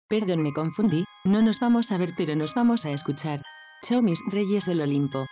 Perdón 0.06 0.42
me 0.42 0.52
confundí, 0.52 1.06
no 1.24 1.40
nos 1.40 1.60
vamos 1.60 1.90
a 1.90 1.96
ver 1.96 2.12
pero 2.14 2.36
nos 2.36 2.54
vamos 2.54 2.84
a 2.84 2.90
escuchar. 2.90 3.40
Chao 3.82 4.02
mis 4.02 4.20
reyes 4.30 4.66
del 4.66 4.82
Olimpo. 4.82 5.24